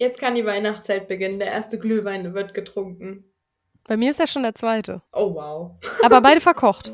Jetzt 0.00 0.20
kann 0.20 0.36
die 0.36 0.46
Weihnachtszeit 0.46 1.08
beginnen. 1.08 1.40
Der 1.40 1.48
erste 1.48 1.76
Glühwein 1.76 2.32
wird 2.32 2.54
getrunken. 2.54 3.24
Bei 3.82 3.96
mir 3.96 4.10
ist 4.10 4.20
ja 4.20 4.28
schon 4.28 4.44
der 4.44 4.54
zweite. 4.54 5.02
Oh 5.12 5.34
wow. 5.34 5.72
Aber 6.04 6.20
beide 6.20 6.40
verkocht. 6.40 6.92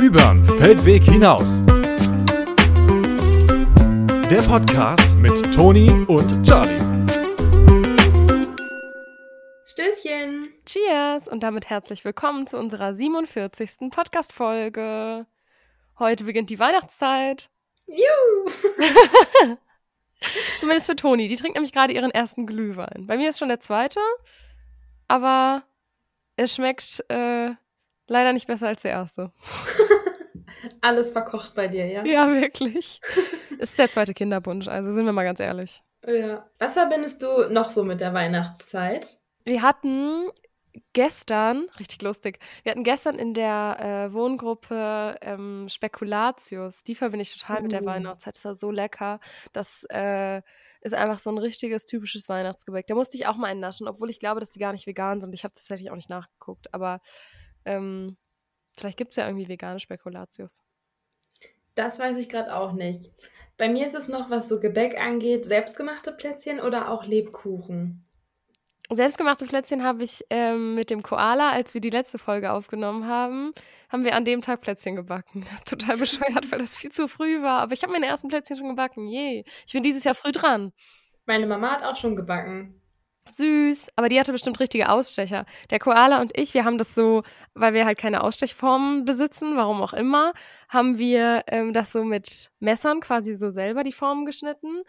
Übern 0.00 0.48
Feldweg 0.58 1.04
hinaus. 1.04 1.62
Der 4.30 4.40
Podcast 4.48 5.14
mit 5.18 5.54
Toni 5.54 5.90
und 6.08 6.46
Charlie. 6.46 6.78
Stößchen. 9.66 10.48
Cheers 10.64 11.28
und 11.28 11.42
damit 11.42 11.68
herzlich 11.68 12.06
willkommen 12.06 12.46
zu 12.46 12.56
unserer 12.56 12.94
47. 12.94 13.90
Podcast-Folge. 13.90 15.26
Heute 15.98 16.24
beginnt 16.24 16.48
die 16.48 16.58
Weihnachtszeit. 16.58 17.50
Juhu. 17.86 18.50
Zumindest 20.60 20.86
für 20.86 20.96
Toni. 20.96 21.28
Die 21.28 21.36
trinkt 21.36 21.56
nämlich 21.56 21.72
gerade 21.72 21.92
ihren 21.92 22.10
ersten 22.10 22.46
Glühwein. 22.46 23.06
Bei 23.06 23.16
mir 23.16 23.28
ist 23.28 23.38
schon 23.38 23.48
der 23.48 23.60
zweite, 23.60 24.00
aber 25.08 25.62
es 26.36 26.54
schmeckt 26.54 27.04
äh, 27.08 27.50
leider 28.06 28.32
nicht 28.32 28.46
besser 28.46 28.68
als 28.68 28.82
der 28.82 28.92
erste. 28.92 29.32
Alles 30.80 31.12
verkocht 31.12 31.54
bei 31.54 31.68
dir, 31.68 31.86
ja? 31.86 32.04
Ja, 32.04 32.32
wirklich. 32.32 33.00
ist 33.58 33.78
der 33.78 33.90
zweite 33.90 34.14
Kinderbunsch, 34.14 34.68
also 34.68 34.92
sind 34.92 35.06
wir 35.06 35.12
mal 35.12 35.24
ganz 35.24 35.40
ehrlich. 35.40 35.82
Ja. 36.06 36.48
Was 36.58 36.74
verbindest 36.74 37.22
du 37.22 37.48
noch 37.50 37.70
so 37.70 37.84
mit 37.84 38.00
der 38.00 38.14
Weihnachtszeit? 38.14 39.18
Wir 39.44 39.62
hatten 39.62 40.30
gestern, 40.92 41.68
richtig 41.78 42.02
lustig, 42.02 42.38
wir 42.62 42.72
hatten 42.72 42.84
gestern 42.84 43.18
in 43.18 43.34
der 43.34 43.76
äh, 44.10 44.12
Wohngruppe 44.12 45.16
ähm, 45.20 45.68
Spekulatius. 45.68 46.82
Die 46.82 46.94
verbinde 46.94 47.22
ich 47.22 47.36
total 47.36 47.62
mit 47.62 47.72
der 47.72 47.82
Uh. 47.82 47.86
Weihnachtszeit. 47.86 48.36
Das 48.36 48.44
war 48.44 48.54
so 48.54 48.70
lecker. 48.70 49.20
Das 49.52 49.84
äh, 49.90 50.42
ist 50.80 50.94
einfach 50.94 51.18
so 51.18 51.30
ein 51.30 51.38
richtiges, 51.38 51.84
typisches 51.84 52.28
Weihnachtsgebäck. 52.28 52.86
Da 52.86 52.94
musste 52.94 53.16
ich 53.16 53.26
auch 53.26 53.36
mal 53.36 53.48
einen 53.48 53.60
naschen, 53.60 53.88
obwohl 53.88 54.10
ich 54.10 54.18
glaube, 54.18 54.40
dass 54.40 54.50
die 54.50 54.58
gar 54.58 54.72
nicht 54.72 54.86
vegan 54.86 55.20
sind. 55.20 55.34
Ich 55.34 55.44
habe 55.44 55.54
tatsächlich 55.54 55.90
auch 55.90 55.96
nicht 55.96 56.10
nachgeguckt, 56.10 56.72
aber 56.72 57.00
ähm, 57.64 58.16
vielleicht 58.76 58.98
gibt 58.98 59.12
es 59.12 59.16
ja 59.16 59.26
irgendwie 59.26 59.48
vegane 59.48 59.80
Spekulatius. 59.80 60.62
Das 61.74 61.98
weiß 61.98 62.18
ich 62.18 62.28
gerade 62.28 62.54
auch 62.54 62.72
nicht. 62.72 63.10
Bei 63.56 63.68
mir 63.68 63.86
ist 63.86 63.94
es 63.94 64.08
noch, 64.08 64.30
was 64.30 64.48
so 64.48 64.60
Gebäck 64.60 64.98
angeht, 65.00 65.44
selbstgemachte 65.44 66.12
Plätzchen 66.12 66.60
oder 66.60 66.90
auch 66.90 67.04
Lebkuchen. 67.04 68.04
Selbstgemachte 68.94 69.46
Plätzchen 69.46 69.82
habe 69.82 70.02
ich 70.02 70.24
ähm, 70.30 70.74
mit 70.74 70.90
dem 70.90 71.02
Koala, 71.02 71.50
als 71.50 71.74
wir 71.74 71.80
die 71.80 71.90
letzte 71.90 72.18
Folge 72.18 72.52
aufgenommen 72.52 73.06
haben, 73.06 73.52
haben 73.90 74.04
wir 74.04 74.14
an 74.14 74.24
dem 74.24 74.42
Tag 74.42 74.60
Plätzchen 74.60 74.96
gebacken. 74.96 75.46
Total 75.64 75.96
bescheuert, 75.96 76.50
weil 76.50 76.58
das 76.58 76.74
viel 76.74 76.92
zu 76.92 77.08
früh 77.08 77.42
war. 77.42 77.60
Aber 77.60 77.72
ich 77.72 77.82
habe 77.82 77.92
meine 77.92 78.06
ersten 78.06 78.28
Plätzchen 78.28 78.56
schon 78.56 78.68
gebacken. 78.68 79.08
Yay. 79.08 79.44
Ich 79.66 79.72
bin 79.72 79.82
dieses 79.82 80.04
Jahr 80.04 80.14
früh 80.14 80.32
dran. 80.32 80.72
Meine 81.26 81.46
Mama 81.46 81.70
hat 81.70 81.84
auch 81.84 81.96
schon 81.96 82.16
gebacken. 82.16 82.80
Süß. 83.32 83.88
Aber 83.96 84.08
die 84.08 84.18
hatte 84.18 84.32
bestimmt 84.32 84.60
richtige 84.60 84.88
Ausstecher. 84.88 85.46
Der 85.70 85.78
Koala 85.78 86.20
und 86.20 86.36
ich, 86.36 86.54
wir 86.54 86.64
haben 86.64 86.78
das 86.78 86.94
so, 86.94 87.22
weil 87.54 87.74
wir 87.74 87.86
halt 87.86 87.98
keine 87.98 88.22
Ausstechformen 88.22 89.04
besitzen, 89.04 89.56
warum 89.56 89.80
auch 89.80 89.92
immer, 89.92 90.32
haben 90.68 90.98
wir 90.98 91.44
ähm, 91.46 91.72
das 91.72 91.92
so 91.92 92.04
mit 92.04 92.50
Messern 92.60 93.00
quasi 93.00 93.34
so 93.34 93.50
selber 93.50 93.84
die 93.84 93.92
Formen 93.92 94.26
geschnitten. 94.26 94.82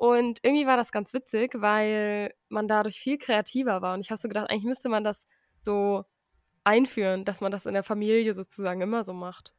Und 0.00 0.38
irgendwie 0.42 0.66
war 0.66 0.78
das 0.78 0.92
ganz 0.92 1.12
witzig, 1.12 1.52
weil 1.60 2.32
man 2.48 2.66
dadurch 2.66 2.98
viel 2.98 3.18
kreativer 3.18 3.82
war. 3.82 3.92
Und 3.92 4.00
ich 4.00 4.10
habe 4.10 4.18
so 4.18 4.28
gedacht, 4.28 4.48
eigentlich 4.48 4.64
müsste 4.64 4.88
man 4.88 5.04
das 5.04 5.26
so 5.60 6.06
einführen, 6.64 7.26
dass 7.26 7.42
man 7.42 7.52
das 7.52 7.66
in 7.66 7.74
der 7.74 7.82
Familie 7.82 8.32
sozusagen 8.32 8.80
immer 8.80 9.04
so 9.04 9.12
macht. 9.12 9.52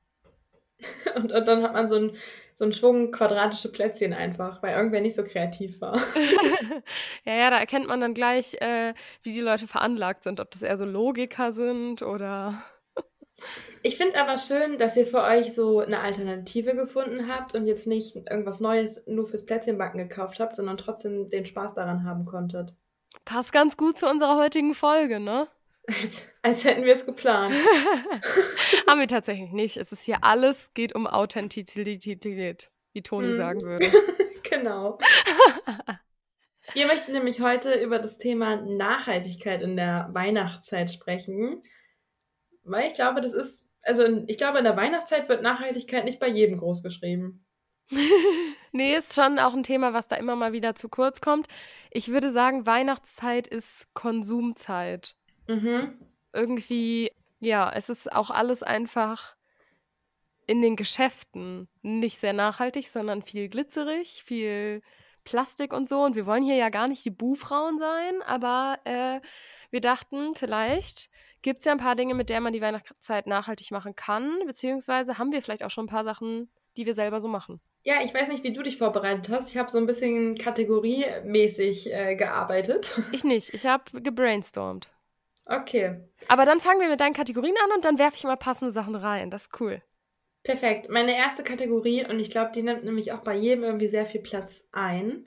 Und, 1.16 1.32
und 1.32 1.48
dann 1.48 1.62
hat 1.62 1.74
man 1.74 1.88
so 1.88 1.98
einen 1.98 2.18
so 2.56 2.66
einen 2.66 2.74
Schwung 2.74 3.12
quadratische 3.12 3.72
Plätzchen 3.72 4.14
einfach, 4.14 4.64
weil 4.64 4.76
irgendwer 4.76 5.02
nicht 5.02 5.14
so 5.14 5.24
kreativ 5.24 5.80
war. 5.80 5.96
ja, 7.26 7.36
ja, 7.36 7.50
da 7.52 7.60
erkennt 7.60 7.88
man 7.88 8.02
dann 8.02 8.16
gleich, 8.16 8.56
äh, 8.62 8.96
wie 9.22 9.34
die 9.34 9.42
Leute 9.42 9.68
veranlagt 9.68 10.24
sind, 10.24 10.40
ob 10.40 10.50
das 10.50 10.64
eher 10.64 10.80
so 10.80 10.86
Logiker 10.86 11.52
sind 11.52 12.02
oder. 12.02 12.64
Ich 13.84 13.98
finde 13.98 14.20
aber 14.20 14.38
schön, 14.38 14.78
dass 14.78 14.96
ihr 14.96 15.08
für 15.08 15.24
euch 15.24 15.54
so 15.56 15.80
eine 15.80 16.00
Alternative 16.00 16.76
gefunden 16.76 17.28
habt 17.28 17.56
und 17.56 17.66
jetzt 17.66 17.88
nicht 17.88 18.16
irgendwas 18.16 18.60
Neues 18.60 19.02
nur 19.08 19.26
fürs 19.28 19.46
Plätzchenbacken 19.46 19.98
gekauft 20.08 20.40
habt, 20.40 20.56
sondern 20.56 20.78
trotzdem 20.78 21.30
den 21.30 21.46
Spaß 21.46 21.74
daran 21.74 22.04
haben 22.04 22.26
konntet. 22.26 22.74
Passt 23.26 23.52
ganz 23.52 23.78
gut 23.78 23.98
zu 23.98 24.08
unserer 24.08 24.38
heutigen 24.38 24.74
Folge, 24.74 25.20
ne? 25.20 25.48
Als, 25.88 26.30
als 26.44 26.64
hätten 26.64 26.84
wir 26.84 26.94
es 26.94 27.06
geplant. 27.06 27.54
Haben 28.88 29.00
wir 29.00 29.08
tatsächlich 29.08 29.52
nicht. 29.52 29.78
Es 29.78 29.92
ist 29.92 30.04
hier 30.04 30.18
alles 30.24 30.74
geht 30.74 30.94
um 30.94 31.08
Authentizität, 31.08 32.70
wie 32.94 33.02
Toni 33.02 33.30
Mhm. 33.30 33.34
sagen 33.34 33.62
würde. 33.62 33.88
genau. 34.50 35.00
Wir 36.74 36.86
möchten 36.86 37.14
nämlich 37.14 37.42
heute 37.42 37.74
über 37.74 37.98
das 38.00 38.18
Thema 38.18 38.58
Nachhaltigkeit 38.58 39.62
in 39.62 39.76
der 39.76 40.10
Weihnachtszeit 40.14 40.92
sprechen, 40.92 41.62
weil 42.64 42.88
ich 42.88 42.94
glaube, 42.94 43.22
das 43.22 43.34
ist, 43.34 43.68
also 43.84 44.04
in, 44.04 44.28
ich 44.28 44.38
glaube, 44.38 44.58
in 44.58 44.64
der 44.64 44.78
Weihnachtszeit 44.78 45.30
wird 45.30 45.42
Nachhaltigkeit 45.42 46.06
nicht 46.06 46.20
bei 46.20 46.28
jedem 46.28 46.58
groß 46.58 46.84
geschrieben. 46.84 47.46
nee, 48.72 48.96
ist 48.96 49.16
schon 49.16 49.40
auch 49.40 49.54
ein 49.54 49.64
Thema, 49.64 49.94
was 49.94 50.08
da 50.08 50.16
immer 50.16 50.36
mal 50.36 50.54
wieder 50.54 50.76
zu 50.76 50.90
kurz 50.90 51.22
kommt. 51.22 51.48
Ich 51.92 52.10
würde 52.10 52.32
sagen, 52.32 52.66
Weihnachtszeit 52.66 53.48
ist 53.48 53.88
Konsumzeit. 53.94 55.16
Mhm. 55.48 55.94
Irgendwie, 56.34 57.12
ja, 57.40 57.72
es 57.74 57.90
ist 57.90 58.12
auch 58.12 58.30
alles 58.30 58.64
einfach 58.64 59.36
in 60.48 60.62
den 60.62 60.76
Geschäften 60.76 61.68
nicht 61.82 62.20
sehr 62.20 62.34
nachhaltig, 62.34 62.88
sondern 62.88 63.22
viel 63.22 63.50
glitzerig, 63.50 64.24
viel 64.24 64.82
Plastik 65.24 65.74
und 65.74 65.88
so. 65.88 66.04
Und 66.04 66.16
wir 66.16 66.26
wollen 66.26 66.44
hier 66.44 66.56
ja 66.56 66.70
gar 66.70 66.88
nicht 66.88 67.06
die 67.06 67.12
Buhfrauen 67.12 67.78
sein, 67.78 68.22
aber 68.26 68.80
äh, 68.86 69.22
wir 69.70 69.82
dachten, 69.82 70.34
vielleicht 70.36 71.10
gibt 71.42 71.60
es 71.60 71.66
ja 71.66 71.72
ein 71.72 71.78
paar 71.78 71.96
Dinge, 71.96 72.14
mit 72.14 72.30
denen 72.30 72.44
man 72.44 72.54
die 72.54 72.62
Weihnachtszeit 72.62 73.28
nachhaltig 73.28 73.72
machen 73.72 73.96
kann, 73.96 74.40
beziehungsweise 74.46 75.18
haben 75.18 75.32
wir 75.32 75.42
vielleicht 75.42 75.64
auch 75.64 75.70
schon 75.70 75.86
ein 75.86 75.90
paar 75.90 76.04
Sachen, 76.04 76.50
die 76.78 76.86
wir 76.86 76.94
selber 76.94 77.20
so 77.22 77.28
machen. 77.28 77.60
Ja, 77.84 77.96
ich 78.04 78.14
weiß 78.14 78.30
nicht, 78.30 78.44
wie 78.44 78.54
du 78.54 78.62
dich 78.62 78.78
vorbereitet 78.78 79.30
hast. 79.30 79.50
Ich 79.50 79.58
habe 79.58 79.72
so 79.72 79.80
ein 79.80 79.88
bisschen 79.88 80.36
kategoriemäßig 80.36 81.92
äh, 81.92 82.16
gearbeitet. 82.16 83.00
Ich 83.12 83.24
nicht, 83.24 83.54
ich 83.54 83.66
habe 83.66 84.02
gebrainstormt. 84.02 84.92
Okay, 85.48 86.00
Aber 86.28 86.46
dann 86.46 86.62
fangen 86.62 86.80
wir 86.80 86.88
mit 86.90 87.02
deinen 87.02 87.14
Kategorien 87.14 87.56
an 87.66 87.72
und 87.76 87.84
dann 87.84 87.98
werfe 87.98 88.16
ich 88.16 88.24
mal 88.24 88.38
passende 88.38 88.72
Sachen 88.72 88.96
rein. 88.96 89.32
Das 89.32 89.44
ist 89.44 89.60
cool. 89.60 89.82
perfekt. 90.44 90.90
Meine 90.90 91.16
erste 91.18 91.44
Kategorie, 91.44 92.06
und 92.06 92.20
ich 92.20 92.30
glaube, 92.30 92.52
die 92.54 92.62
nimmt 92.64 92.84
nämlich 92.84 93.12
auch 93.12 93.22
bei 93.22 93.36
jedem 93.36 93.64
irgendwie 93.64 93.88
sehr 93.88 94.06
viel 94.06 94.22
Platz 94.22 94.68
ein, 94.72 95.26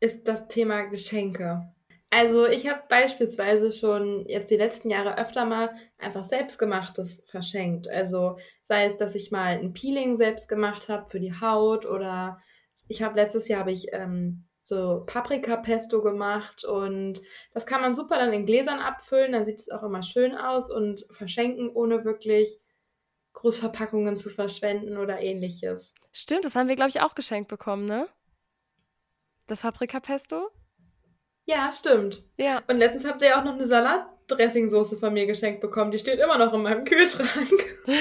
ist 0.00 0.26
das 0.26 0.48
Thema 0.48 0.82
Geschenke. 0.84 1.72
Also 2.12 2.46
ich 2.46 2.68
habe 2.68 2.82
beispielsweise 2.90 3.72
schon 3.72 4.26
jetzt 4.28 4.50
die 4.50 4.58
letzten 4.58 4.90
Jahre 4.90 5.16
öfter 5.16 5.46
mal 5.46 5.74
einfach 5.96 6.24
selbstgemachtes 6.24 7.24
verschenkt. 7.26 7.88
Also 7.88 8.36
sei 8.60 8.84
es, 8.84 8.98
dass 8.98 9.14
ich 9.14 9.30
mal 9.30 9.56
ein 9.56 9.72
Peeling 9.72 10.16
selbst 10.16 10.46
gemacht 10.46 10.90
habe 10.90 11.06
für 11.06 11.20
die 11.20 11.32
Haut 11.32 11.86
oder 11.86 12.38
ich 12.88 13.02
habe 13.02 13.16
letztes 13.16 13.48
Jahr 13.48 13.60
habe 13.60 13.72
ich 13.72 13.94
ähm, 13.94 14.44
so 14.60 15.04
Paprika-Pesto 15.06 16.02
gemacht 16.02 16.66
und 16.66 17.22
das 17.54 17.64
kann 17.64 17.80
man 17.80 17.94
super 17.94 18.18
dann 18.18 18.34
in 18.34 18.44
Gläsern 18.44 18.80
abfüllen, 18.80 19.32
dann 19.32 19.46
sieht 19.46 19.60
es 19.60 19.70
auch 19.70 19.82
immer 19.82 20.02
schön 20.02 20.36
aus 20.36 20.70
und 20.70 21.06
verschenken, 21.12 21.70
ohne 21.70 22.04
wirklich 22.04 22.60
Großverpackungen 23.32 24.18
zu 24.18 24.28
verschwenden 24.28 24.98
oder 24.98 25.22
ähnliches. 25.22 25.94
Stimmt, 26.12 26.44
das 26.44 26.56
haben 26.56 26.68
wir, 26.68 26.76
glaube 26.76 26.90
ich, 26.90 27.00
auch 27.00 27.14
geschenkt 27.14 27.48
bekommen, 27.48 27.86
ne? 27.86 28.06
Das 29.46 29.62
Paprika-Pesto? 29.62 30.50
Ja, 31.44 31.70
stimmt. 31.72 32.24
Ja. 32.36 32.62
Und 32.68 32.76
letztens 32.78 33.04
habt 33.04 33.22
ihr 33.22 33.28
ja 33.28 33.40
auch 33.40 33.44
noch 33.44 33.54
eine 33.54 33.66
Salatdressingsoße 33.66 34.98
von 34.98 35.12
mir 35.12 35.26
geschenkt 35.26 35.60
bekommen. 35.60 35.90
Die 35.90 35.98
steht 35.98 36.20
immer 36.20 36.38
noch 36.38 36.52
in 36.52 36.62
meinem 36.62 36.84
Kühlschrank. 36.84 37.28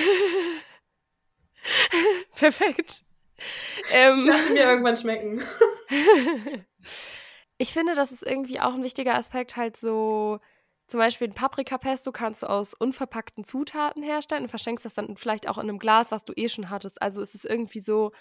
Perfekt. 2.35 3.03
Ich 3.37 3.93
Ähm, 3.93 4.27
lasse 4.27 4.53
mir 4.53 4.63
irgendwann 4.63 4.97
schmecken. 4.97 5.41
ich 7.57 7.73
finde, 7.73 7.95
das 7.95 8.11
ist 8.11 8.23
irgendwie 8.23 8.59
auch 8.59 8.73
ein 8.73 8.83
wichtiger 8.83 9.15
Aspekt, 9.15 9.55
halt 9.57 9.77
so, 9.77 10.39
zum 10.87 10.99
Beispiel 10.99 11.27
ein 11.29 11.33
Paprika-Pesto 11.33 12.11
kannst 12.11 12.43
du 12.43 12.47
aus 12.47 12.73
unverpackten 12.73 13.43
Zutaten 13.43 14.03
herstellen 14.03 14.43
und 14.43 14.49
verschenkst 14.49 14.85
das 14.85 14.93
dann 14.93 15.15
vielleicht 15.17 15.47
auch 15.47 15.57
in 15.57 15.69
einem 15.69 15.79
Glas, 15.79 16.11
was 16.11 16.25
du 16.25 16.33
eh 16.35 16.49
schon 16.49 16.69
hattest. 16.69 17.01
Also 17.01 17.21
es 17.21 17.33
ist 17.33 17.45
irgendwie 17.45 17.79
so, 17.79 18.11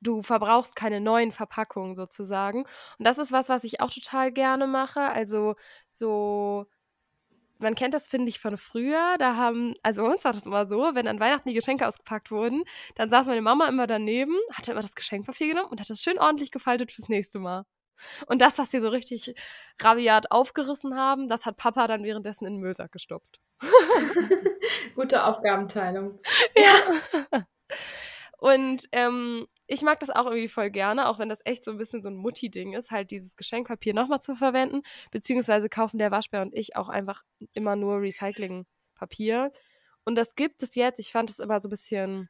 du 0.00 0.22
verbrauchst 0.22 0.76
keine 0.76 1.00
neuen 1.00 1.32
Verpackungen 1.32 1.94
sozusagen. 1.94 2.60
Und 2.98 3.06
das 3.06 3.18
ist 3.18 3.32
was, 3.32 3.48
was 3.48 3.64
ich 3.64 3.80
auch 3.80 3.90
total 3.90 4.32
gerne 4.32 4.66
mache. 4.66 5.00
Also 5.00 5.56
so, 5.88 6.66
man 7.58 7.74
kennt 7.74 7.94
das, 7.94 8.08
finde 8.08 8.28
ich, 8.28 8.40
von 8.40 8.56
früher. 8.56 9.16
Da 9.18 9.36
haben, 9.36 9.74
also 9.82 10.02
bei 10.02 10.12
uns 10.12 10.24
war 10.24 10.32
das 10.32 10.46
immer 10.46 10.66
so, 10.68 10.94
wenn 10.94 11.08
an 11.08 11.20
Weihnachten 11.20 11.48
die 11.48 11.54
Geschenke 11.54 11.86
ausgepackt 11.86 12.30
wurden, 12.30 12.64
dann 12.94 13.10
saß 13.10 13.26
meine 13.26 13.42
Mama 13.42 13.68
immer 13.68 13.86
daneben, 13.86 14.36
hat 14.52 14.68
immer 14.68 14.80
das 14.80 14.94
Geschenkpapier 14.94 15.48
genommen 15.48 15.68
und 15.70 15.80
hat 15.80 15.90
das 15.90 16.02
schön 16.02 16.18
ordentlich 16.18 16.50
gefaltet 16.50 16.90
fürs 16.92 17.08
nächste 17.08 17.38
Mal. 17.38 17.64
Und 18.26 18.40
das, 18.40 18.58
was 18.58 18.72
wir 18.72 18.80
so 18.80 18.88
richtig 18.88 19.34
rabiat 19.80 20.30
aufgerissen 20.30 20.96
haben, 20.96 21.28
das 21.28 21.44
hat 21.44 21.58
Papa 21.58 21.86
dann 21.86 22.02
währenddessen 22.02 22.46
in 22.46 22.54
den 22.54 22.60
Müllsack 22.60 22.92
gestopft. 22.92 23.40
Gute 24.94 25.24
Aufgabenteilung. 25.24 26.18
Ja. 26.56 27.44
Und 28.38 28.88
ähm, 28.92 29.46
ich 29.72 29.82
mag 29.82 30.00
das 30.00 30.10
auch 30.10 30.26
irgendwie 30.26 30.48
voll 30.48 30.68
gerne, 30.68 31.08
auch 31.08 31.20
wenn 31.20 31.28
das 31.28 31.42
echt 31.44 31.64
so 31.64 31.70
ein 31.70 31.76
bisschen 31.76 32.02
so 32.02 32.08
ein 32.08 32.16
Mutti-Ding 32.16 32.72
ist, 32.72 32.90
halt 32.90 33.12
dieses 33.12 33.36
Geschenkpapier 33.36 33.94
nochmal 33.94 34.20
zu 34.20 34.34
verwenden. 34.34 34.82
Beziehungsweise 35.12 35.68
kaufen 35.68 35.98
der 35.98 36.10
Waschbär 36.10 36.42
und 36.42 36.52
ich 36.56 36.74
auch 36.74 36.88
einfach 36.88 37.22
immer 37.52 37.76
nur 37.76 38.00
Recyclingpapier. 38.00 39.52
Und 40.04 40.16
das 40.16 40.34
gibt 40.34 40.64
es 40.64 40.74
jetzt. 40.74 40.98
Ich 40.98 41.12
fand 41.12 41.30
es 41.30 41.38
immer 41.38 41.60
so 41.60 41.68
ein 41.68 41.70
bisschen, 41.70 42.28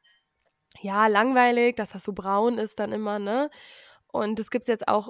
ja, 0.81 1.07
langweilig, 1.07 1.77
dass 1.77 1.89
das 1.89 2.03
so 2.03 2.13
braun 2.13 2.59
ist 2.59 2.79
dann 2.79 2.91
immer, 2.91 3.17
ne? 3.17 3.49
Und 4.05 4.37
das 4.37 4.51
gibt 4.51 4.63
es 4.63 4.67
jetzt 4.67 4.87
auch 4.87 5.09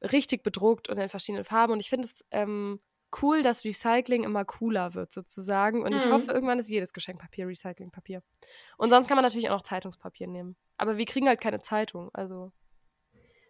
richtig 0.00 0.44
bedruckt 0.44 0.88
und 0.88 0.98
in 0.98 1.08
verschiedenen 1.08 1.44
Farben. 1.44 1.72
Und 1.72 1.80
ich 1.80 1.90
finde 1.90 2.06
es 2.06 2.24
ähm, 2.30 2.80
cool, 3.22 3.42
dass 3.42 3.64
Recycling 3.64 4.24
immer 4.24 4.44
cooler 4.44 4.94
wird, 4.94 5.12
sozusagen. 5.12 5.82
Und 5.82 5.90
mhm. 5.90 5.96
ich 5.96 6.06
hoffe, 6.06 6.32
irgendwann 6.32 6.58
ist 6.58 6.70
jedes 6.70 6.92
Geschenkpapier 6.92 7.46
Recyclingpapier. 7.46 8.22
Und 8.76 8.90
sonst 8.90 9.08
kann 9.08 9.16
man 9.16 9.24
natürlich 9.24 9.50
auch 9.50 9.56
noch 9.56 9.62
Zeitungspapier 9.62 10.26
nehmen. 10.26 10.56
Aber 10.76 10.96
wir 10.96 11.06
kriegen 11.06 11.28
halt 11.28 11.40
keine 11.40 11.60
Zeitung, 11.60 12.10
also. 12.12 12.52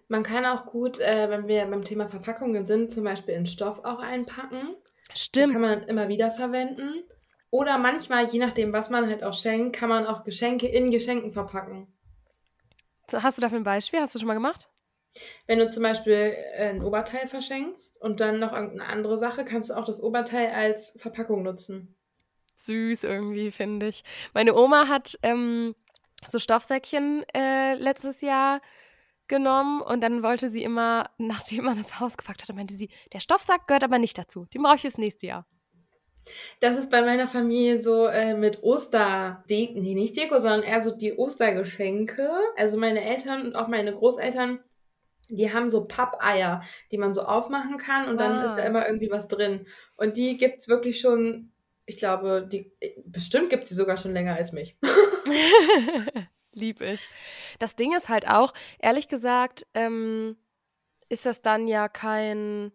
Man 0.09 0.23
kann 0.23 0.45
auch 0.45 0.67
gut, 0.67 1.01
äh, 1.01 1.31
wenn 1.31 1.49
wir 1.49 1.65
beim 1.67 1.83
Thema 1.83 2.09
Verpackungen 2.09 2.65
sind, 2.65 2.91
zum 2.91 3.05
Beispiel 3.05 3.35
in 3.35 3.47
Stoff 3.47 3.85
auch 3.85 4.01
einpacken. 4.01 4.77
Stimmt. 5.13 5.47
Das 5.47 5.53
kann 5.53 5.63
man 5.63 5.83
immer 5.85 6.09
wieder 6.09 6.31
verwenden. 6.33 7.05
Oder 7.51 7.79
manchmal, 7.79 8.27
je 8.27 8.39
nachdem, 8.39 8.73
was 8.73 8.91
man 8.91 9.09
halt 9.09 9.23
auch 9.23 9.33
schenkt, 9.33 9.77
kann 9.77 9.89
man 9.89 10.07
auch 10.07 10.25
Geschenke 10.25 10.67
in 10.67 10.91
Geschenken 10.91 11.33
verpacken. 11.33 11.87
So, 13.09 13.23
hast 13.23 13.39
du 13.39 13.43
dafür 13.43 13.59
ein 13.59 13.65
Beispiel? 13.65 14.01
Hast 14.01 14.15
du 14.15 14.19
schon 14.19 14.29
mal 14.29 14.35
gemacht? 14.35 14.69
Wenn 15.47 15.59
du 15.59 15.69
zum 15.69 15.83
Beispiel 15.83 16.35
äh, 16.57 16.71
ein 16.71 16.83
Oberteil 16.83 17.29
verschenkst 17.29 18.01
und 18.01 18.21
dann 18.21 18.39
noch 18.41 18.53
irgendeine 18.53 18.87
andere 18.87 19.17
Sache, 19.17 19.45
kannst 19.45 19.71
du 19.71 19.75
auch 19.75 19.85
das 19.85 20.03
Oberteil 20.03 20.51
als 20.51 20.97
Verpackung 20.99 21.43
nutzen. 21.43 21.95
Süß 22.57 23.05
irgendwie, 23.05 23.51
finde 23.51 23.89
ich. 23.89 24.05
Meine 24.33 24.55
Oma 24.55 24.89
hat 24.89 25.19
ähm, 25.23 25.75
so 26.27 26.39
Stoffsäckchen 26.39 27.25
äh, 27.35 27.75
letztes 27.75 28.21
Jahr 28.21 28.61
genommen 29.29 29.81
und 29.81 30.03
dann 30.03 30.23
wollte 30.23 30.49
sie 30.49 30.63
immer, 30.63 31.11
nachdem 31.19 31.65
man 31.65 31.79
das 31.79 32.01
Haus 32.01 32.17
gepackt 32.17 32.43
hatte, 32.43 32.55
meinte 32.55 32.75
sie, 32.75 32.91
der 33.13 33.21
Stoffsack 33.21 33.67
gehört 33.67 33.85
aber 33.85 33.99
nicht 33.99 34.19
dazu. 34.19 34.47
Den 34.47 34.63
brauche 34.63 34.77
ich 34.77 34.83
fürs 34.83 34.99
nächste 34.99 35.27
Jahr. 35.27 35.47
Das 36.61 36.79
ist 36.79 36.91
bei 36.91 37.03
meiner 37.03 37.29
Familie 37.29 37.77
so 37.77 38.07
äh, 38.07 38.35
mit 38.35 38.63
Osterdeko, 38.63 39.79
nee, 39.79 39.93
nicht 39.93 40.17
Deko, 40.17 40.39
sondern 40.39 40.63
eher 40.63 40.81
so 40.81 40.97
die 40.97 41.13
Ostergeschenke. 41.13 42.31
Also 42.57 42.79
meine 42.79 43.05
Eltern 43.05 43.43
und 43.43 43.57
auch 43.57 43.69
meine 43.69 43.93
Großeltern 43.93 44.61
die 45.29 45.53
haben 45.53 45.71
so 45.71 45.87
Pappeier, 45.87 46.63
die 46.91 46.99
man 46.99 47.15
so 47.15 47.23
aufmachen 47.23 47.77
kann 47.77 48.09
und 48.09 48.19
dann 48.19 48.39
ah. 48.39 48.45
ist 48.45 48.53
da 48.55 48.63
ah. 48.63 48.67
immer 48.67 48.87
irgendwie 48.87 49.11
was 49.11 49.29
drin. 49.29 49.67
Und 49.97 50.17
die 50.17 50.37
gibt 50.37 50.61
es 50.61 50.69
wirklich 50.69 51.01
schon, 51.01 51.53
ich 51.87 51.97
glaube, 51.97 52.47
die 52.51 52.73
bestimmt 53.05 53.51
gibt 53.51 53.67
sie 53.67 53.75
sogar 53.75 53.97
schon 53.97 54.13
länger 54.13 54.35
als 54.35 54.53
mich. 54.53 54.77
Lieb 56.53 56.81
ich. 56.81 57.09
Das 57.59 57.77
Ding 57.77 57.95
ist 57.97 58.09
halt 58.09 58.29
auch, 58.29 58.53
ehrlich 58.79 59.09
gesagt, 59.09 59.67
ähm, 59.75 60.37
ist 61.09 61.27
das 61.27 61.43
dann 61.43 61.69
ja 61.69 61.89
kein 61.89 62.73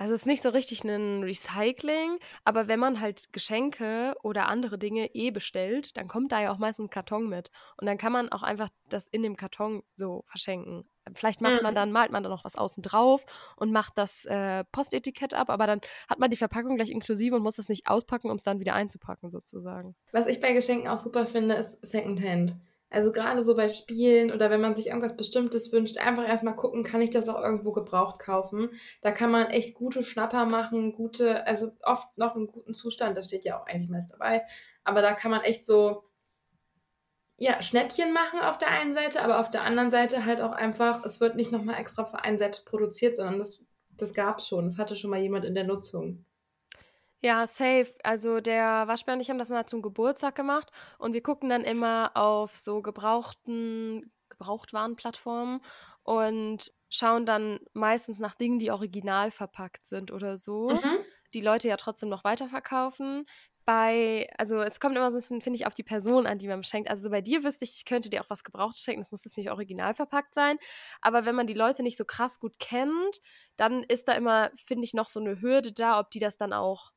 also 0.00 0.14
es 0.14 0.20
ist 0.20 0.26
nicht 0.26 0.42
so 0.42 0.48
richtig 0.48 0.82
ein 0.82 1.22
Recycling, 1.22 2.18
aber 2.42 2.68
wenn 2.68 2.80
man 2.80 3.02
halt 3.02 3.34
Geschenke 3.34 4.14
oder 4.22 4.48
andere 4.48 4.78
Dinge 4.78 5.14
eh 5.14 5.30
bestellt, 5.30 5.94
dann 5.98 6.08
kommt 6.08 6.32
da 6.32 6.40
ja 6.40 6.52
auch 6.54 6.56
meistens 6.56 6.86
ein 6.86 6.90
Karton 6.90 7.28
mit. 7.28 7.50
Und 7.76 7.86
dann 7.86 7.98
kann 7.98 8.10
man 8.10 8.32
auch 8.32 8.42
einfach 8.42 8.70
das 8.88 9.08
in 9.08 9.22
dem 9.22 9.36
Karton 9.36 9.82
so 9.94 10.24
verschenken. 10.26 10.86
Vielleicht 11.12 11.42
macht 11.42 11.62
man 11.62 11.72
mhm. 11.72 11.74
dann, 11.74 11.92
malt 11.92 12.12
man 12.12 12.22
dann 12.22 12.32
noch 12.32 12.46
was 12.46 12.56
außen 12.56 12.82
drauf 12.82 13.26
und 13.56 13.72
macht 13.72 13.98
das 13.98 14.24
äh, 14.24 14.64
Postetikett 14.72 15.34
ab, 15.34 15.50
aber 15.50 15.66
dann 15.66 15.82
hat 16.08 16.18
man 16.18 16.30
die 16.30 16.38
Verpackung 16.38 16.76
gleich 16.76 16.90
inklusive 16.90 17.36
und 17.36 17.42
muss 17.42 17.58
es 17.58 17.68
nicht 17.68 17.86
auspacken, 17.86 18.30
um 18.30 18.36
es 18.36 18.42
dann 18.42 18.58
wieder 18.58 18.72
einzupacken, 18.72 19.30
sozusagen. 19.30 19.96
Was 20.12 20.26
ich 20.26 20.40
bei 20.40 20.54
Geschenken 20.54 20.88
auch 20.88 20.96
super 20.96 21.26
finde, 21.26 21.56
ist 21.56 21.84
Secondhand. 21.84 22.56
Also 22.90 23.12
gerade 23.12 23.42
so 23.42 23.54
bei 23.54 23.68
Spielen 23.68 24.32
oder 24.32 24.50
wenn 24.50 24.60
man 24.60 24.74
sich 24.74 24.88
irgendwas 24.88 25.16
Bestimmtes 25.16 25.72
wünscht, 25.72 25.98
einfach 25.98 26.26
erstmal 26.26 26.56
gucken, 26.56 26.82
kann 26.82 27.00
ich 27.00 27.10
das 27.10 27.28
auch 27.28 27.40
irgendwo 27.40 27.70
gebraucht 27.72 28.18
kaufen. 28.18 28.70
Da 29.00 29.12
kann 29.12 29.30
man 29.30 29.46
echt 29.46 29.74
gute 29.74 30.02
Schnapper 30.02 30.44
machen, 30.44 30.92
gute, 30.92 31.46
also 31.46 31.70
oft 31.82 32.18
noch 32.18 32.34
in 32.34 32.48
guten 32.48 32.74
Zustand, 32.74 33.16
das 33.16 33.26
steht 33.26 33.44
ja 33.44 33.60
auch 33.60 33.66
eigentlich 33.66 33.90
meist 33.90 34.12
dabei. 34.12 34.42
Aber 34.82 35.02
da 35.02 35.12
kann 35.12 35.30
man 35.30 35.42
echt 35.42 35.64
so, 35.64 36.02
ja, 37.36 37.62
Schnäppchen 37.62 38.12
machen 38.12 38.40
auf 38.40 38.58
der 38.58 38.68
einen 38.68 38.92
Seite, 38.92 39.22
aber 39.22 39.38
auf 39.38 39.50
der 39.50 39.62
anderen 39.62 39.92
Seite 39.92 40.26
halt 40.26 40.40
auch 40.40 40.52
einfach, 40.52 41.04
es 41.04 41.20
wird 41.20 41.36
nicht 41.36 41.52
nochmal 41.52 41.78
extra 41.78 42.04
für 42.04 42.24
einen 42.24 42.38
selbst 42.38 42.66
produziert, 42.66 43.14
sondern 43.14 43.38
das, 43.38 43.62
das 43.96 44.14
gab 44.14 44.38
es 44.38 44.48
schon. 44.48 44.64
Das 44.64 44.78
hatte 44.78 44.96
schon 44.96 45.10
mal 45.10 45.20
jemand 45.20 45.44
in 45.44 45.54
der 45.54 45.64
Nutzung. 45.64 46.26
Ja, 47.22 47.46
safe. 47.46 47.92
Also 48.02 48.40
der 48.40 48.86
Waschbär 48.86 49.14
und 49.14 49.20
ich 49.20 49.28
haben 49.28 49.38
das 49.38 49.50
mal 49.50 49.66
zum 49.66 49.82
Geburtstag 49.82 50.34
gemacht 50.34 50.70
und 50.98 51.12
wir 51.12 51.22
gucken 51.22 51.50
dann 51.50 51.64
immer 51.64 52.12
auf 52.14 52.56
so 52.56 52.80
gebrauchten 52.80 54.10
Gebrauchtwarenplattformen 54.30 55.60
und 56.02 56.72
schauen 56.88 57.26
dann 57.26 57.60
meistens 57.74 58.18
nach 58.18 58.34
Dingen, 58.34 58.58
die 58.58 58.70
original 58.70 59.30
verpackt 59.30 59.86
sind 59.86 60.10
oder 60.10 60.38
so. 60.38 60.70
Mhm. 60.70 60.98
Die 61.34 61.42
Leute 61.42 61.68
ja 61.68 61.76
trotzdem 61.76 62.08
noch 62.08 62.24
weiterverkaufen. 62.24 63.26
Bei, 63.66 64.28
also 64.38 64.60
es 64.60 64.80
kommt 64.80 64.96
immer 64.96 65.10
so 65.10 65.16
ein 65.16 65.20
bisschen, 65.20 65.40
finde 65.42 65.58
ich, 65.58 65.66
auf 65.66 65.74
die 65.74 65.82
Person 65.84 66.26
an, 66.26 66.38
die 66.38 66.48
man 66.48 66.64
schenkt. 66.64 66.88
Also 66.88 67.02
so 67.02 67.10
bei 67.10 67.20
dir 67.20 67.44
wüsste 67.44 67.64
ich, 67.64 67.76
ich 67.76 67.84
könnte 67.84 68.08
dir 68.08 68.22
auch 68.22 68.30
was 68.30 68.42
gebraucht 68.42 68.78
schenken, 68.78 69.02
das 69.02 69.12
muss 69.12 69.24
jetzt 69.24 69.36
nicht 69.36 69.50
original 69.50 69.94
verpackt 69.94 70.34
sein. 70.34 70.56
Aber 71.02 71.26
wenn 71.26 71.34
man 71.34 71.46
die 71.46 71.54
Leute 71.54 71.82
nicht 71.82 71.98
so 71.98 72.04
krass 72.06 72.40
gut 72.40 72.58
kennt, 72.58 73.20
dann 73.56 73.84
ist 73.84 74.08
da 74.08 74.12
immer, 74.14 74.50
finde 74.56 74.84
ich, 74.86 74.94
noch 74.94 75.08
so 75.08 75.20
eine 75.20 75.40
Hürde 75.40 75.72
da, 75.72 76.00
ob 76.00 76.10
die 76.10 76.18
das 76.18 76.38
dann 76.38 76.52
auch 76.52 76.90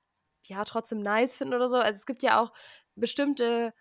ja 0.50 0.64
trotzdem 0.66 1.00
nice 1.00 1.36
finden 1.38 1.54
oder 1.54 1.68
so. 1.68 1.78
Also 1.78 1.98
es 1.98 2.06
gibt 2.06 2.24
ja 2.24 2.42
auch 2.42 2.54
bestimmte 2.96 3.74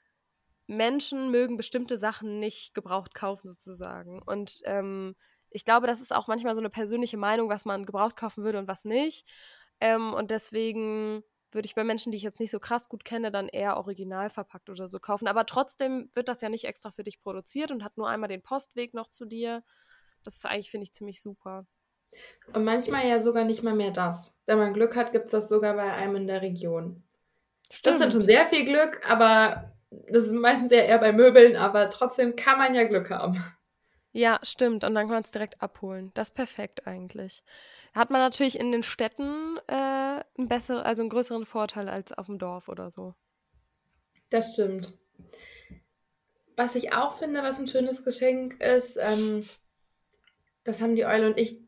Menschen 0.67 1.31
mögen 1.31 1.57
bestimmte 1.57 1.97
Sachen 1.99 2.39
nicht 2.39 2.75
gebraucht 2.75 3.15
kaufen 3.15 3.51
sozusagen. 3.51 4.23
Und 4.23 4.61
ähm, 4.65 5.15
ich 5.51 5.65
glaube, 5.65 5.87
das 5.87 6.01
ist 6.01 6.15
auch 6.15 6.29
manchmal 6.29 6.55
so 6.55 6.61
eine 6.61 6.71
persönliche 6.71 7.17
Meinung, 7.17 7.49
was 7.49 7.65
man 7.65 7.85
gebraucht 7.85 8.17
kaufen 8.17 8.45
würde 8.45 8.59
und 8.59 8.69
was 8.69 8.85
nicht. 8.85 9.29
Ähm, 9.81 10.15
und 10.15 10.31
deswegen 10.31 11.23
würde 11.51 11.67
ich 11.67 11.75
bei 11.75 11.85
Menschen, 11.85 12.13
die 12.13 12.17
ich 12.17 12.23
jetzt 12.23 12.41
nicht 12.41 12.51
so 12.51 12.61
krass 12.61 12.89
gut 12.89 13.05
kenne, 13.05 13.31
dann 13.31 13.49
eher 13.49 13.77
original 13.77 14.31
verpackt 14.31 14.71
oder 14.71 14.89
so 14.89 14.99
kaufen. 14.99 15.29
Aber 15.29 15.45
trotzdem 15.45 16.09
wird 16.15 16.29
das 16.29 16.41
ja 16.41 16.49
nicht 16.49 16.65
extra 16.65 16.91
für 16.91 17.05
dich 17.05 17.21
produziert 17.21 17.71
und 17.71 17.85
hat 17.85 17.99
nur 17.99 18.09
einmal 18.09 18.29
den 18.29 18.43
Postweg 18.43 18.95
noch 18.95 19.09
zu 19.09 19.27
dir. 19.27 19.63
Das 20.23 20.37
ist 20.37 20.47
eigentlich, 20.47 20.71
finde 20.71 20.85
ich, 20.85 20.95
ziemlich 20.95 21.21
super. 21.21 21.67
Und 22.53 22.65
manchmal 22.65 23.07
ja 23.07 23.21
sogar 23.21 23.45
nicht 23.45 23.63
mal 23.63 23.75
mehr 23.75 23.91
das. 23.91 24.41
Wenn 24.47 24.59
man 24.59 24.75
Glück 24.75 24.97
hat, 24.97 25.13
gibt 25.13 25.27
es 25.27 25.31
das 25.31 25.49
sogar 25.49 25.75
bei 25.75 25.93
einem 25.93 26.17
in 26.17 26.27
der 26.27 26.43
Region. 26.43 27.03
Stimmt. 27.71 27.87
Das 27.87 27.95
ist 27.95 28.01
dann 28.01 28.13
schon 28.13 28.21
sehr 28.21 28.47
viel 28.47 28.65
Glück, 28.65 29.01
aber 29.09 29.73
das 29.91 30.25
ist 30.25 30.33
meistens 30.33 30.73
ja 30.73 30.81
eher 30.81 30.99
bei 30.99 31.13
Möbeln, 31.13 31.57
aber 31.57 31.89
trotzdem 31.89 32.37
kann 32.37 32.59
man 32.59 32.75
ja 32.75 32.85
Glück 32.85 33.11
haben. 33.11 33.43
Ja, 34.13 34.39
stimmt. 34.43 34.85
Und 34.85 34.95
dann 34.95 35.07
kann 35.07 35.15
man 35.15 35.23
es 35.25 35.31
direkt 35.31 35.63
abholen. 35.63 36.11
Das 36.15 36.29
ist 36.29 36.35
perfekt 36.35 36.87
eigentlich. 36.87 37.43
Hat 37.95 38.11
man 38.11 38.21
natürlich 38.21 38.59
in 38.59 38.71
den 38.71 38.83
Städten 38.83 39.57
äh, 39.69 39.73
einen 39.73 40.49
besseren, 40.49 40.83
also 40.83 41.01
einen 41.01 41.09
größeren 41.09 41.47
Vorteil 41.47 41.89
als 41.89 42.13
auf 42.13 42.27
dem 42.27 42.39
Dorf 42.39 42.69
oder 42.69 42.91
so. 42.91 43.15
Das 44.29 44.53
stimmt. 44.53 44.99
Was 46.57 46.75
ich 46.75 46.93
auch 46.93 47.17
finde, 47.17 47.43
was 47.43 47.59
ein 47.59 47.67
schönes 47.67 48.05
Geschenk 48.05 48.61
ist, 48.61 48.99
ähm, 49.01 49.49
das 50.65 50.83
haben 50.83 50.95
die 50.95 51.07
Eule 51.07 51.27
und 51.27 51.39
ich 51.39 51.62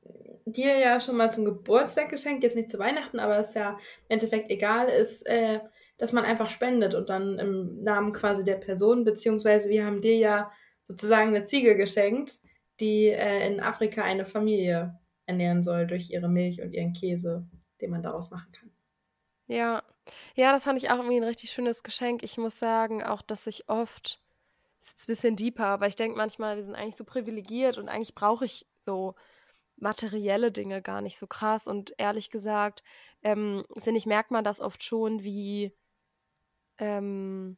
dir 0.46 0.78
ja 0.78 1.00
schon 1.00 1.16
mal 1.16 1.30
zum 1.30 1.44
Geburtstag 1.44 2.08
geschenkt, 2.10 2.42
jetzt 2.42 2.56
nicht 2.56 2.70
zu 2.70 2.78
Weihnachten, 2.78 3.18
aber 3.18 3.38
ist 3.38 3.54
ja 3.54 3.70
im 3.70 3.78
Endeffekt 4.10 4.50
egal, 4.50 4.88
ist, 4.88 5.22
äh, 5.26 5.60
dass 5.98 6.12
man 6.12 6.24
einfach 6.24 6.50
spendet 6.50 6.94
und 6.94 7.08
dann 7.08 7.38
im 7.38 7.82
Namen 7.82 8.12
quasi 8.12 8.44
der 8.44 8.56
Person, 8.56 9.04
beziehungsweise 9.04 9.70
wir 9.70 9.86
haben 9.86 10.00
dir 10.00 10.16
ja 10.16 10.52
sozusagen 10.82 11.28
eine 11.28 11.42
Ziege 11.42 11.76
geschenkt, 11.76 12.38
die 12.80 13.08
äh, 13.08 13.46
in 13.46 13.60
Afrika 13.60 14.02
eine 14.02 14.24
Familie 14.24 14.98
ernähren 15.26 15.62
soll 15.62 15.86
durch 15.86 16.10
ihre 16.10 16.28
Milch 16.28 16.60
und 16.60 16.72
ihren 16.72 16.92
Käse, 16.92 17.46
den 17.80 17.90
man 17.90 18.02
daraus 18.02 18.30
machen 18.30 18.50
kann. 18.52 18.70
Ja, 19.46 19.82
ja, 20.34 20.52
das 20.52 20.64
fand 20.64 20.78
ich 20.82 20.90
auch 20.90 20.96
irgendwie 20.96 21.16
ein 21.16 21.24
richtig 21.24 21.50
schönes 21.50 21.82
Geschenk. 21.82 22.22
Ich 22.22 22.36
muss 22.36 22.58
sagen, 22.58 23.02
auch, 23.02 23.22
dass 23.22 23.46
ich 23.46 23.68
oft, 23.68 24.20
ist 24.78 24.90
jetzt 24.90 25.04
ein 25.04 25.12
bisschen 25.12 25.36
deeper, 25.36 25.66
aber 25.66 25.86
ich 25.86 25.94
denke 25.94 26.16
manchmal, 26.16 26.56
wir 26.56 26.64
sind 26.64 26.74
eigentlich 26.74 26.96
so 26.96 27.04
privilegiert 27.04 27.78
und 27.78 27.88
eigentlich 27.88 28.14
brauche 28.14 28.44
ich 28.44 28.66
so 28.80 29.14
materielle 29.76 30.52
Dinge 30.52 30.82
gar 30.82 31.00
nicht 31.00 31.18
so 31.18 31.26
krass. 31.26 31.66
Und 31.66 31.94
ehrlich 31.98 32.30
gesagt, 32.30 32.82
ähm, 33.22 33.64
finde 33.78 33.98
ich, 33.98 34.06
merkt 34.06 34.30
man 34.30 34.44
das 34.44 34.60
oft 34.60 34.82
schon, 34.82 35.22
wie 35.24 35.72
ähm, 36.78 37.56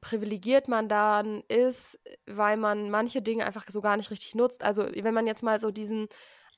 privilegiert 0.00 0.68
man 0.68 0.88
dann 0.88 1.42
ist, 1.48 1.98
weil 2.26 2.58
man 2.58 2.90
manche 2.90 3.22
Dinge 3.22 3.46
einfach 3.46 3.64
so 3.68 3.80
gar 3.80 3.96
nicht 3.96 4.10
richtig 4.10 4.34
nutzt. 4.34 4.62
Also 4.62 4.84
wenn 4.94 5.14
man 5.14 5.26
jetzt 5.26 5.42
mal 5.42 5.60
so 5.60 5.70
diesen 5.70 6.08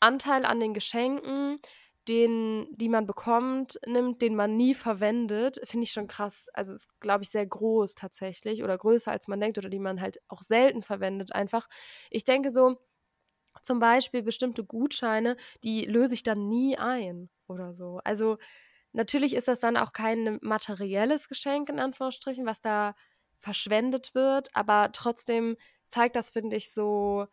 Anteil 0.01 0.45
an 0.45 0.59
den 0.59 0.75
Geschenken, 0.75 1.61
den, 2.09 2.67
die 2.73 2.89
man 2.89 3.07
bekommt, 3.07 3.79
nimmt, 3.87 4.23
den 4.23 4.37
man 4.37 4.57
nie 4.57 4.75
verwendet, 4.75 5.61
finde 5.65 5.85
ich 5.85 5.93
schon 5.93 6.07
krass. 6.09 6.49
Also 6.55 6.73
ist, 6.73 6.89
glaube 7.01 7.25
ich, 7.25 7.31
sehr 7.31 7.47
groß 7.47 7.95
tatsächlich 7.95 8.63
oder 8.63 8.77
größer 8.79 9.11
als 9.11 9.29
man 9.29 9.41
denkt 9.41 9.59
oder 9.59 9.69
die 9.69 9.79
man 9.79 10.01
halt 10.01 10.19
auch 10.29 10.43
selten 10.43 10.83
verwendet 10.83 11.33
einfach. 11.33 11.69
Ich 12.11 12.25
denke 12.25 12.51
so, 12.51 12.77
zum 13.67 13.79
Beispiel 13.81 14.23
bestimmte 14.23 14.65
Gutscheine, 14.65 15.37
die 15.65 15.85
löse 15.85 16.15
ich 16.15 16.23
dann 16.23 16.49
nie 16.49 16.79
ein 16.79 17.29
oder 17.49 17.75
so. 17.75 18.01
Also 18.05 18.39
natürlich 18.93 19.35
ist 19.35 19.49
das 19.49 19.61
dann 19.61 19.77
auch 19.77 19.93
kein 19.93 20.39
materielles 20.41 21.29
Geschenk 21.29 21.69
in 21.69 21.79
Anführungsstrichen, 21.79 22.47
was 22.47 22.61
da 22.61 22.95
verschwendet 23.39 24.15
wird, 24.15 24.49
aber 24.55 24.91
trotzdem 24.93 25.57
zeigt 25.89 26.17
das, 26.17 26.31
finde 26.31 26.57
ich, 26.57 26.73
so, 26.73 27.27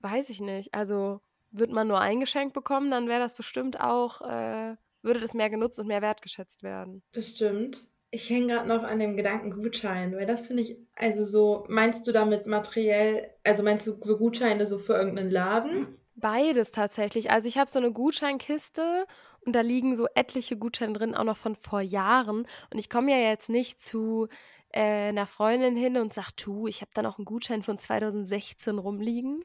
weiß 0.00 0.30
ich 0.30 0.40
nicht. 0.40 0.72
Also 0.74 1.20
wird 1.50 1.70
man 1.70 1.88
nur 1.88 2.00
ein 2.00 2.20
Geschenk 2.20 2.54
bekommen, 2.54 2.90
dann 2.90 3.08
wäre 3.08 3.20
das 3.20 3.34
bestimmt 3.34 3.80
auch, 3.80 4.20
äh, 4.22 4.76
würde 5.02 5.20
das 5.20 5.34
mehr 5.34 5.50
genutzt 5.50 5.78
und 5.78 5.88
mehr 5.88 6.02
wertgeschätzt 6.02 6.62
werden. 6.62 7.02
Das 7.12 7.30
stimmt. 7.30 7.88
Ich 8.14 8.28
hänge 8.28 8.48
gerade 8.48 8.68
noch 8.68 8.82
an 8.82 8.98
dem 8.98 9.16
Gedanken 9.16 9.50
Gutschein, 9.50 10.14
weil 10.14 10.26
das 10.26 10.46
finde 10.46 10.62
ich, 10.62 10.76
also 10.94 11.24
so, 11.24 11.64
meinst 11.68 12.06
du 12.06 12.12
damit 12.12 12.46
materiell, 12.46 13.30
also 13.42 13.62
meinst 13.62 13.86
du 13.86 13.96
so 14.02 14.18
Gutscheine 14.18 14.66
so 14.66 14.76
für 14.76 14.92
irgendeinen 14.92 15.30
Laden? 15.30 15.86
Beides 16.14 16.72
tatsächlich. 16.72 17.30
Also 17.30 17.48
ich 17.48 17.56
habe 17.56 17.70
so 17.70 17.78
eine 17.78 17.90
Gutscheinkiste 17.90 19.06
und 19.46 19.56
da 19.56 19.62
liegen 19.62 19.96
so 19.96 20.06
etliche 20.14 20.58
Gutscheine 20.58 20.92
drin, 20.92 21.14
auch 21.14 21.24
noch 21.24 21.38
von 21.38 21.56
vor 21.56 21.80
Jahren. 21.80 22.46
Und 22.70 22.78
ich 22.78 22.90
komme 22.90 23.12
ja 23.12 23.30
jetzt 23.30 23.48
nicht 23.48 23.82
zu 23.82 24.28
äh, 24.72 25.08
einer 25.08 25.26
Freundin 25.26 25.74
hin 25.74 25.96
und 25.96 26.12
sage, 26.12 26.32
du, 26.44 26.66
ich 26.66 26.82
habe 26.82 26.90
da 26.92 27.00
noch 27.00 27.18
einen 27.18 27.24
Gutschein 27.24 27.62
von 27.62 27.78
2016 27.78 28.78
rumliegen. 28.78 29.42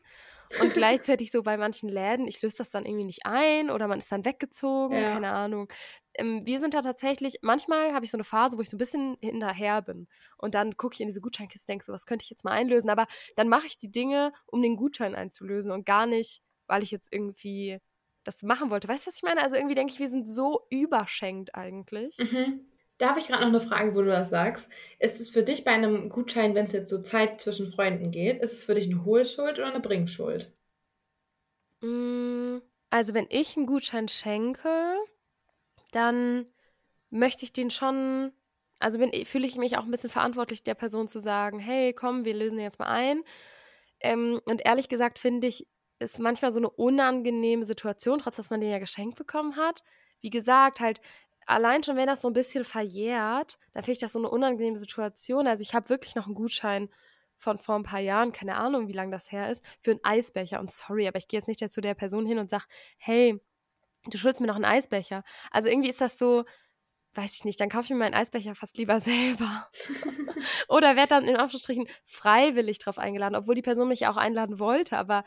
Und 0.61 0.73
gleichzeitig 0.73 1.31
so 1.31 1.43
bei 1.43 1.57
manchen 1.57 1.89
Läden, 1.89 2.27
ich 2.27 2.41
löse 2.41 2.57
das 2.57 2.69
dann 2.69 2.85
irgendwie 2.85 3.05
nicht 3.05 3.25
ein 3.25 3.69
oder 3.69 3.87
man 3.87 3.99
ist 3.99 4.11
dann 4.11 4.25
weggezogen, 4.25 4.97
Ja. 4.97 5.13
keine 5.13 5.31
Ahnung. 5.31 5.67
Ähm, 6.15 6.45
wir 6.45 6.59
sind 6.59 6.73
da 6.73 6.81
tatsächlich, 6.81 7.39
manchmal 7.41 7.93
habe 7.93 8.05
ich 8.05 8.11
so 8.11 8.17
eine 8.17 8.23
Phase, 8.23 8.57
wo 8.57 8.61
ich 8.61 8.69
so 8.69 8.75
ein 8.75 8.79
bisschen 8.79 9.17
hinterher 9.21 9.81
bin. 9.81 10.07
Und 10.37 10.55
dann 10.55 10.77
gucke 10.77 10.93
ich 10.95 11.01
in 11.01 11.07
diese 11.07 11.21
Gutscheinkiste, 11.21 11.67
denke 11.67 11.85
so, 11.85 11.93
was 11.93 12.05
könnte 12.05 12.23
ich 12.23 12.29
jetzt 12.29 12.43
mal 12.45 12.51
einlösen? 12.51 12.89
Aber 12.89 13.05
dann 13.35 13.49
mache 13.49 13.67
ich 13.67 13.77
die 13.77 13.91
Dinge, 13.91 14.31
um 14.45 14.61
den 14.61 14.75
Gutschein 14.77 15.15
einzulösen 15.15 15.71
und 15.71 15.85
gar 15.85 16.05
nicht, 16.05 16.41
weil 16.67 16.83
ich 16.83 16.91
jetzt 16.91 17.13
irgendwie 17.13 17.79
das 18.23 18.41
machen 18.43 18.69
wollte. 18.71 18.87
Weißt 18.87 19.05
du, 19.05 19.09
was 19.09 19.15
ich 19.17 19.23
meine? 19.23 19.41
Also 19.41 19.55
irgendwie 19.55 19.75
denke 19.75 19.93
ich, 19.93 19.99
wir 19.99 20.09
sind 20.09 20.27
so 20.27 20.65
überschenkt 20.69 21.55
eigentlich. 21.55 22.17
Mhm. 22.19 22.65
Da 22.99 23.09
habe 23.09 23.19
ich 23.19 23.25
gerade 23.27 23.41
noch 23.41 23.49
eine 23.49 23.59
Frage, 23.59 23.95
wo 23.95 24.01
du 24.01 24.07
das 24.09 24.29
sagst. 24.29 24.71
Ist 24.99 25.19
es 25.19 25.29
für 25.31 25.41
dich 25.43 25.63
bei 25.63 25.71
einem 25.71 26.09
Gutschein, 26.09 26.53
wenn 26.55 26.65
es 26.65 26.71
jetzt 26.73 26.89
so 26.91 27.01
Zeit 27.01 27.39
zwischen 27.41 27.65
Freunden 27.67 28.11
geht, 28.11 28.39
ist 28.41 28.53
es 28.53 28.65
für 28.65 28.73
dich 28.75 28.85
eine 28.87 29.03
Hohlschuld 29.05 29.57
oder 29.59 29.67
eine 29.67 29.79
Bringschuld? 29.79 30.55
Mm, 31.81 32.59
Also, 32.89 33.13
wenn 33.13 33.27
ich 33.29 33.57
einen 33.57 33.65
Gutschein 33.65 34.07
schenke, 34.07 34.95
dann 35.91 36.47
möchte 37.11 37.45
ich 37.45 37.53
den 37.53 37.69
schon, 37.71 38.33
also 38.79 38.99
fühle 39.25 39.47
ich 39.47 39.57
mich 39.57 39.77
auch 39.77 39.85
ein 39.85 39.91
bisschen 39.91 40.09
verantwortlich, 40.09 40.63
der 40.63 40.75
Person 40.75 41.07
zu 41.07 41.19
sagen, 41.19 41.59
hey, 41.59 41.93
komm, 41.93 42.25
wir 42.25 42.33
lösen 42.35 42.59
jetzt 42.59 42.79
mal 42.79 42.87
ein. 42.87 43.23
Ähm, 44.01 44.41
und 44.45 44.65
ehrlich 44.65 44.89
gesagt 44.89 45.19
finde 45.19 45.47
ich, 45.47 45.67
ist 45.99 46.19
manchmal 46.19 46.51
so 46.51 46.59
eine 46.59 46.69
unangenehme 46.71 47.65
Situation, 47.65 48.19
trotz 48.19 48.37
dass 48.37 48.49
man 48.51 48.61
den 48.61 48.71
ja 48.71 48.79
geschenkt 48.79 49.17
bekommen 49.17 49.55
hat. 49.57 49.83
Wie 50.21 50.29
gesagt, 50.31 50.79
halt 50.81 51.01
allein 51.47 51.83
schon, 51.83 51.95
wenn 51.95 52.07
das 52.07 52.21
so 52.21 52.29
ein 52.29 52.33
bisschen 52.33 52.63
verjährt, 52.63 53.57
dann 53.73 53.83
finde 53.83 53.93
ich 53.93 53.99
das 53.99 54.13
so 54.13 54.19
eine 54.19 54.29
unangenehme 54.29 54.77
Situation. 54.77 55.47
Also 55.47 55.61
ich 55.63 55.73
habe 55.73 55.89
wirklich 55.89 56.15
noch 56.15 56.27
einen 56.27 56.35
Gutschein 56.35 56.89
von 57.37 57.57
vor 57.57 57.75
ein 57.75 57.83
paar 57.83 57.99
Jahren, 57.99 58.31
keine 58.31 58.55
Ahnung, 58.55 58.87
wie 58.87 58.93
lange 58.93 59.11
das 59.11 59.31
her 59.31 59.49
ist, 59.49 59.63
für 59.81 59.91
einen 59.91 60.03
Eisbecher. 60.03 60.59
Und 60.59 60.71
sorry, 60.71 61.07
aber 61.07 61.17
ich 61.17 61.27
gehe 61.27 61.39
jetzt 61.39 61.47
nicht 61.47 61.71
zu 61.71 61.81
der 61.81 61.93
Person 61.93 62.25
hin 62.25 62.39
und 62.39 62.49
sage, 62.49 62.65
hey, 62.97 63.39
du 64.05 64.17
schuldest 64.17 64.41
mir 64.41 64.47
noch 64.47 64.55
einen 64.55 64.65
Eisbecher. 64.65 65.23
Also 65.51 65.69
irgendwie 65.69 65.89
ist 65.89 66.01
das 66.01 66.17
so, 66.17 66.45
weiß 67.13 67.35
ich 67.35 67.45
nicht, 67.45 67.59
dann 67.59 67.69
kaufe 67.69 67.85
ich 67.85 67.89
mir 67.91 67.97
meinen 67.97 68.13
Eisbecher 68.13 68.55
fast 68.55 68.77
lieber 68.77 68.99
selber. 69.01 69.69
Oder 70.67 70.95
werde 70.95 71.09
dann 71.09 71.25
in 71.25 71.37
Anführungsstrichen 71.37 71.87
freiwillig 72.05 72.79
drauf 72.79 72.97
eingeladen, 72.97 73.35
obwohl 73.35 73.55
die 73.55 73.61
Person 73.61 73.87
mich 73.87 74.07
auch 74.07 74.17
einladen 74.17 74.59
wollte, 74.59 74.97
aber 74.97 75.23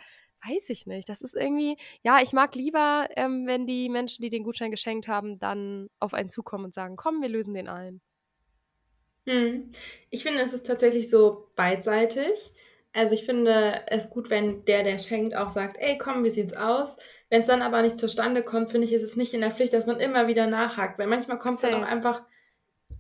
weiß 0.47 0.71
ich 0.71 0.87
nicht. 0.87 1.09
Das 1.09 1.23
ist 1.23 1.35
irgendwie, 1.35 1.77
ja, 2.03 2.21
ich 2.23 2.33
mag 2.33 2.55
lieber, 2.55 3.09
ähm, 3.17 3.47
wenn 3.47 3.67
die 3.67 3.89
Menschen, 3.89 4.23
die 4.23 4.31
den 4.31 4.45
Gutschein 4.45 4.71
geschenkt 4.71 5.09
haben, 5.09 5.39
dann 5.39 5.89
auf 5.99 6.15
einen 6.15 6.29
zukommen 6.29 6.67
und 6.67 6.75
sagen, 6.75 6.97
komm, 6.97 7.21
wir 7.23 7.29
lösen 7.29 7.55
den 7.55 7.69
ein. 7.69 8.01
Hm. 9.27 9.71
Ich 10.11 10.23
finde, 10.23 10.43
es 10.43 10.53
ist 10.53 10.67
tatsächlich 10.67 11.11
so 11.11 11.49
beidseitig. 11.57 12.53
Also 12.93 13.15
ich 13.15 13.25
finde 13.25 13.83
es 13.87 14.11
gut, 14.11 14.31
wenn 14.31 14.65
der, 14.65 14.83
der 14.83 14.99
schenkt, 14.99 15.37
auch 15.37 15.51
sagt, 15.51 15.77
ey, 15.79 15.97
komm, 15.97 16.25
wie 16.25 16.31
sieht's 16.31 16.57
aus? 16.57 16.97
Wenn 17.29 17.41
es 17.41 17.47
dann 17.47 17.63
aber 17.63 17.83
nicht 17.83 17.99
zustande 17.99 18.43
kommt, 18.43 18.71
finde 18.71 18.87
ich, 18.87 18.93
ist 18.93 19.05
es 19.05 19.17
nicht 19.17 19.33
in 19.33 19.43
der 19.43 19.53
Pflicht, 19.53 19.73
dass 19.73 19.87
man 19.87 20.01
immer 20.01 20.27
wieder 20.27 20.49
nachhakt. 20.49 20.99
Weil 20.99 21.07
manchmal 21.07 21.39
kommt 21.39 21.57
es 21.57 21.61
dann 21.61 21.75
auch 21.75 21.87
einfach, 21.87 22.23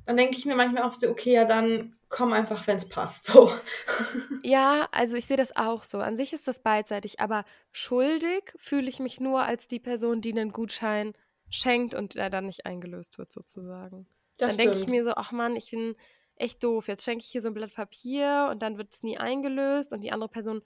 dann 0.06 0.16
denke 0.16 0.36
ich 0.36 0.46
mir 0.46 0.54
manchmal 0.54 0.84
auch 0.84 0.92
so, 0.92 1.10
okay, 1.10 1.32
ja, 1.32 1.44
dann 1.44 1.96
komm 2.10 2.32
einfach, 2.32 2.66
wenn 2.66 2.76
es 2.76 2.88
passt. 2.88 3.24
So. 3.26 3.50
Ja, 4.42 4.88
also 4.90 5.16
ich 5.16 5.26
sehe 5.26 5.36
das 5.36 5.56
auch 5.56 5.82
so. 5.84 5.98
An 5.98 6.16
sich 6.16 6.32
ist 6.32 6.48
das 6.48 6.60
beidseitig, 6.60 7.20
aber 7.20 7.44
schuldig 7.72 8.52
fühle 8.56 8.88
ich 8.88 8.98
mich 8.98 9.20
nur 9.20 9.42
als 9.42 9.68
die 9.68 9.78
Person, 9.78 10.20
die 10.20 10.32
einen 10.32 10.50
Gutschein 10.50 11.14
schenkt 11.48 11.94
und 11.94 12.14
der 12.16 12.30
dann 12.30 12.46
nicht 12.46 12.66
eingelöst 12.66 13.18
wird, 13.18 13.30
sozusagen. 13.32 14.06
Das 14.38 14.56
dann 14.56 14.66
denke 14.66 14.78
ich 14.78 14.88
mir 14.88 15.04
so, 15.04 15.12
ach 15.14 15.32
Mann, 15.32 15.56
ich 15.56 15.70
bin 15.70 15.94
echt 16.36 16.62
doof. 16.64 16.88
Jetzt 16.88 17.04
schenke 17.04 17.22
ich 17.22 17.30
hier 17.30 17.42
so 17.42 17.48
ein 17.48 17.54
Blatt 17.54 17.74
Papier 17.74 18.48
und 18.50 18.62
dann 18.62 18.78
wird 18.78 18.92
es 18.92 19.02
nie 19.02 19.18
eingelöst 19.18 19.92
und 19.92 20.02
die 20.02 20.12
andere 20.12 20.30
Person, 20.30 20.62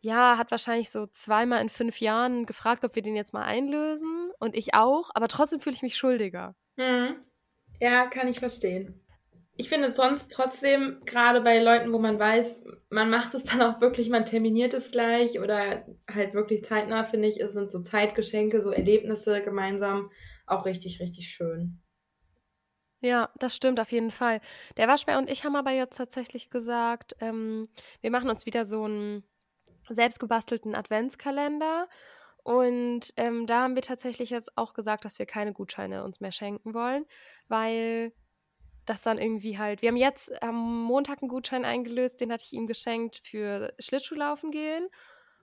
ja, 0.00 0.36
hat 0.36 0.50
wahrscheinlich 0.50 0.90
so 0.90 1.06
zweimal 1.06 1.60
in 1.62 1.70
fünf 1.70 2.00
Jahren 2.00 2.46
gefragt, 2.46 2.84
ob 2.84 2.94
wir 2.94 3.02
den 3.02 3.16
jetzt 3.16 3.32
mal 3.32 3.44
einlösen 3.44 4.30
und 4.38 4.56
ich 4.56 4.74
auch, 4.74 5.10
aber 5.14 5.28
trotzdem 5.28 5.60
fühle 5.60 5.74
ich 5.74 5.82
mich 5.82 5.96
schuldiger. 5.96 6.54
Hm. 6.76 7.16
Ja, 7.80 8.06
kann 8.06 8.28
ich 8.28 8.38
verstehen. 8.38 9.01
Ich 9.56 9.68
finde 9.68 9.92
sonst 9.92 10.28
trotzdem, 10.28 11.02
gerade 11.04 11.42
bei 11.42 11.62
Leuten, 11.62 11.92
wo 11.92 11.98
man 11.98 12.18
weiß, 12.18 12.64
man 12.88 13.10
macht 13.10 13.34
es 13.34 13.44
dann 13.44 13.60
auch 13.60 13.80
wirklich, 13.80 14.08
man 14.08 14.24
terminiert 14.24 14.72
es 14.72 14.90
gleich 14.90 15.38
oder 15.40 15.86
halt 16.10 16.32
wirklich 16.32 16.64
zeitnah, 16.64 17.04
finde 17.04 17.28
ich, 17.28 17.40
es 17.40 17.52
sind 17.52 17.70
so 17.70 17.80
Zeitgeschenke, 17.80 18.62
so 18.62 18.70
Erlebnisse 18.70 19.42
gemeinsam 19.42 20.10
auch 20.46 20.64
richtig, 20.64 21.00
richtig 21.00 21.28
schön. 21.28 21.82
Ja, 23.00 23.30
das 23.38 23.56
stimmt 23.56 23.80
auf 23.80 23.90
jeden 23.90 24.12
Fall. 24.12 24.40
Der 24.76 24.88
Waschbär 24.88 25.18
und 25.18 25.28
ich 25.28 25.44
haben 25.44 25.56
aber 25.56 25.72
jetzt 25.72 25.96
tatsächlich 25.96 26.50
gesagt, 26.50 27.16
ähm, 27.20 27.68
wir 28.00 28.10
machen 28.12 28.30
uns 28.30 28.46
wieder 28.46 28.64
so 28.64 28.84
einen 28.84 29.24
selbstgebastelten 29.88 30.74
Adventskalender. 30.74 31.88
Und 32.44 33.12
ähm, 33.16 33.46
da 33.46 33.62
haben 33.62 33.74
wir 33.74 33.82
tatsächlich 33.82 34.30
jetzt 34.30 34.56
auch 34.56 34.72
gesagt, 34.74 35.04
dass 35.04 35.18
wir 35.18 35.26
keine 35.26 35.52
Gutscheine 35.52 36.04
uns 36.04 36.20
mehr 36.20 36.32
schenken 36.32 36.74
wollen, 36.74 37.06
weil 37.48 38.12
das 38.86 39.02
dann 39.02 39.18
irgendwie 39.18 39.58
halt. 39.58 39.82
Wir 39.82 39.88
haben 39.88 39.96
jetzt 39.96 40.42
am 40.42 40.82
Montag 40.84 41.22
einen 41.22 41.28
Gutschein 41.28 41.64
eingelöst, 41.64 42.20
den 42.20 42.32
hatte 42.32 42.44
ich 42.44 42.52
ihm 42.52 42.66
geschenkt 42.66 43.20
für 43.22 43.72
Schlittschuhlaufen 43.78 44.50
gehen. 44.50 44.88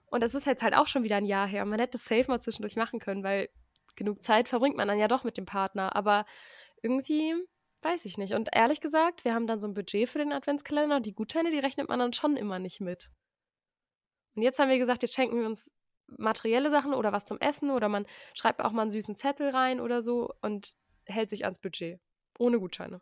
Und 0.06 0.22
das 0.22 0.34
ist 0.34 0.46
jetzt 0.46 0.62
halt 0.62 0.74
auch 0.74 0.88
schon 0.88 1.04
wieder 1.04 1.16
ein 1.16 1.26
Jahr 1.26 1.46
her. 1.46 1.64
Man 1.64 1.78
hätte 1.78 1.96
es 1.96 2.04
safe 2.04 2.26
mal 2.28 2.40
zwischendurch 2.40 2.76
machen 2.76 2.98
können, 2.98 3.22
weil 3.22 3.48
genug 3.96 4.22
Zeit 4.22 4.48
verbringt 4.48 4.76
man 4.76 4.88
dann 4.88 4.98
ja 4.98 5.08
doch 5.08 5.24
mit 5.24 5.36
dem 5.36 5.46
Partner. 5.46 5.94
Aber 5.96 6.24
irgendwie 6.82 7.34
weiß 7.82 8.04
ich 8.04 8.18
nicht. 8.18 8.34
Und 8.34 8.50
ehrlich 8.52 8.80
gesagt, 8.80 9.24
wir 9.24 9.34
haben 9.34 9.46
dann 9.46 9.60
so 9.60 9.68
ein 9.68 9.74
Budget 9.74 10.08
für 10.08 10.18
den 10.18 10.32
Adventskalender 10.32 10.96
und 10.96 11.06
die 11.06 11.14
Gutscheine, 11.14 11.50
die 11.50 11.58
rechnet 11.58 11.88
man 11.88 11.98
dann 11.98 12.12
schon 12.12 12.36
immer 12.36 12.58
nicht 12.58 12.80
mit. 12.80 13.10
Und 14.34 14.42
jetzt 14.42 14.58
haben 14.58 14.68
wir 14.68 14.78
gesagt, 14.78 15.02
jetzt 15.02 15.14
schenken 15.14 15.38
wir 15.38 15.46
uns 15.46 15.72
materielle 16.18 16.70
Sachen 16.70 16.92
oder 16.92 17.12
was 17.12 17.24
zum 17.24 17.38
Essen 17.38 17.70
oder 17.70 17.88
man 17.88 18.06
schreibt 18.34 18.60
auch 18.60 18.72
mal 18.72 18.82
einen 18.82 18.90
süßen 18.90 19.16
Zettel 19.16 19.50
rein 19.50 19.80
oder 19.80 20.02
so 20.02 20.30
und 20.42 20.74
hält 21.04 21.30
sich 21.30 21.44
ans 21.44 21.60
Budget. 21.60 22.00
Ohne 22.38 22.58
Gutscheine. 22.58 23.00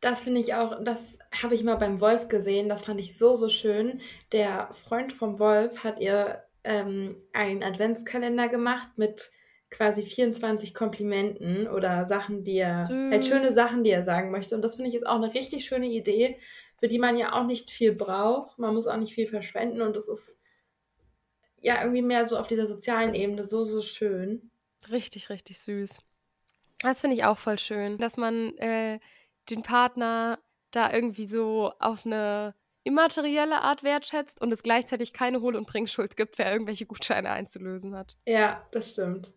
Das 0.00 0.22
finde 0.22 0.40
ich 0.40 0.54
auch, 0.54 0.82
das 0.82 1.18
habe 1.42 1.54
ich 1.54 1.64
mal 1.64 1.76
beim 1.76 2.00
Wolf 2.00 2.28
gesehen, 2.28 2.68
das 2.68 2.84
fand 2.84 3.00
ich 3.00 3.18
so, 3.18 3.34
so 3.34 3.48
schön. 3.48 4.00
Der 4.32 4.68
Freund 4.72 5.12
vom 5.12 5.38
Wolf 5.38 5.82
hat 5.82 6.00
ihr 6.00 6.44
ähm, 6.62 7.16
einen 7.32 7.62
Adventskalender 7.62 8.48
gemacht 8.48 8.90
mit 8.96 9.30
quasi 9.70 10.02
24 10.02 10.72
Komplimenten 10.72 11.68
oder 11.68 12.06
Sachen, 12.06 12.44
die 12.44 12.58
er, 12.58 12.88
halt 12.88 13.26
schöne 13.26 13.52
Sachen, 13.52 13.84
die 13.84 13.90
er 13.90 14.02
sagen 14.02 14.30
möchte. 14.30 14.54
Und 14.54 14.62
das 14.62 14.76
finde 14.76 14.88
ich 14.88 14.94
ist 14.94 15.06
auch 15.06 15.16
eine 15.16 15.34
richtig 15.34 15.64
schöne 15.64 15.88
Idee, 15.88 16.38
für 16.78 16.88
die 16.88 16.98
man 16.98 17.18
ja 17.18 17.32
auch 17.32 17.44
nicht 17.44 17.70
viel 17.70 17.92
braucht. 17.92 18.58
Man 18.58 18.74
muss 18.74 18.86
auch 18.86 18.96
nicht 18.96 19.14
viel 19.14 19.26
verschwenden 19.26 19.82
und 19.82 19.96
das 19.96 20.08
ist 20.08 20.40
ja 21.60 21.82
irgendwie 21.82 22.02
mehr 22.02 22.24
so 22.24 22.38
auf 22.38 22.46
dieser 22.46 22.66
sozialen 22.66 23.14
Ebene 23.14 23.44
so, 23.44 23.64
so 23.64 23.80
schön. 23.80 24.50
Richtig, 24.90 25.28
richtig 25.28 25.60
süß. 25.60 26.00
Das 26.80 27.00
finde 27.00 27.16
ich 27.16 27.24
auch 27.24 27.38
voll 27.38 27.58
schön, 27.58 27.98
dass 27.98 28.16
man 28.16 28.56
äh, 28.58 29.00
den 29.50 29.62
Partner 29.62 30.38
da 30.70 30.92
irgendwie 30.92 31.26
so 31.26 31.72
auf 31.78 32.04
eine 32.04 32.54
immaterielle 32.84 33.60
Art 33.60 33.82
wertschätzt 33.82 34.40
und 34.40 34.52
es 34.52 34.62
gleichzeitig 34.62 35.12
keine 35.12 35.40
Hohl- 35.40 35.56
und 35.56 35.66
Bringschuld 35.66 36.16
gibt, 36.16 36.38
wer 36.38 36.50
irgendwelche 36.50 36.86
Gutscheine 36.86 37.30
einzulösen 37.30 37.94
hat. 37.94 38.16
Ja, 38.26 38.66
das 38.70 38.92
stimmt. 38.92 39.34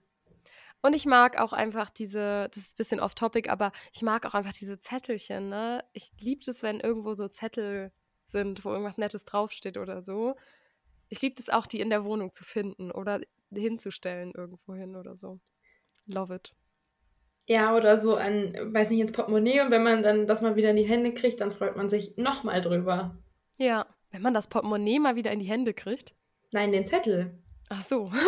Und 0.81 0.95
ich 0.95 1.05
mag 1.05 1.39
auch 1.39 1.53
einfach 1.53 1.89
diese, 1.89 2.47
das 2.49 2.63
ist 2.63 2.73
ein 2.73 2.77
bisschen 2.77 2.99
off-topic, 2.99 3.49
aber 3.49 3.71
ich 3.93 4.01
mag 4.01 4.25
auch 4.25 4.33
einfach 4.33 4.53
diese 4.53 4.79
Zettelchen, 4.79 5.49
ne? 5.49 5.83
Ich 5.93 6.11
liebe 6.19 6.49
es, 6.49 6.63
wenn 6.63 6.79
irgendwo 6.79 7.13
so 7.13 7.27
Zettel 7.27 7.91
sind, 8.25 8.65
wo 8.65 8.71
irgendwas 8.71 8.97
Nettes 8.97 9.25
draufsteht 9.25 9.77
oder 9.77 10.01
so. 10.01 10.35
Ich 11.09 11.21
liebe 11.21 11.35
es 11.37 11.49
auch, 11.49 11.67
die 11.67 11.81
in 11.81 11.89
der 11.89 12.03
Wohnung 12.03 12.33
zu 12.33 12.43
finden 12.43 12.91
oder 12.91 13.19
hinzustellen 13.53 14.31
irgendwo 14.33 14.73
hin 14.73 14.95
oder 14.95 15.17
so. 15.17 15.39
Love 16.05 16.35
it. 16.35 16.55
Ja, 17.47 17.75
oder 17.75 17.97
so 17.97 18.15
an, 18.15 18.53
weiß 18.73 18.89
nicht, 18.89 18.99
ins 18.99 19.11
Portemonnaie 19.11 19.61
und 19.61 19.71
wenn 19.71 19.83
man 19.83 20.03
dann 20.03 20.27
das 20.27 20.41
mal 20.41 20.55
wieder 20.55 20.69
in 20.69 20.75
die 20.77 20.87
Hände 20.87 21.13
kriegt, 21.13 21.41
dann 21.41 21.51
freut 21.51 21.75
man 21.75 21.89
sich 21.89 22.17
nochmal 22.17 22.61
drüber. 22.61 23.17
Ja, 23.57 23.85
wenn 24.11 24.21
man 24.21 24.33
das 24.33 24.47
Portemonnaie 24.47 24.99
mal 24.99 25.15
wieder 25.15 25.31
in 25.31 25.39
die 25.39 25.45
Hände 25.45 25.73
kriegt. 25.73 26.13
Nein, 26.53 26.71
den 26.71 26.85
Zettel. 26.85 27.39
Ach 27.69 27.81
so. 27.81 28.11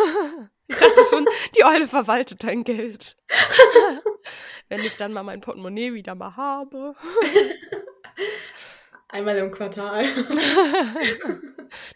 Ich 0.66 0.78
dachte 0.78 1.00
schon, 1.10 1.26
die 1.58 1.64
Eule 1.64 1.86
verwaltet 1.86 2.42
dein 2.42 2.64
Geld. 2.64 3.18
Wenn 4.70 4.80
ich 4.80 4.96
dann 4.96 5.12
mal 5.12 5.22
mein 5.22 5.42
Portemonnaie 5.42 5.92
wieder 5.92 6.14
mal 6.14 6.36
habe. 6.36 6.94
Einmal 9.08 9.36
im 9.36 9.50
Quartal. 9.50 10.06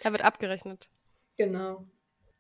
da 0.03 0.13
wird 0.13 0.23
abgerechnet. 0.23 0.91
Genau. 1.39 1.87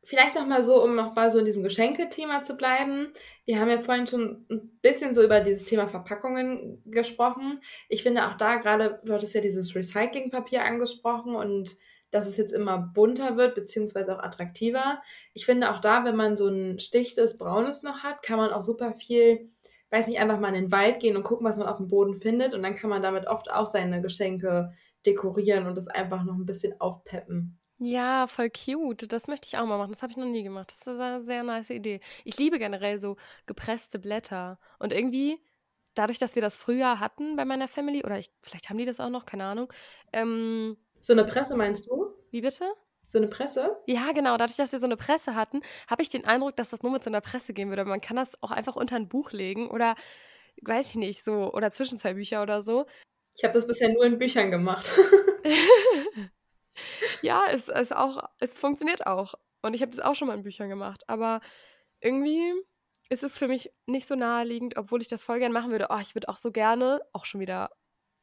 Vielleicht 0.08 0.36
nochmal 0.36 0.62
so, 0.62 0.82
um 0.82 0.94
nochmal 0.94 1.30
so 1.30 1.38
in 1.38 1.44
diesem 1.44 1.62
Geschenkethema 1.62 2.40
zu 2.40 2.56
bleiben. 2.56 3.12
Wir 3.44 3.60
haben 3.60 3.68
ja 3.68 3.78
vorhin 3.78 4.06
schon 4.06 4.46
ein 4.50 4.78
bisschen 4.80 5.12
so 5.12 5.22
über 5.22 5.40
dieses 5.40 5.66
Thema 5.66 5.86
Verpackungen 5.86 6.80
gesprochen. 6.86 7.60
Ich 7.90 8.04
finde 8.04 8.26
auch 8.26 8.38
da 8.38 8.56
gerade, 8.56 9.02
du 9.04 9.12
hattest 9.12 9.34
ja 9.34 9.42
dieses 9.42 9.74
Recyclingpapier 9.74 10.64
angesprochen 10.64 11.36
und 11.36 11.76
dass 12.10 12.26
es 12.26 12.38
jetzt 12.38 12.52
immer 12.52 12.78
bunter 12.78 13.36
wird, 13.36 13.54
beziehungsweise 13.54 14.16
auch 14.16 14.22
attraktiver. 14.22 15.02
Ich 15.34 15.44
finde 15.44 15.70
auch 15.70 15.78
da, 15.78 16.06
wenn 16.06 16.16
man 16.16 16.38
so 16.38 16.48
ein 16.48 16.78
stichtes 16.78 17.36
Braunes 17.36 17.82
noch 17.82 18.02
hat, 18.02 18.22
kann 18.22 18.38
man 18.38 18.50
auch 18.50 18.62
super 18.62 18.94
viel, 18.94 19.50
weiß 19.90 20.08
nicht, 20.08 20.20
einfach 20.20 20.40
mal 20.40 20.54
in 20.54 20.62
den 20.62 20.72
Wald 20.72 21.00
gehen 21.00 21.18
und 21.18 21.22
gucken, 21.22 21.46
was 21.46 21.58
man 21.58 21.68
auf 21.68 21.76
dem 21.76 21.88
Boden 21.88 22.14
findet. 22.14 22.54
Und 22.54 22.62
dann 22.62 22.74
kann 22.74 22.88
man 22.88 23.02
damit 23.02 23.26
oft 23.26 23.50
auch 23.50 23.66
seine 23.66 24.00
Geschenke 24.00 24.72
dekorieren 25.04 25.66
und 25.66 25.76
das 25.76 25.88
einfach 25.88 26.24
noch 26.24 26.36
ein 26.36 26.46
bisschen 26.46 26.80
aufpeppen. 26.80 27.57
Ja, 27.78 28.26
voll 28.26 28.50
cute. 28.50 29.12
Das 29.12 29.28
möchte 29.28 29.46
ich 29.46 29.56
auch 29.56 29.66
mal 29.66 29.78
machen. 29.78 29.92
Das 29.92 30.02
habe 30.02 30.10
ich 30.10 30.16
noch 30.16 30.26
nie 30.26 30.42
gemacht. 30.42 30.70
Das 30.70 30.80
ist 30.80 31.00
eine 31.00 31.20
sehr 31.20 31.44
nice 31.44 31.70
Idee. 31.70 32.00
Ich 32.24 32.36
liebe 32.36 32.58
generell 32.58 32.98
so 32.98 33.16
gepresste 33.46 34.00
Blätter. 34.00 34.58
Und 34.80 34.92
irgendwie, 34.92 35.40
dadurch, 35.94 36.18
dass 36.18 36.34
wir 36.34 36.42
das 36.42 36.56
früher 36.56 36.98
hatten 36.98 37.36
bei 37.36 37.44
meiner 37.44 37.68
Family, 37.68 38.04
oder 38.04 38.18
ich, 38.18 38.30
vielleicht 38.42 38.68
haben 38.68 38.78
die 38.78 38.84
das 38.84 38.98
auch 38.98 39.10
noch, 39.10 39.26
keine 39.26 39.44
Ahnung. 39.44 39.72
Ähm, 40.12 40.76
so 41.00 41.12
eine 41.12 41.24
Presse 41.24 41.56
meinst 41.56 41.86
du? 41.86 42.14
Wie 42.32 42.40
bitte? 42.40 42.64
So 43.06 43.18
eine 43.18 43.28
Presse? 43.28 43.76
Ja, 43.86 44.10
genau. 44.12 44.36
Dadurch, 44.36 44.56
dass 44.56 44.72
wir 44.72 44.80
so 44.80 44.86
eine 44.86 44.96
Presse 44.96 45.36
hatten, 45.36 45.62
habe 45.88 46.02
ich 46.02 46.08
den 46.08 46.24
Eindruck, 46.24 46.56
dass 46.56 46.70
das 46.70 46.82
nur 46.82 46.90
mit 46.90 47.04
so 47.04 47.10
einer 47.10 47.20
Presse 47.20 47.52
gehen 47.52 47.68
würde. 47.68 47.84
Man 47.84 48.00
kann 48.00 48.16
das 48.16 48.42
auch 48.42 48.50
einfach 48.50 48.74
unter 48.74 48.96
ein 48.96 49.08
Buch 49.08 49.30
legen 49.30 49.70
oder, 49.70 49.94
weiß 50.62 50.90
ich 50.90 50.96
nicht, 50.96 51.24
so, 51.24 51.52
oder 51.52 51.70
zwischen 51.70 51.96
zwei 51.96 52.14
Bücher 52.14 52.42
oder 52.42 52.60
so. 52.60 52.86
Ich 53.36 53.44
habe 53.44 53.54
das 53.54 53.68
bisher 53.68 53.88
nur 53.88 54.04
in 54.04 54.18
Büchern 54.18 54.50
gemacht. 54.50 54.92
ja, 57.22 57.44
es, 57.50 57.68
es, 57.68 57.92
auch, 57.92 58.22
es 58.38 58.58
funktioniert 58.58 59.06
auch. 59.06 59.34
Und 59.62 59.74
ich 59.74 59.82
habe 59.82 59.90
das 59.90 60.00
auch 60.00 60.14
schon 60.14 60.28
mal 60.28 60.36
in 60.36 60.42
Büchern 60.42 60.68
gemacht. 60.68 61.08
Aber 61.08 61.40
irgendwie 62.00 62.52
ist 63.08 63.24
es 63.24 63.38
für 63.38 63.48
mich 63.48 63.70
nicht 63.86 64.06
so 64.06 64.14
naheliegend, 64.14 64.76
obwohl 64.76 65.02
ich 65.02 65.08
das 65.08 65.24
voll 65.24 65.38
gerne 65.38 65.54
machen 65.54 65.70
würde. 65.70 65.88
Oh, 65.90 65.98
ich 66.00 66.14
würde 66.14 66.28
auch 66.28 66.36
so 66.36 66.52
gerne, 66.52 67.00
auch 67.12 67.24
schon 67.24 67.40
wieder 67.40 67.70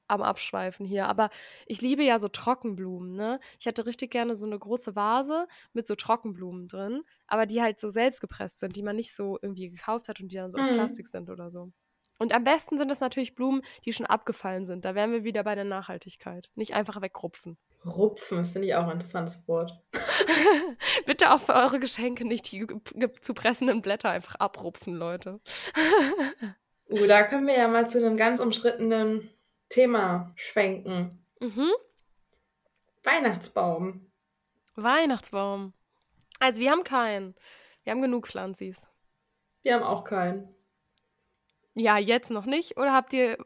am 0.07 0.21
Abschweifen 0.21 0.85
hier, 0.85 1.07
aber 1.07 1.29
ich 1.65 1.81
liebe 1.81 2.03
ja 2.03 2.19
so 2.19 2.27
Trockenblumen, 2.27 3.15
ne? 3.15 3.39
Ich 3.59 3.65
hätte 3.65 3.87
richtig 3.87 4.11
gerne 4.11 4.35
so 4.35 4.45
eine 4.45 4.59
große 4.59 4.95
Vase 4.95 5.47
mit 5.73 5.87
so 5.87 5.95
Trockenblumen 5.95 6.67
drin, 6.67 7.01
aber 7.27 7.47
die 7.47 7.61
halt 7.61 7.79
so 7.79 7.89
selbst 7.89 8.21
gepresst 8.21 8.59
sind, 8.59 8.75
die 8.75 8.83
man 8.83 8.95
nicht 8.95 9.15
so 9.15 9.39
irgendwie 9.41 9.69
gekauft 9.69 10.07
hat 10.07 10.21
und 10.21 10.31
die 10.31 10.37
dann 10.37 10.51
so 10.51 10.59
aus 10.59 10.69
mhm. 10.69 10.75
Plastik 10.75 11.07
sind 11.07 11.29
oder 11.29 11.49
so. 11.49 11.71
Und 12.17 12.33
am 12.33 12.43
besten 12.43 12.77
sind 12.77 12.91
es 12.91 13.01
natürlich 13.01 13.35
Blumen, 13.35 13.61
die 13.83 13.91
schon 13.91 14.05
abgefallen 14.05 14.65
sind. 14.65 14.85
Da 14.85 14.95
wären 14.95 15.11
wir 15.11 15.23
wieder 15.23 15.43
bei 15.43 15.55
der 15.55 15.65
Nachhaltigkeit. 15.65 16.49
Nicht 16.55 16.73
einfach 16.73 17.01
wegrupfen. 17.01 17.57
Rupfen, 17.85 18.37
das 18.37 18.51
finde 18.51 18.67
ich 18.67 18.75
auch 18.75 18.85
ein 18.85 18.93
interessantes 18.93 19.47
Wort. 19.47 19.79
Bitte 21.05 21.31
auch 21.31 21.41
für 21.41 21.53
eure 21.53 21.79
Geschenke 21.79 22.25
nicht 22.25 22.51
die 22.51 22.65
zu 23.21 23.33
pressenden 23.33 23.81
Blätter 23.81 24.09
einfach 24.09 24.35
abrupfen, 24.35 24.95
Leute. 24.95 25.39
uh, 26.89 27.07
da 27.07 27.23
können 27.23 27.47
wir 27.47 27.57
ja 27.57 27.67
mal 27.67 27.87
zu 27.87 27.99
einem 27.99 28.17
ganz 28.17 28.39
umstrittenen 28.39 29.29
Thema 29.69 30.31
schwenken. 30.35 31.23
Mhm. 31.39 31.71
Weihnachtsbaum. 33.03 34.11
Weihnachtsbaum. 34.75 35.73
Also 36.39 36.59
wir 36.59 36.71
haben 36.71 36.83
keinen. 36.83 37.35
Wir 37.83 37.91
haben 37.91 38.01
genug 38.01 38.27
Pflanzis. 38.27 38.87
Wir 39.61 39.75
haben 39.75 39.83
auch 39.83 40.03
keinen. 40.03 40.53
Ja, 41.75 41.97
jetzt 41.97 42.31
noch 42.31 42.45
nicht. 42.45 42.77
Oder 42.77 42.93
habt 42.93 43.13
ihr 43.13 43.37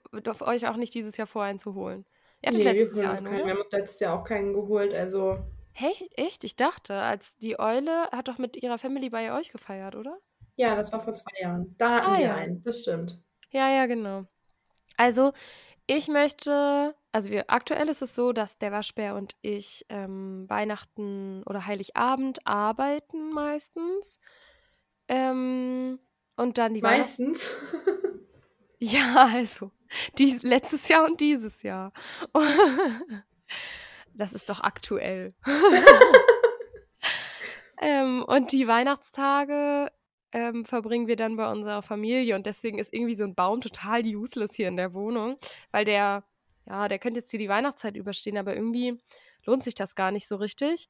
euch 0.41 0.67
auch 0.67 0.75
nicht 0.75 0.93
dieses 0.93 1.17
Jahr 1.17 1.27
vor, 1.27 1.43
einen 1.43 1.59
zu 1.59 1.73
holen? 1.73 2.05
Hattet 2.45 2.59
nee, 2.59 2.71
letztes 2.71 2.95
wir 2.95 3.03
Jahr 3.03 3.17
einen, 3.17 3.25
keinen. 3.25 3.45
Wir 3.45 3.53
haben 3.53 3.63
letztes 3.71 3.99
Jahr 3.99 4.19
auch 4.19 4.23
keinen 4.23 4.53
geholt, 4.53 4.93
also. 4.93 5.39
Hey, 5.73 5.93
echt? 6.15 6.43
Ich 6.43 6.55
dachte, 6.55 6.93
als 6.93 7.37
die 7.37 7.59
Eule 7.59 8.09
hat 8.11 8.27
doch 8.27 8.37
mit 8.37 8.61
ihrer 8.61 8.77
Family 8.77 9.09
bei 9.09 9.33
euch 9.37 9.51
gefeiert, 9.51 9.95
oder? 9.95 10.17
Ja, 10.55 10.75
das 10.75 10.91
war 10.91 11.01
vor 11.01 11.15
zwei 11.15 11.41
Jahren. 11.41 11.75
Da 11.77 11.95
hatten 11.95 12.07
ah, 12.07 12.17
wir 12.17 12.25
ja. 12.25 12.35
einen, 12.35 12.63
das 12.63 12.79
stimmt. 12.79 13.23
Ja, 13.51 13.69
ja, 13.69 13.85
genau. 13.85 14.25
Also, 14.97 15.31
ich 15.87 16.07
möchte, 16.07 16.95
also 17.11 17.29
wir, 17.29 17.49
aktuell 17.49 17.89
ist 17.89 18.01
es 18.01 18.13
so, 18.13 18.31
dass 18.31 18.57
der 18.57 18.71
Waschbär 18.71 19.15
und 19.15 19.35
ich 19.41 19.85
ähm, 19.89 20.45
Weihnachten 20.49 21.43
oder 21.45 21.65
Heiligabend 21.65 22.45
arbeiten 22.45 23.31
meistens. 23.31 24.19
Ähm, 25.07 25.99
und 26.35 26.57
dann 26.57 26.73
die 26.73 26.81
Meistens? 26.81 27.51
Ja, 28.81 29.29
also 29.33 29.71
dies, 30.17 30.43
letztes 30.43 30.87
Jahr 30.87 31.05
und 31.05 31.19
dieses 31.19 31.63
Jahr. 31.63 31.91
das 34.13 34.33
ist 34.33 34.49
doch 34.49 34.61
aktuell. 34.61 35.33
ähm, 37.81 38.23
und 38.27 38.51
die 38.51 38.67
Weihnachtstage 38.67 39.91
ähm, 40.31 40.65
verbringen 40.65 41.07
wir 41.07 41.15
dann 41.15 41.35
bei 41.35 41.51
unserer 41.51 41.81
Familie 41.81 42.35
und 42.35 42.45
deswegen 42.45 42.79
ist 42.79 42.93
irgendwie 42.93 43.15
so 43.15 43.23
ein 43.23 43.35
Baum 43.35 43.61
total 43.61 44.03
useless 44.03 44.55
hier 44.55 44.67
in 44.67 44.77
der 44.77 44.93
Wohnung, 44.93 45.37
weil 45.71 45.85
der, 45.85 46.23
ja, 46.67 46.87
der 46.87 46.99
könnte 46.99 47.19
jetzt 47.19 47.31
hier 47.31 47.39
die 47.39 47.49
Weihnachtszeit 47.49 47.97
überstehen, 47.97 48.37
aber 48.37 48.55
irgendwie 48.55 48.99
lohnt 49.45 49.63
sich 49.63 49.75
das 49.75 49.95
gar 49.95 50.11
nicht 50.11 50.27
so 50.27 50.35
richtig. 50.35 50.89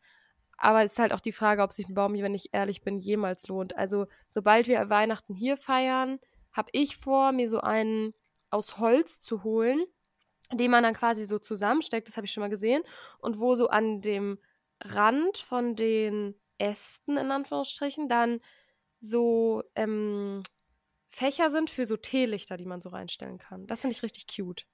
Aber 0.58 0.84
es 0.84 0.92
ist 0.92 1.00
halt 1.00 1.14
auch 1.14 1.22
die 1.22 1.32
Frage, 1.32 1.64
ob 1.64 1.72
sich 1.72 1.88
ein 1.88 1.94
Baum, 1.94 2.14
wenn 2.14 2.34
ich 2.34 2.54
ehrlich 2.54 2.82
bin, 2.82 3.00
jemals 3.00 3.48
lohnt. 3.48 3.78
Also 3.78 4.08
sobald 4.28 4.68
wir 4.68 4.90
Weihnachten 4.90 5.34
hier 5.34 5.56
feiern, 5.56 6.20
habe 6.52 6.68
ich 6.74 6.98
vor, 6.98 7.32
mir 7.32 7.48
so 7.48 7.62
einen 7.62 8.14
aus 8.50 8.80
Holz 8.80 9.20
zu 9.20 9.44
holen, 9.44 9.86
den 10.52 10.72
man 10.72 10.84
dann 10.84 10.94
quasi 10.94 11.26
so 11.26 11.40
zusammensteckt, 11.40 12.08
das 12.08 12.18
habe 12.18 12.26
ich 12.26 12.32
schon 12.32 12.42
mal 12.42 12.50
gesehen, 12.50 12.84
und 13.20 13.40
wo 13.40 13.56
so 13.56 13.68
an 13.68 14.02
dem 14.02 14.40
Rand 14.82 15.38
von 15.38 15.76
den 15.76 16.36
Ästen, 16.58 17.18
in 17.18 17.32
Anführungsstrichen, 17.32 18.08
dann 18.08 18.40
so 19.00 19.64
ähm, 19.76 20.44
Fächer 21.08 21.50
sind 21.50 21.70
für 21.70 21.86
so 21.86 21.98
Teelichter, 21.98 22.58
die 22.58 22.66
man 22.66 22.82
so 22.82 22.90
reinstellen 22.90 23.38
kann. 23.38 23.68
Das 23.68 23.82
finde 23.82 23.96
ich 23.96 24.04
richtig 24.04 24.28
cute. 24.28 24.66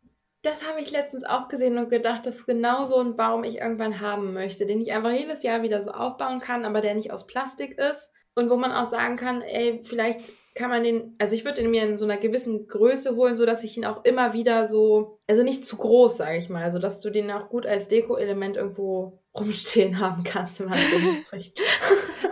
Das 0.41 0.67
habe 0.67 0.79
ich 0.79 0.91
letztens 0.91 1.23
auch 1.23 1.47
gesehen 1.47 1.77
und 1.77 1.89
gedacht, 1.89 2.25
dass 2.25 2.45
genau 2.45 2.85
so 2.85 2.99
ein 2.99 3.15
Baum 3.15 3.43
ich 3.43 3.57
irgendwann 3.57 3.99
haben 3.99 4.33
möchte, 4.33 4.67
den 4.67 4.79
ich 4.79 4.91
einfach 4.91 5.11
jedes 5.11 5.41
Jahr 5.41 5.63
wieder 5.63 5.81
so 5.81 5.91
aufbauen 5.91 6.39
kann, 6.39 6.65
aber 6.65 6.81
der 6.81 6.93
nicht 6.93 7.11
aus 7.11 7.25
Plastik 7.25 7.79
ist 7.79 8.11
und 8.35 8.49
wo 8.49 8.57
man 8.57 8.71
auch 8.71 8.85
sagen 8.85 9.15
kann, 9.15 9.41
ey, 9.41 9.81
vielleicht 9.83 10.31
kann 10.55 10.69
man 10.69 10.83
den, 10.83 11.15
also 11.19 11.35
ich 11.35 11.43
würde 11.43 11.61
ihn 11.61 11.71
mir 11.71 11.83
in 11.83 11.97
so 11.97 12.05
einer 12.05 12.17
gewissen 12.17 12.67
Größe 12.67 13.15
holen, 13.15 13.35
so 13.35 13.45
dass 13.45 13.63
ich 13.63 13.75
ihn 13.75 13.85
auch 13.85 14.05
immer 14.05 14.33
wieder 14.33 14.65
so, 14.65 15.19
also 15.27 15.43
nicht 15.43 15.65
zu 15.65 15.75
groß, 15.77 16.17
sage 16.17 16.37
ich 16.37 16.49
mal, 16.49 16.63
also 16.63 16.79
dass 16.79 17.01
du 17.01 17.09
den 17.09 17.29
auch 17.31 17.49
gut 17.49 17.65
als 17.65 17.89
Deko-Element 17.89 18.55
irgendwo 18.55 19.21
rumstehen 19.37 19.99
haben 19.99 20.23
kannst 20.23 20.61
im 20.61 20.71
Anführungsstrich. 20.71 21.53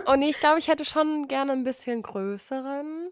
oh 0.06 0.16
nee, 0.16 0.30
ich 0.30 0.40
glaube, 0.40 0.58
ich 0.58 0.68
hätte 0.68 0.86
schon 0.86 1.28
gerne 1.28 1.52
ein 1.52 1.64
bisschen 1.64 2.02
größeren. 2.02 3.10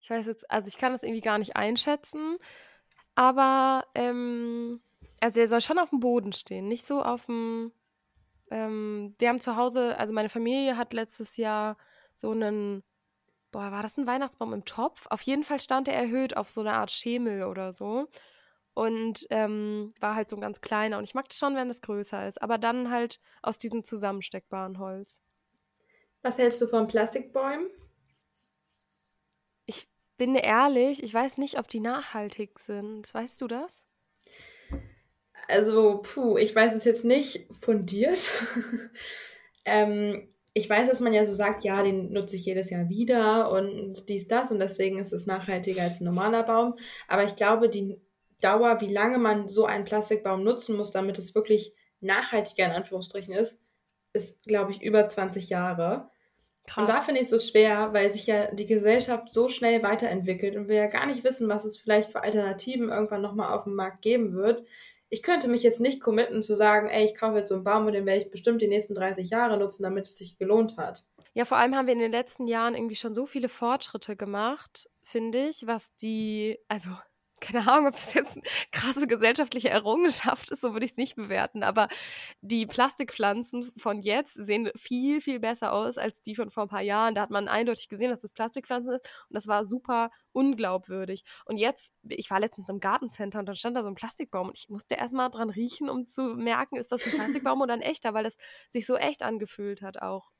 Ich 0.00 0.10
weiß 0.10 0.26
jetzt, 0.26 0.50
also 0.50 0.66
ich 0.66 0.78
kann 0.78 0.92
das 0.92 1.04
irgendwie 1.04 1.20
gar 1.20 1.38
nicht 1.38 1.54
einschätzen, 1.56 2.36
aber 3.14 3.84
ähm, 3.94 4.80
also 5.20 5.40
er 5.40 5.46
soll 5.46 5.60
schon 5.60 5.78
auf 5.78 5.90
dem 5.90 6.00
Boden 6.00 6.32
stehen, 6.32 6.66
nicht 6.66 6.86
so 6.86 7.02
auf 7.02 7.26
dem. 7.26 7.72
Ähm, 8.50 9.14
wir 9.20 9.28
haben 9.28 9.38
zu 9.38 9.54
Hause, 9.54 9.96
also 9.96 10.12
meine 10.12 10.28
Familie 10.28 10.76
hat 10.76 10.92
letztes 10.92 11.36
Jahr 11.36 11.76
so 12.20 12.30
einen 12.30 12.82
boah, 13.50 13.72
war 13.72 13.82
das 13.82 13.96
ein 13.96 14.06
Weihnachtsbaum 14.06 14.52
im 14.52 14.64
Topf? 14.64 15.06
Auf 15.10 15.22
jeden 15.22 15.44
Fall 15.44 15.60
stand 15.60 15.88
er 15.88 15.94
erhöht 15.94 16.36
auf 16.36 16.50
so 16.50 16.60
eine 16.60 16.74
Art 16.74 16.90
Schemel 16.90 17.44
oder 17.44 17.72
so. 17.72 18.08
Und 18.74 19.26
ähm, 19.30 19.92
war 20.00 20.14
halt 20.14 20.30
so 20.30 20.36
ein 20.36 20.40
ganz 20.40 20.60
kleiner. 20.60 20.98
Und 20.98 21.04
ich 21.04 21.14
mag 21.14 21.28
das 21.28 21.38
schon, 21.38 21.56
wenn 21.56 21.68
es 21.68 21.80
größer 21.80 22.26
ist. 22.26 22.40
Aber 22.40 22.56
dann 22.58 22.90
halt 22.90 23.20
aus 23.42 23.58
diesem 23.58 23.82
zusammensteckbaren 23.82 24.78
Holz. 24.78 25.20
Was 26.22 26.38
hältst 26.38 26.60
du 26.62 26.66
von 26.66 26.86
Plastikbäumen? 26.86 27.68
Ich 29.66 29.88
bin 30.16 30.34
ehrlich, 30.34 31.02
ich 31.02 31.12
weiß 31.12 31.38
nicht, 31.38 31.58
ob 31.58 31.68
die 31.68 31.80
nachhaltig 31.80 32.58
sind. 32.58 33.12
Weißt 33.12 33.40
du 33.40 33.48
das? 33.48 33.86
Also, 35.48 36.00
puh, 36.02 36.38
ich 36.38 36.54
weiß 36.54 36.74
es 36.74 36.84
jetzt 36.84 37.04
nicht 37.04 37.48
fundiert. 37.52 38.32
ähm, 39.64 40.29
ich 40.52 40.68
weiß, 40.68 40.88
dass 40.88 41.00
man 41.00 41.12
ja 41.12 41.24
so 41.24 41.32
sagt, 41.32 41.62
ja, 41.62 41.82
den 41.82 42.12
nutze 42.12 42.36
ich 42.36 42.44
jedes 42.44 42.70
Jahr 42.70 42.88
wieder 42.88 43.50
und 43.52 44.08
dies, 44.08 44.26
das 44.26 44.50
und 44.50 44.58
deswegen 44.58 44.98
ist 44.98 45.12
es 45.12 45.26
nachhaltiger 45.26 45.82
als 45.82 46.00
ein 46.00 46.04
normaler 46.04 46.42
Baum. 46.42 46.74
Aber 47.06 47.24
ich 47.24 47.36
glaube, 47.36 47.68
die 47.68 48.00
Dauer, 48.40 48.80
wie 48.80 48.92
lange 48.92 49.18
man 49.18 49.48
so 49.48 49.66
einen 49.66 49.84
Plastikbaum 49.84 50.42
nutzen 50.42 50.76
muss, 50.76 50.90
damit 50.90 51.18
es 51.18 51.34
wirklich 51.34 51.72
nachhaltiger 52.00 52.66
in 52.66 52.72
Anführungsstrichen 52.72 53.32
ist, 53.32 53.60
ist, 54.12 54.42
glaube 54.42 54.72
ich, 54.72 54.82
über 54.82 55.06
20 55.06 55.50
Jahre. 55.50 56.10
Krass. 56.66 56.82
Und 56.82 56.88
da 56.88 57.00
finde 57.00 57.20
ich 57.20 57.24
es 57.26 57.30
so 57.30 57.38
schwer, 57.38 57.92
weil 57.92 58.10
sich 58.10 58.26
ja 58.26 58.52
die 58.52 58.66
Gesellschaft 58.66 59.30
so 59.30 59.48
schnell 59.48 59.82
weiterentwickelt 59.82 60.56
und 60.56 60.68
wir 60.68 60.76
ja 60.76 60.86
gar 60.86 61.06
nicht 61.06 61.22
wissen, 61.22 61.48
was 61.48 61.64
es 61.64 61.78
vielleicht 61.78 62.10
für 62.10 62.22
Alternativen 62.22 62.88
irgendwann 62.88 63.22
nochmal 63.22 63.56
auf 63.56 63.64
dem 63.64 63.74
Markt 63.74 64.02
geben 64.02 64.32
wird 64.34 64.64
ich 65.10 65.22
könnte 65.22 65.48
mich 65.48 65.62
jetzt 65.62 65.80
nicht 65.80 66.00
committen 66.00 66.40
zu 66.40 66.54
sagen, 66.54 66.88
ey, 66.88 67.04
ich 67.04 67.14
kaufe 67.14 67.38
jetzt 67.38 67.48
so 67.48 67.56
einen 67.56 67.64
Baum 67.64 67.86
und 67.86 67.92
den 67.92 68.06
werde 68.06 68.22
ich 68.22 68.30
bestimmt 68.30 68.62
die 68.62 68.68
nächsten 68.68 68.94
30 68.94 69.28
Jahre 69.28 69.58
nutzen, 69.58 69.82
damit 69.82 70.06
es 70.06 70.16
sich 70.16 70.38
gelohnt 70.38 70.76
hat. 70.76 71.04
Ja, 71.34 71.44
vor 71.44 71.58
allem 71.58 71.74
haben 71.74 71.86
wir 71.86 71.94
in 71.94 72.00
den 72.00 72.10
letzten 72.10 72.46
Jahren 72.46 72.74
irgendwie 72.74 72.96
schon 72.96 73.14
so 73.14 73.26
viele 73.26 73.48
Fortschritte 73.48 74.16
gemacht, 74.16 74.88
finde 75.02 75.48
ich, 75.48 75.66
was 75.66 75.94
die, 75.94 76.58
also 76.68 76.90
keine 77.40 77.66
Ahnung, 77.70 77.88
ob 77.88 77.92
das 77.92 78.14
jetzt 78.14 78.36
eine 78.36 78.44
krasse 78.72 79.06
gesellschaftliche 79.06 79.70
Errungenschaft 79.70 80.50
ist, 80.50 80.60
so 80.60 80.72
würde 80.72 80.84
ich 80.84 80.92
es 80.92 80.96
nicht 80.96 81.16
bewerten. 81.16 81.62
Aber 81.62 81.88
die 82.40 82.66
Plastikpflanzen 82.66 83.70
von 83.76 84.02
jetzt 84.02 84.34
sehen 84.34 84.70
viel, 84.76 85.20
viel 85.20 85.40
besser 85.40 85.72
aus 85.72 85.98
als 85.98 86.22
die 86.22 86.34
von 86.34 86.50
vor 86.50 86.64
ein 86.64 86.68
paar 86.68 86.82
Jahren. 86.82 87.14
Da 87.14 87.22
hat 87.22 87.30
man 87.30 87.48
eindeutig 87.48 87.88
gesehen, 87.88 88.10
dass 88.10 88.20
das 88.20 88.32
Plastikpflanzen 88.32 88.94
ist 88.94 89.04
und 89.28 89.34
das 89.34 89.46
war 89.46 89.64
super 89.64 90.10
unglaubwürdig. 90.32 91.24
Und 91.46 91.56
jetzt, 91.56 91.94
ich 92.08 92.30
war 92.30 92.40
letztens 92.40 92.68
im 92.68 92.80
Gartencenter 92.80 93.38
und 93.40 93.46
dann 93.46 93.56
stand 93.56 93.76
da 93.76 93.82
so 93.82 93.88
ein 93.88 93.94
Plastikbaum 93.94 94.48
und 94.48 94.58
ich 94.58 94.68
musste 94.68 94.94
erstmal 94.94 95.30
dran 95.30 95.50
riechen, 95.50 95.88
um 95.88 96.06
zu 96.06 96.22
merken, 96.22 96.76
ist 96.76 96.92
das 96.92 97.04
ein 97.06 97.12
Plastikbaum 97.12 97.60
oder 97.62 97.74
ein 97.74 97.82
echter, 97.82 98.14
weil 98.14 98.24
das 98.24 98.36
sich 98.70 98.86
so 98.86 98.96
echt 98.96 99.22
angefühlt 99.22 99.82
hat 99.82 100.02
auch, 100.02 100.30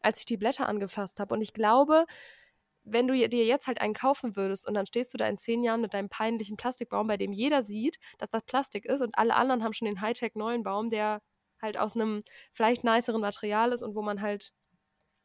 als 0.00 0.20
ich 0.20 0.26
die 0.26 0.36
Blätter 0.36 0.68
angefasst 0.68 1.20
habe. 1.20 1.34
Und 1.34 1.40
ich 1.40 1.52
glaube, 1.52 2.04
wenn 2.92 3.06
du 3.06 3.14
dir 3.28 3.44
jetzt 3.44 3.66
halt 3.66 3.80
einen 3.80 3.94
kaufen 3.94 4.36
würdest 4.36 4.66
und 4.66 4.74
dann 4.74 4.86
stehst 4.86 5.12
du 5.14 5.18
da 5.18 5.26
in 5.28 5.38
zehn 5.38 5.62
Jahren 5.62 5.80
mit 5.80 5.94
deinem 5.94 6.08
peinlichen 6.08 6.56
Plastikbaum, 6.56 7.06
bei 7.06 7.16
dem 7.16 7.32
jeder 7.32 7.62
sieht, 7.62 7.98
dass 8.18 8.30
das 8.30 8.44
Plastik 8.44 8.84
ist 8.84 9.00
und 9.00 9.16
alle 9.16 9.34
anderen 9.34 9.62
haben 9.62 9.72
schon 9.72 9.86
den 9.86 10.00
Hightech 10.00 10.34
neuen 10.34 10.62
Baum, 10.62 10.90
der 10.90 11.20
halt 11.60 11.78
aus 11.78 11.96
einem 11.96 12.22
vielleicht 12.52 12.84
niceren 12.84 13.20
Material 13.20 13.72
ist 13.72 13.82
und 13.82 13.94
wo 13.94 14.02
man 14.02 14.20
halt 14.20 14.52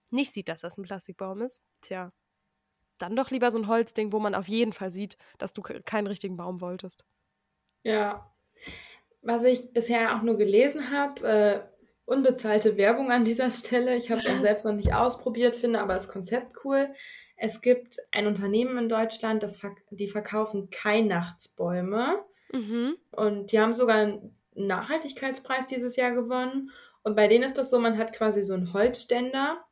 nicht 0.10 0.32
sieht, 0.32 0.50
dass 0.50 0.62
das 0.62 0.78
ein 0.78 0.84
Plastikbaum 0.84 1.42
ist. 1.42 1.62
Tja, 1.82 2.12
dann 2.98 3.16
doch 3.16 3.32
lieber 3.32 3.52
so 3.52 3.60
ein 3.60 3.68
Holzding, 3.68 4.14
wo 4.14 4.20
man 4.20 4.36
auf 4.36 4.48
jeden 4.48 4.74
Fall 4.74 4.92
sieht, 4.92 5.18
dass 5.38 5.54
du 5.54 5.62
keinen 5.62 6.08
richtigen 6.08 6.38
Baum 6.38 6.62
wolltest. 6.62 7.06
Ja. 7.84 8.34
Was 9.22 9.44
ich 9.44 9.74
bisher 9.74 10.16
auch 10.16 10.22
nur 10.22 10.38
gelesen 10.38 10.92
habe, 10.92 11.28
äh, 11.28 11.73
unbezahlte 12.06 12.78
Werbung 12.78 13.12
an 13.12 13.24
dieser 13.24 13.50
Stelle. 13.52 13.96
Ich 13.96 14.12
habe 14.12 14.20
es 14.20 14.28
auch 14.28 14.40
selbst 14.40 14.66
noch 14.66 14.74
nicht 14.74 14.94
ausprobiert, 14.94 15.56
finde 15.56 15.80
aber 15.80 15.94
das 15.94 16.08
Konzept 16.08 16.54
cool. 16.64 16.94
Es 17.38 17.62
gibt 17.62 17.98
ein 18.12 18.28
Unternehmen 18.28 18.78
in 18.78 18.90
Deutschland, 18.90 19.44
das 19.44 19.60
verk 19.60 19.78
die 19.90 20.08
verkaufen 20.08 20.70
Weihnachtsbäume. 20.84 22.24
Mhm. 22.52 22.96
Und 23.12 23.52
die 23.52 23.60
haben 23.60 23.74
sogar 23.74 23.98
einen 23.98 24.38
Nachhaltigkeitspreis 24.56 25.66
dieses 25.68 25.96
Jahr 25.96 26.12
gewonnen. 26.12 26.72
Und 27.04 27.16
bei 27.16 27.28
denen 27.28 27.44
ist 27.44 27.58
das 27.58 27.70
so, 27.70 27.80
man 27.80 27.98
hat 27.98 28.14
quasi 28.14 28.44
so 28.44 28.54
einen 28.54 28.74
Holzständer 28.74 29.64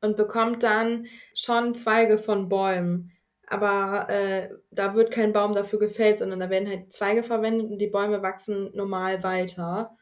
und 0.00 0.16
bekommt 0.16 0.62
dann 0.62 1.06
schon 1.34 1.74
Zweige 1.74 2.18
von 2.18 2.48
Bäumen. 2.48 3.12
Aber 3.46 4.08
äh, 4.10 4.50
da 4.70 4.94
wird 4.94 5.10
kein 5.10 5.32
Baum 5.32 5.52
dafür 5.52 5.78
gefällt, 5.78 6.18
sondern 6.18 6.40
da 6.40 6.50
werden 6.50 6.68
halt 6.68 6.92
Zweige 6.92 7.22
verwendet 7.22 7.70
und 7.70 7.78
die 7.78 7.86
Bäume 7.86 8.22
wachsen 8.22 8.70
normal 8.74 9.22
weiter. 9.22 9.96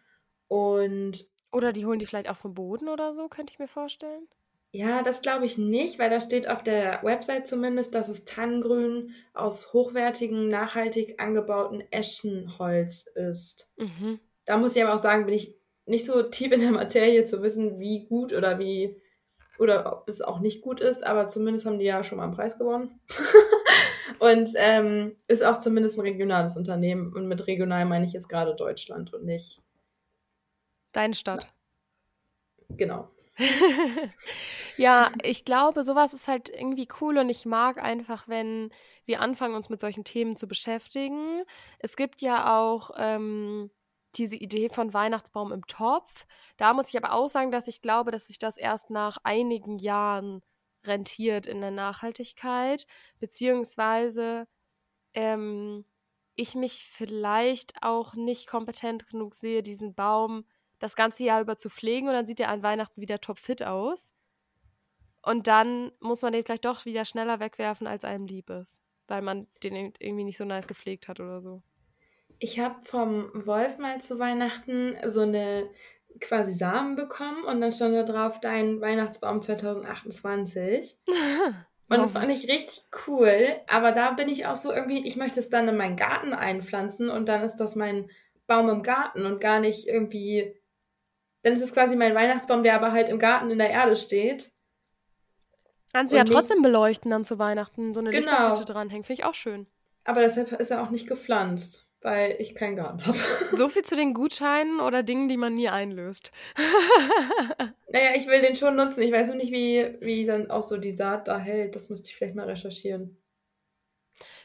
Und 0.48 1.24
oder 1.52 1.72
die 1.72 1.86
holen 1.86 1.98
die 1.98 2.06
vielleicht 2.06 2.28
auch 2.28 2.36
vom 2.36 2.54
Boden 2.54 2.88
oder 2.88 3.14
so, 3.14 3.28
könnte 3.28 3.52
ich 3.52 3.58
mir 3.58 3.68
vorstellen. 3.68 4.28
Ja, 4.72 5.02
das 5.02 5.22
glaube 5.22 5.46
ich 5.46 5.56
nicht, 5.56 5.98
weil 5.98 6.10
da 6.10 6.20
steht 6.20 6.48
auf 6.48 6.62
der 6.62 7.00
Website 7.02 7.46
zumindest, 7.46 7.94
dass 7.94 8.08
es 8.08 8.24
Tannengrün 8.24 9.14
aus 9.32 9.72
hochwertigem, 9.72 10.48
nachhaltig 10.48 11.18
angebauten 11.18 11.82
Eschenholz 11.90 13.06
ist. 13.14 13.72
Mhm. 13.78 14.20
Da 14.44 14.58
muss 14.58 14.76
ich 14.76 14.82
aber 14.82 14.94
auch 14.94 14.98
sagen, 14.98 15.24
bin 15.24 15.34
ich 15.34 15.56
nicht 15.86 16.04
so 16.04 16.22
tief 16.22 16.52
in 16.52 16.60
der 16.60 16.72
Materie 16.72 17.24
zu 17.24 17.42
wissen, 17.42 17.78
wie 17.78 18.06
gut 18.06 18.32
oder 18.32 18.58
wie 18.58 19.00
oder 19.58 19.90
ob 19.92 20.08
es 20.08 20.20
auch 20.20 20.40
nicht 20.40 20.60
gut 20.60 20.80
ist, 20.80 21.06
aber 21.06 21.28
zumindest 21.28 21.64
haben 21.64 21.78
die 21.78 21.86
ja 21.86 22.04
schon 22.04 22.18
mal 22.18 22.24
einen 22.24 22.34
Preis 22.34 22.58
gewonnen. 22.58 23.00
und 24.18 24.50
ähm, 24.56 25.16
ist 25.28 25.44
auch 25.44 25.58
zumindest 25.58 25.96
ein 25.96 26.02
regionales 26.02 26.56
Unternehmen. 26.56 27.14
Und 27.14 27.28
mit 27.28 27.46
regional 27.46 27.86
meine 27.86 28.04
ich 28.04 28.12
jetzt 28.12 28.28
gerade 28.28 28.54
Deutschland 28.54 29.14
und 29.14 29.24
nicht. 29.24 29.62
Deine 30.96 31.12
Stadt. 31.12 31.52
Genau. 32.70 33.10
ja, 34.78 35.12
ich 35.22 35.44
glaube, 35.44 35.84
sowas 35.84 36.14
ist 36.14 36.26
halt 36.26 36.48
irgendwie 36.48 36.88
cool 37.02 37.18
und 37.18 37.28
ich 37.28 37.44
mag 37.44 37.76
einfach, 37.76 38.28
wenn 38.28 38.70
wir 39.04 39.20
anfangen, 39.20 39.54
uns 39.54 39.68
mit 39.68 39.78
solchen 39.78 40.04
Themen 40.04 40.36
zu 40.36 40.48
beschäftigen. 40.48 41.42
Es 41.80 41.96
gibt 41.96 42.22
ja 42.22 42.58
auch 42.58 42.92
ähm, 42.96 43.70
diese 44.14 44.36
Idee 44.36 44.70
von 44.70 44.94
Weihnachtsbaum 44.94 45.52
im 45.52 45.66
Topf. 45.66 46.24
Da 46.56 46.72
muss 46.72 46.88
ich 46.88 46.96
aber 46.96 47.12
auch 47.12 47.28
sagen, 47.28 47.50
dass 47.50 47.68
ich 47.68 47.82
glaube, 47.82 48.10
dass 48.10 48.28
sich 48.28 48.38
das 48.38 48.56
erst 48.56 48.88
nach 48.88 49.18
einigen 49.22 49.78
Jahren 49.78 50.40
rentiert 50.82 51.44
in 51.46 51.60
der 51.60 51.72
Nachhaltigkeit, 51.72 52.86
beziehungsweise 53.20 54.48
ähm, 55.12 55.84
ich 56.36 56.54
mich 56.54 56.88
vielleicht 56.90 57.82
auch 57.82 58.14
nicht 58.14 58.46
kompetent 58.46 59.06
genug 59.08 59.34
sehe, 59.34 59.62
diesen 59.62 59.94
Baum 59.94 60.46
das 60.78 60.96
ganze 60.96 61.24
Jahr 61.24 61.40
über 61.40 61.56
zu 61.56 61.68
pflegen 61.68 62.08
und 62.08 62.14
dann 62.14 62.26
sieht 62.26 62.40
er 62.40 62.48
an 62.48 62.62
Weihnachten 62.62 63.00
wieder 63.00 63.20
topfit 63.20 63.62
aus. 63.62 64.12
Und 65.22 65.46
dann 65.48 65.90
muss 66.00 66.22
man 66.22 66.32
den 66.32 66.44
vielleicht 66.44 66.64
doch 66.64 66.84
wieder 66.84 67.04
schneller 67.04 67.40
wegwerfen, 67.40 67.86
als 67.86 68.04
einem 68.04 68.26
lieb 68.26 68.48
ist, 68.50 68.80
weil 69.08 69.22
man 69.22 69.46
den 69.62 69.92
irgendwie 69.98 70.24
nicht 70.24 70.38
so 70.38 70.44
nice 70.44 70.68
gepflegt 70.68 71.08
hat 71.08 71.18
oder 71.20 71.40
so. 71.40 71.62
Ich 72.38 72.60
habe 72.60 72.80
vom 72.82 73.30
Wolf 73.46 73.78
mal 73.78 74.00
zu 74.00 74.18
Weihnachten 74.18 74.96
so 75.06 75.22
eine 75.22 75.68
quasi 76.20 76.52
Samen 76.52 76.96
bekommen 76.96 77.44
und 77.44 77.60
dann 77.60 77.72
stand 77.72 77.94
da 77.94 78.02
drauf 78.02 78.40
dein 78.40 78.80
Weihnachtsbaum 78.80 79.42
2028. 79.42 80.98
Und 81.88 81.98
das 81.98 82.14
fand 82.14 82.32
ich 82.32 82.48
richtig 82.48 82.84
cool, 83.06 83.46
aber 83.68 83.92
da 83.92 84.10
bin 84.10 84.28
ich 84.28 84.46
auch 84.46 84.56
so 84.56 84.72
irgendwie, 84.72 85.06
ich 85.06 85.14
möchte 85.14 85.38
es 85.38 85.50
dann 85.50 85.68
in 85.68 85.76
meinen 85.76 85.94
Garten 85.94 86.32
einpflanzen 86.32 87.10
und 87.10 87.28
dann 87.28 87.44
ist 87.44 87.58
das 87.58 87.76
mein 87.76 88.10
Baum 88.48 88.68
im 88.68 88.82
Garten 88.82 89.24
und 89.24 89.40
gar 89.40 89.60
nicht 89.60 89.86
irgendwie 89.86 90.52
dann 91.46 91.54
ist 91.54 91.62
es 91.62 91.72
quasi 91.72 91.94
mein 91.94 92.12
Weihnachtsbaum, 92.12 92.64
der 92.64 92.74
aber 92.74 92.90
halt 92.90 93.08
im 93.08 93.20
Garten 93.20 93.50
in 93.50 93.58
der 93.58 93.70
Erde 93.70 93.96
steht. 93.96 94.50
Kannst 95.92 96.12
du 96.12 96.16
ja 96.16 96.24
trotzdem 96.24 96.60
beleuchten 96.60 97.08
dann 97.08 97.24
zu 97.24 97.38
Weihnachten, 97.38 97.94
so 97.94 98.00
eine 98.00 98.10
genau. 98.10 98.18
Lichterkette 98.18 98.64
dranhängen, 98.64 99.04
finde 99.04 99.20
ich 99.20 99.24
auch 99.24 99.34
schön. 99.34 99.68
Aber 100.02 100.22
deshalb 100.22 100.50
ist 100.50 100.72
er 100.72 100.82
auch 100.82 100.90
nicht 100.90 101.06
gepflanzt, 101.06 101.86
weil 102.00 102.34
ich 102.40 102.56
keinen 102.56 102.74
Garten 102.74 103.06
habe. 103.06 103.16
So 103.52 103.68
viel 103.68 103.82
zu 103.82 103.94
den 103.94 104.12
Gutscheinen 104.12 104.80
oder 104.80 105.04
Dingen, 105.04 105.28
die 105.28 105.36
man 105.36 105.54
nie 105.54 105.68
einlöst. 105.68 106.32
naja, 107.92 108.10
ich 108.16 108.26
will 108.26 108.40
den 108.40 108.56
schon 108.56 108.74
nutzen. 108.74 109.02
Ich 109.02 109.12
weiß 109.12 109.28
noch 109.28 109.36
nicht, 109.36 109.52
wie, 109.52 109.96
wie 110.00 110.26
dann 110.26 110.50
auch 110.50 110.62
so 110.62 110.78
die 110.78 110.90
Saat 110.90 111.28
da 111.28 111.38
hält. 111.38 111.76
Das 111.76 111.88
müsste 111.88 112.08
ich 112.08 112.16
vielleicht 112.16 112.34
mal 112.34 112.46
recherchieren. 112.46 113.16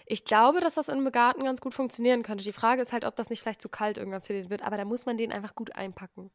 Ich 0.05 0.23
glaube, 0.23 0.59
dass 0.59 0.75
das 0.75 0.87
im 0.87 1.11
Garten 1.11 1.45
ganz 1.45 1.61
gut 1.61 1.73
funktionieren 1.73 2.21
könnte. 2.21 2.43
Die 2.43 2.53
Frage 2.53 2.83
ist 2.83 2.93
halt, 2.93 3.05
ob 3.05 3.15
das 3.15 3.31
nicht 3.31 3.41
vielleicht 3.41 3.61
zu 3.61 3.69
kalt 3.69 3.97
irgendwann 3.97 4.21
für 4.21 4.33
den 4.33 4.51
wird. 4.51 4.61
Aber 4.61 4.77
da 4.77 4.85
muss 4.85 5.07
man 5.07 5.17
den 5.17 5.31
einfach 5.31 5.55
gut 5.55 5.75
einpacken. 5.75 6.29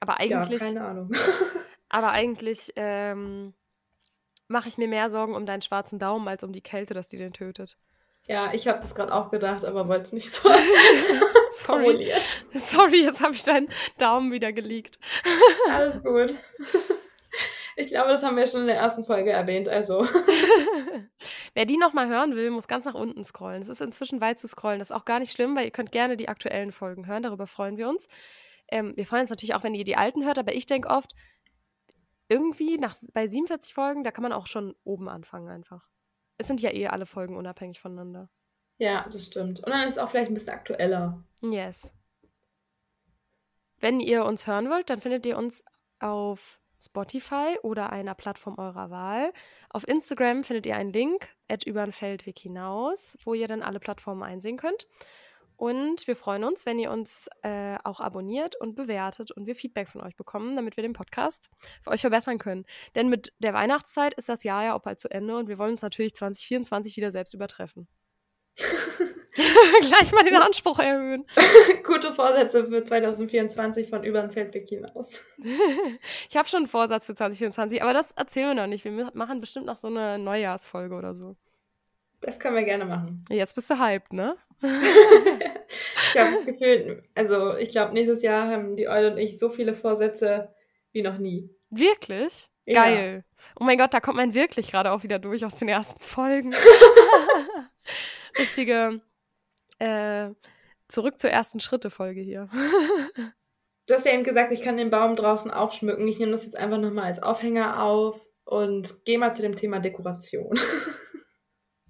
Aber 0.00 0.20
eigentlich. 0.20 0.60
Ja, 0.60 0.66
keine 0.66 0.84
Ahnung. 0.84 1.12
aber 1.88 2.10
eigentlich 2.10 2.72
ähm, 2.76 3.54
mache 4.48 4.68
ich 4.68 4.78
mir 4.78 4.88
mehr 4.88 5.10
Sorgen 5.10 5.34
um 5.34 5.46
deinen 5.46 5.62
schwarzen 5.62 5.98
Daumen 5.98 6.28
als 6.28 6.44
um 6.44 6.52
die 6.52 6.62
Kälte, 6.62 6.94
dass 6.94 7.08
die 7.08 7.18
den 7.18 7.32
tötet. 7.32 7.76
Ja, 8.26 8.54
ich 8.54 8.68
habe 8.68 8.80
das 8.80 8.94
gerade 8.94 9.12
auch 9.12 9.30
gedacht, 9.30 9.64
aber 9.64 9.86
wollte 9.86 10.04
es 10.04 10.12
nicht 10.12 10.32
so. 10.32 10.48
Sorry. 11.50 12.10
Sorry, 12.54 13.02
jetzt 13.02 13.22
habe 13.22 13.34
ich 13.34 13.44
deinen 13.44 13.68
Daumen 13.98 14.32
wieder 14.32 14.52
geleakt. 14.52 14.98
Alles 15.70 16.02
gut. 16.02 16.34
Ich 17.76 17.88
glaube, 17.88 18.10
das 18.10 18.22
haben 18.22 18.36
wir 18.36 18.46
schon 18.46 18.62
in 18.62 18.66
der 18.68 18.76
ersten 18.76 19.04
Folge 19.04 19.32
erwähnt, 19.32 19.68
also. 19.68 20.06
Wer 21.54 21.66
die 21.66 21.76
nochmal 21.76 22.08
hören 22.08 22.34
will, 22.34 22.50
muss 22.50 22.68
ganz 22.68 22.84
nach 22.84 22.94
unten 22.94 23.24
scrollen. 23.24 23.62
Es 23.62 23.68
ist 23.68 23.80
inzwischen 23.80 24.20
weit 24.20 24.38
zu 24.38 24.46
scrollen. 24.46 24.78
Das 24.78 24.90
ist 24.90 24.96
auch 24.96 25.04
gar 25.04 25.18
nicht 25.18 25.32
schlimm, 25.32 25.56
weil 25.56 25.66
ihr 25.66 25.70
könnt 25.70 25.92
gerne 25.92 26.16
die 26.16 26.28
aktuellen 26.28 26.72
Folgen 26.72 27.06
hören. 27.06 27.22
Darüber 27.22 27.46
freuen 27.46 27.76
wir 27.76 27.88
uns. 27.88 28.08
Ähm, 28.74 28.92
wir 28.96 29.06
freuen 29.06 29.20
uns 29.20 29.30
natürlich 29.30 29.54
auch, 29.54 29.62
wenn 29.62 29.76
ihr 29.76 29.84
die 29.84 29.96
alten 29.96 30.24
hört, 30.24 30.36
aber 30.36 30.52
ich 30.52 30.66
denke 30.66 30.88
oft, 30.88 31.14
irgendwie 32.28 32.76
nach, 32.76 32.96
bei 33.12 33.24
47 33.24 33.72
Folgen, 33.72 34.02
da 34.02 34.10
kann 34.10 34.24
man 34.24 34.32
auch 34.32 34.48
schon 34.48 34.74
oben 34.82 35.08
anfangen 35.08 35.48
einfach. 35.48 35.88
Es 36.38 36.48
sind 36.48 36.60
ja 36.60 36.72
eh 36.72 36.88
alle 36.88 37.06
Folgen 37.06 37.36
unabhängig 37.36 37.78
voneinander. 37.78 38.28
Ja, 38.78 39.06
das 39.08 39.26
stimmt. 39.26 39.60
Und 39.60 39.70
dann 39.70 39.82
ist 39.82 39.92
es 39.92 39.98
auch 39.98 40.08
vielleicht 40.08 40.32
ein 40.32 40.34
bisschen 40.34 40.54
aktueller. 40.54 41.22
Yes. 41.40 41.94
Wenn 43.78 44.00
ihr 44.00 44.24
uns 44.24 44.48
hören 44.48 44.68
wollt, 44.68 44.90
dann 44.90 45.00
findet 45.00 45.24
ihr 45.24 45.38
uns 45.38 45.64
auf 46.00 46.60
Spotify 46.82 47.56
oder 47.62 47.90
einer 47.90 48.16
Plattform 48.16 48.58
eurer 48.58 48.90
Wahl. 48.90 49.32
Auf 49.70 49.86
Instagram 49.86 50.42
findet 50.42 50.66
ihr 50.66 50.74
einen 50.74 50.92
Link, 50.92 51.28
at 51.48 51.64
über 51.64 51.86
den 51.86 51.92
Feldweg 51.92 52.36
hinaus, 52.40 53.16
wo 53.22 53.34
ihr 53.34 53.46
dann 53.46 53.62
alle 53.62 53.78
Plattformen 53.78 54.24
einsehen 54.24 54.56
könnt. 54.56 54.88
Und 55.56 56.06
wir 56.06 56.16
freuen 56.16 56.44
uns, 56.44 56.66
wenn 56.66 56.78
ihr 56.78 56.90
uns 56.90 57.28
äh, 57.42 57.76
auch 57.84 58.00
abonniert 58.00 58.56
und 58.60 58.74
bewertet 58.74 59.30
und 59.30 59.46
wir 59.46 59.54
Feedback 59.54 59.88
von 59.88 60.00
euch 60.00 60.16
bekommen, 60.16 60.56
damit 60.56 60.76
wir 60.76 60.82
den 60.82 60.92
Podcast 60.92 61.50
für 61.82 61.90
euch 61.90 62.00
verbessern 62.00 62.38
können. 62.38 62.64
Denn 62.94 63.08
mit 63.08 63.32
der 63.38 63.54
Weihnachtszeit 63.54 64.14
ist 64.14 64.28
das 64.28 64.44
Jahr 64.44 64.64
ja 64.64 64.74
auch 64.74 64.82
bald 64.82 65.00
zu 65.00 65.10
Ende 65.10 65.36
und 65.36 65.48
wir 65.48 65.58
wollen 65.58 65.72
uns 65.72 65.82
natürlich 65.82 66.14
2024 66.14 66.96
wieder 66.96 67.10
selbst 67.10 67.34
übertreffen. 67.34 67.88
Gleich 69.80 70.12
mal 70.12 70.22
den 70.22 70.36
Anspruch 70.36 70.78
erhöhen. 70.78 71.24
Gute 71.84 72.12
Vorsätze 72.12 72.64
für 72.66 72.84
2024 72.84 73.88
von 73.88 74.04
über 74.04 74.20
den 74.20 74.30
Feldweg 74.30 74.68
hinaus. 74.68 75.20
ich 76.28 76.36
habe 76.36 76.48
schon 76.48 76.58
einen 76.58 76.66
Vorsatz 76.68 77.06
für 77.06 77.14
2024, 77.14 77.82
aber 77.82 77.92
das 77.92 78.12
erzählen 78.12 78.48
wir 78.48 78.62
noch 78.62 78.68
nicht. 78.68 78.84
Wir 78.84 79.10
machen 79.14 79.40
bestimmt 79.40 79.66
noch 79.66 79.76
so 79.76 79.88
eine 79.88 80.18
Neujahrsfolge 80.18 80.94
oder 80.94 81.14
so. 81.14 81.36
Das 82.20 82.38
können 82.38 82.56
wir 82.56 82.62
gerne 82.62 82.84
machen. 82.84 83.24
Jetzt 83.28 83.54
bist 83.54 83.68
du 83.70 83.78
hyped, 83.78 84.12
ne? 84.12 84.36
Ich 86.14 86.20
habe 86.20 86.32
das 86.32 86.44
Gefühl, 86.44 87.02
also 87.14 87.56
ich 87.56 87.70
glaube, 87.70 87.92
nächstes 87.92 88.22
Jahr 88.22 88.50
haben 88.50 88.76
die 88.76 88.88
Eule 88.88 89.12
und 89.12 89.18
ich 89.18 89.38
so 89.38 89.50
viele 89.50 89.74
Vorsätze 89.74 90.54
wie 90.92 91.02
noch 91.02 91.18
nie. 91.18 91.50
Wirklich? 91.70 92.48
Geil. 92.66 93.24
Ja. 93.26 93.38
Oh 93.60 93.64
mein 93.64 93.78
Gott, 93.78 93.92
da 93.92 94.00
kommt 94.00 94.16
man 94.16 94.34
wirklich 94.34 94.70
gerade 94.70 94.92
auch 94.92 95.02
wieder 95.02 95.18
durch 95.18 95.44
aus 95.44 95.56
den 95.56 95.68
ersten 95.68 96.00
Folgen. 96.00 96.54
Richtige 98.38 99.02
äh, 99.78 100.30
zurück 100.88 101.20
zur 101.20 101.30
ersten 101.30 101.60
Schritte-Folge 101.60 102.20
hier. 102.20 102.48
du 103.86 103.94
hast 103.94 104.06
ja 104.06 104.12
eben 104.12 104.24
gesagt, 104.24 104.52
ich 104.52 104.62
kann 104.62 104.76
den 104.76 104.90
Baum 104.90 105.16
draußen 105.16 105.50
aufschmücken. 105.50 106.08
Ich 106.08 106.18
nehme 106.18 106.32
das 106.32 106.44
jetzt 106.44 106.56
einfach 106.56 106.78
nochmal 106.78 107.04
als 107.04 107.22
Aufhänger 107.22 107.82
auf 107.82 108.28
und 108.44 109.04
gehe 109.04 109.18
mal 109.18 109.34
zu 109.34 109.42
dem 109.42 109.56
Thema 109.56 109.80
Dekoration. 109.80 110.58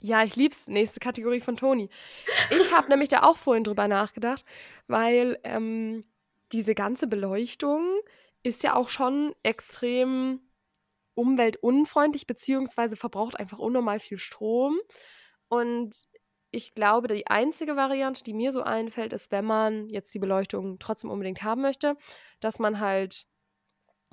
Ja, 0.04 0.22
ich 0.22 0.36
lieb's. 0.36 0.68
Nächste 0.68 1.00
Kategorie 1.00 1.40
von 1.40 1.56
Toni. 1.56 1.88
Ich 2.50 2.72
habe 2.74 2.90
nämlich 2.90 3.08
da 3.08 3.22
auch 3.22 3.38
vorhin 3.38 3.64
drüber 3.64 3.88
nachgedacht, 3.88 4.44
weil 4.86 5.40
ähm, 5.44 6.04
diese 6.52 6.74
ganze 6.74 7.06
Beleuchtung 7.06 8.00
ist 8.42 8.62
ja 8.62 8.74
auch 8.74 8.88
schon 8.88 9.34
extrem 9.42 10.40
umweltunfreundlich, 11.14 12.26
beziehungsweise 12.26 12.96
verbraucht 12.96 13.40
einfach 13.40 13.58
unnormal 13.58 13.98
viel 13.98 14.18
Strom. 14.18 14.78
Und 15.48 16.06
ich 16.50 16.74
glaube, 16.74 17.08
die 17.08 17.26
einzige 17.26 17.74
Variante, 17.74 18.24
die 18.24 18.34
mir 18.34 18.52
so 18.52 18.62
einfällt, 18.62 19.14
ist, 19.14 19.32
wenn 19.32 19.46
man 19.46 19.88
jetzt 19.88 20.12
die 20.14 20.18
Beleuchtung 20.18 20.78
trotzdem 20.78 21.10
unbedingt 21.10 21.42
haben 21.44 21.62
möchte, 21.62 21.96
dass 22.40 22.58
man 22.58 22.78
halt 22.78 23.26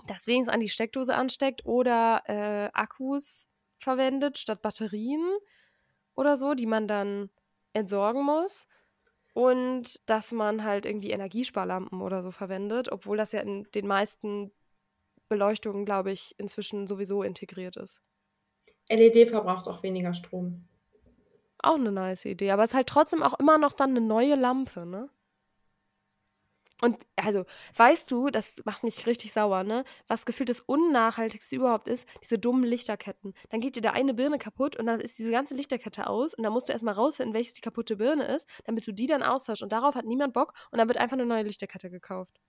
das 0.07 0.25
wenigstens 0.25 0.53
an 0.53 0.61
die 0.61 0.69
Steckdose 0.69 1.13
ansteckt 1.13 1.65
oder 1.65 2.23
äh, 2.27 2.69
Akkus 2.71 3.49
verwendet 3.77 4.37
statt 4.37 4.61
Batterien 4.61 5.21
oder 6.21 6.37
so, 6.37 6.53
die 6.53 6.65
man 6.65 6.87
dann 6.87 7.29
entsorgen 7.73 8.23
muss. 8.23 8.67
Und 9.33 10.09
dass 10.09 10.31
man 10.31 10.63
halt 10.63 10.85
irgendwie 10.85 11.11
Energiesparlampen 11.11 12.01
oder 12.01 12.21
so 12.21 12.31
verwendet, 12.31 12.91
obwohl 12.91 13.17
das 13.17 13.31
ja 13.31 13.39
in 13.39 13.63
den 13.73 13.87
meisten 13.87 14.51
Beleuchtungen, 15.29 15.85
glaube 15.85 16.11
ich, 16.11 16.35
inzwischen 16.37 16.87
sowieso 16.87 17.23
integriert 17.23 17.77
ist. 17.77 18.01
LED 18.89 19.29
verbraucht 19.29 19.67
auch 19.69 19.83
weniger 19.83 20.13
Strom. 20.13 20.67
Auch 21.59 21.75
eine 21.75 21.91
nice 21.91 22.25
Idee, 22.25 22.51
aber 22.51 22.63
es 22.63 22.71
ist 22.71 22.75
halt 22.75 22.87
trotzdem 22.87 23.23
auch 23.23 23.39
immer 23.39 23.57
noch 23.57 23.71
dann 23.71 23.91
eine 23.91 24.01
neue 24.01 24.35
Lampe, 24.35 24.85
ne? 24.85 25.09
Und 26.81 26.97
also, 27.15 27.45
weißt 27.75 28.09
du, 28.09 28.31
das 28.31 28.61
macht 28.65 28.83
mich 28.83 29.05
richtig 29.05 29.31
sauer, 29.31 29.63
ne? 29.63 29.83
Was 30.07 30.25
gefühlt 30.25 30.49
das 30.49 30.61
Unnachhaltigste 30.61 31.55
überhaupt 31.55 31.87
ist, 31.87 32.07
diese 32.23 32.39
dummen 32.39 32.63
Lichterketten. 32.63 33.35
Dann 33.49 33.61
geht 33.61 33.75
dir 33.75 33.81
da 33.81 33.91
eine 33.91 34.15
Birne 34.15 34.39
kaputt 34.39 34.75
und 34.77 34.87
dann 34.87 34.99
ist 34.99 35.19
diese 35.19 35.31
ganze 35.31 35.55
Lichterkette 35.55 36.07
aus 36.07 36.33
und 36.33 36.43
dann 36.43 36.51
musst 36.51 36.69
du 36.69 36.73
erstmal 36.73 36.95
rausfinden, 36.95 37.35
welches 37.35 37.53
die 37.53 37.61
kaputte 37.61 37.97
Birne 37.97 38.25
ist, 38.35 38.49
damit 38.65 38.87
du 38.87 38.91
die 38.93 39.05
dann 39.05 39.21
austauschst. 39.21 39.61
Und 39.61 39.71
darauf 39.71 39.93
hat 39.93 40.05
niemand 40.05 40.33
Bock 40.33 40.53
und 40.71 40.79
dann 40.79 40.87
wird 40.87 40.97
einfach 40.97 41.17
eine 41.17 41.25
neue 41.27 41.43
Lichterkette 41.43 41.91
gekauft. 41.91 42.41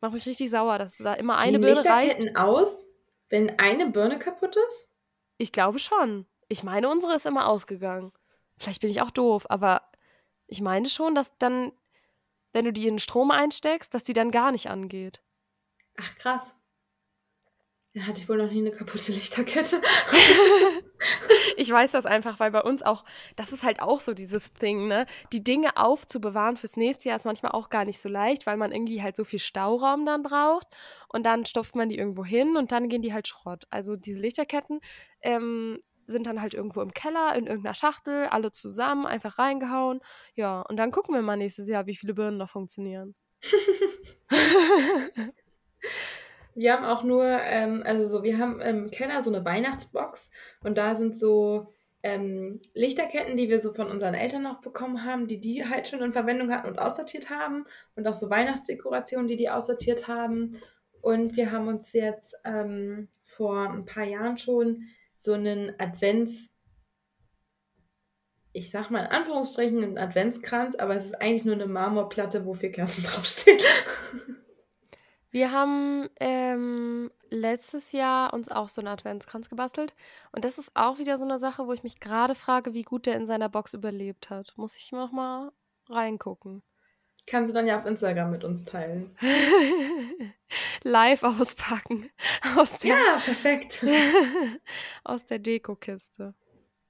Macht 0.00 0.14
mich 0.14 0.26
richtig 0.26 0.50
sauer, 0.50 0.78
dass 0.78 0.96
da 0.96 1.12
immer 1.12 1.36
eine 1.36 1.52
Gehen 1.52 1.60
Birne 1.60 1.76
Lichterketten 1.76 2.28
reicht. 2.28 2.38
aus, 2.38 2.86
wenn 3.28 3.58
eine 3.58 3.90
Birne 3.90 4.18
kaputt 4.18 4.56
ist? 4.68 4.88
Ich 5.36 5.52
glaube 5.52 5.78
schon. 5.78 6.26
Ich 6.48 6.62
meine, 6.62 6.88
unsere 6.88 7.14
ist 7.14 7.26
immer 7.26 7.48
ausgegangen. 7.48 8.12
Vielleicht 8.56 8.80
bin 8.80 8.90
ich 8.90 9.02
auch 9.02 9.10
doof, 9.10 9.44
aber 9.50 9.82
ich 10.46 10.62
meine 10.62 10.88
schon, 10.88 11.14
dass 11.14 11.36
dann 11.38 11.72
wenn 12.52 12.64
du 12.64 12.72
die 12.72 12.86
in 12.86 12.94
den 12.94 12.98
Strom 12.98 13.30
einsteckst, 13.30 13.92
dass 13.94 14.04
die 14.04 14.12
dann 14.12 14.30
gar 14.30 14.52
nicht 14.52 14.68
angeht. 14.68 15.22
Ach, 15.98 16.14
krass. 16.16 16.54
Ja, 17.96 18.02
hatte 18.02 18.20
ich 18.20 18.28
wohl 18.28 18.36
noch 18.36 18.50
nie 18.50 18.58
eine 18.58 18.72
kaputte 18.72 19.10
Lichterkette. 19.12 19.80
ich 21.56 21.70
weiß 21.70 21.92
das 21.92 22.04
einfach, 22.04 22.38
weil 22.38 22.50
bei 22.50 22.62
uns 22.62 22.82
auch, 22.82 23.06
das 23.36 23.52
ist 23.52 23.62
halt 23.62 23.80
auch 23.80 24.00
so 24.00 24.12
dieses 24.12 24.52
Ding, 24.52 24.86
ne? 24.86 25.06
Die 25.32 25.42
Dinge 25.42 25.78
aufzubewahren 25.78 26.58
fürs 26.58 26.76
nächste 26.76 27.08
Jahr 27.08 27.16
ist 27.16 27.24
manchmal 27.24 27.52
auch 27.52 27.70
gar 27.70 27.86
nicht 27.86 27.98
so 27.98 28.10
leicht, 28.10 28.44
weil 28.44 28.58
man 28.58 28.70
irgendwie 28.70 29.02
halt 29.02 29.16
so 29.16 29.24
viel 29.24 29.38
Stauraum 29.38 30.04
dann 30.04 30.22
braucht 30.22 30.68
und 31.08 31.24
dann 31.24 31.46
stopft 31.46 31.74
man 31.74 31.88
die 31.88 31.96
irgendwo 31.96 32.22
hin 32.22 32.58
und 32.58 32.70
dann 32.70 32.90
gehen 32.90 33.00
die 33.00 33.14
halt 33.14 33.28
Schrott. 33.28 33.64
Also 33.70 33.96
diese 33.96 34.20
Lichterketten 34.20 34.80
ähm, 35.22 35.80
sind 36.06 36.26
dann 36.26 36.40
halt 36.40 36.54
irgendwo 36.54 36.80
im 36.80 36.92
Keller, 36.92 37.34
in 37.34 37.46
irgendeiner 37.46 37.74
Schachtel, 37.74 38.26
alle 38.26 38.52
zusammen, 38.52 39.06
einfach 39.06 39.38
reingehauen. 39.38 40.00
Ja, 40.34 40.62
und 40.62 40.76
dann 40.76 40.90
gucken 40.92 41.14
wir 41.14 41.22
mal 41.22 41.36
nächstes 41.36 41.68
Jahr, 41.68 41.86
wie 41.86 41.96
viele 41.96 42.14
Birnen 42.14 42.38
noch 42.38 42.50
funktionieren. 42.50 43.14
wir 46.54 46.72
haben 46.72 46.84
auch 46.84 47.02
nur, 47.02 47.24
ähm, 47.24 47.82
also 47.84 48.06
so, 48.06 48.22
wir 48.22 48.38
haben 48.38 48.60
im 48.60 48.90
Keller 48.90 49.20
so 49.20 49.32
eine 49.32 49.44
Weihnachtsbox 49.44 50.30
und 50.62 50.78
da 50.78 50.94
sind 50.94 51.16
so 51.16 51.72
ähm, 52.02 52.60
Lichterketten, 52.74 53.36
die 53.36 53.48
wir 53.48 53.58
so 53.58 53.72
von 53.72 53.90
unseren 53.90 54.14
Eltern 54.14 54.42
noch 54.42 54.60
bekommen 54.60 55.04
haben, 55.04 55.26
die 55.26 55.40
die 55.40 55.68
halt 55.68 55.88
schon 55.88 56.02
in 56.02 56.12
Verwendung 56.12 56.52
hatten 56.52 56.68
und 56.68 56.78
aussortiert 56.78 57.30
haben 57.30 57.64
und 57.96 58.06
auch 58.06 58.14
so 58.14 58.30
Weihnachtsdekorationen, 58.30 59.26
die 59.26 59.36
die 59.36 59.50
aussortiert 59.50 60.06
haben. 60.06 60.60
Und 61.00 61.36
wir 61.36 61.50
haben 61.52 61.68
uns 61.68 61.92
jetzt 61.92 62.36
ähm, 62.44 63.08
vor 63.24 63.70
ein 63.70 63.84
paar 63.84 64.04
Jahren 64.04 64.38
schon 64.38 64.84
so 65.16 65.32
einen 65.32 65.78
Advents, 65.80 66.54
ich 68.52 68.70
sag 68.70 68.90
mal 68.90 69.04
in 69.04 69.10
Anführungsstrichen, 69.10 69.82
einen 69.82 69.98
Adventskranz, 69.98 70.76
aber 70.76 70.94
es 70.94 71.06
ist 71.06 71.20
eigentlich 71.20 71.44
nur 71.44 71.54
eine 71.54 71.66
Marmorplatte, 71.66 72.44
wo 72.44 72.54
vier 72.54 72.72
Kerzen 72.72 73.04
draufstehen. 73.04 73.60
Wir 75.30 75.52
haben 75.52 76.08
ähm, 76.18 77.10
letztes 77.28 77.92
Jahr 77.92 78.32
uns 78.32 78.50
auch 78.50 78.68
so 78.68 78.80
einen 78.80 78.88
Adventskranz 78.88 79.50
gebastelt. 79.50 79.94
Und 80.32 80.44
das 80.44 80.58
ist 80.58 80.72
auch 80.74 80.98
wieder 80.98 81.18
so 81.18 81.24
eine 81.24 81.38
Sache, 81.38 81.66
wo 81.66 81.72
ich 81.72 81.82
mich 81.82 82.00
gerade 82.00 82.34
frage, 82.34 82.72
wie 82.72 82.84
gut 82.84 83.06
der 83.06 83.16
in 83.16 83.26
seiner 83.26 83.48
Box 83.48 83.74
überlebt 83.74 84.30
hat. 84.30 84.54
Muss 84.56 84.76
ich 84.76 84.92
noch 84.92 85.12
mal 85.12 85.52
reingucken. 85.88 86.62
Kannst 87.28 87.50
du 87.50 87.54
dann 87.54 87.66
ja 87.66 87.76
auf 87.76 87.86
Instagram 87.86 88.30
mit 88.30 88.44
uns 88.44 88.64
teilen. 88.64 89.16
Live 90.84 91.24
auspacken. 91.24 92.08
Aus 92.56 92.78
der, 92.78 92.90
ja, 92.90 93.20
perfekt. 93.24 93.84
aus 95.04 95.26
der 95.26 95.40
Dekokiste. 95.40 96.34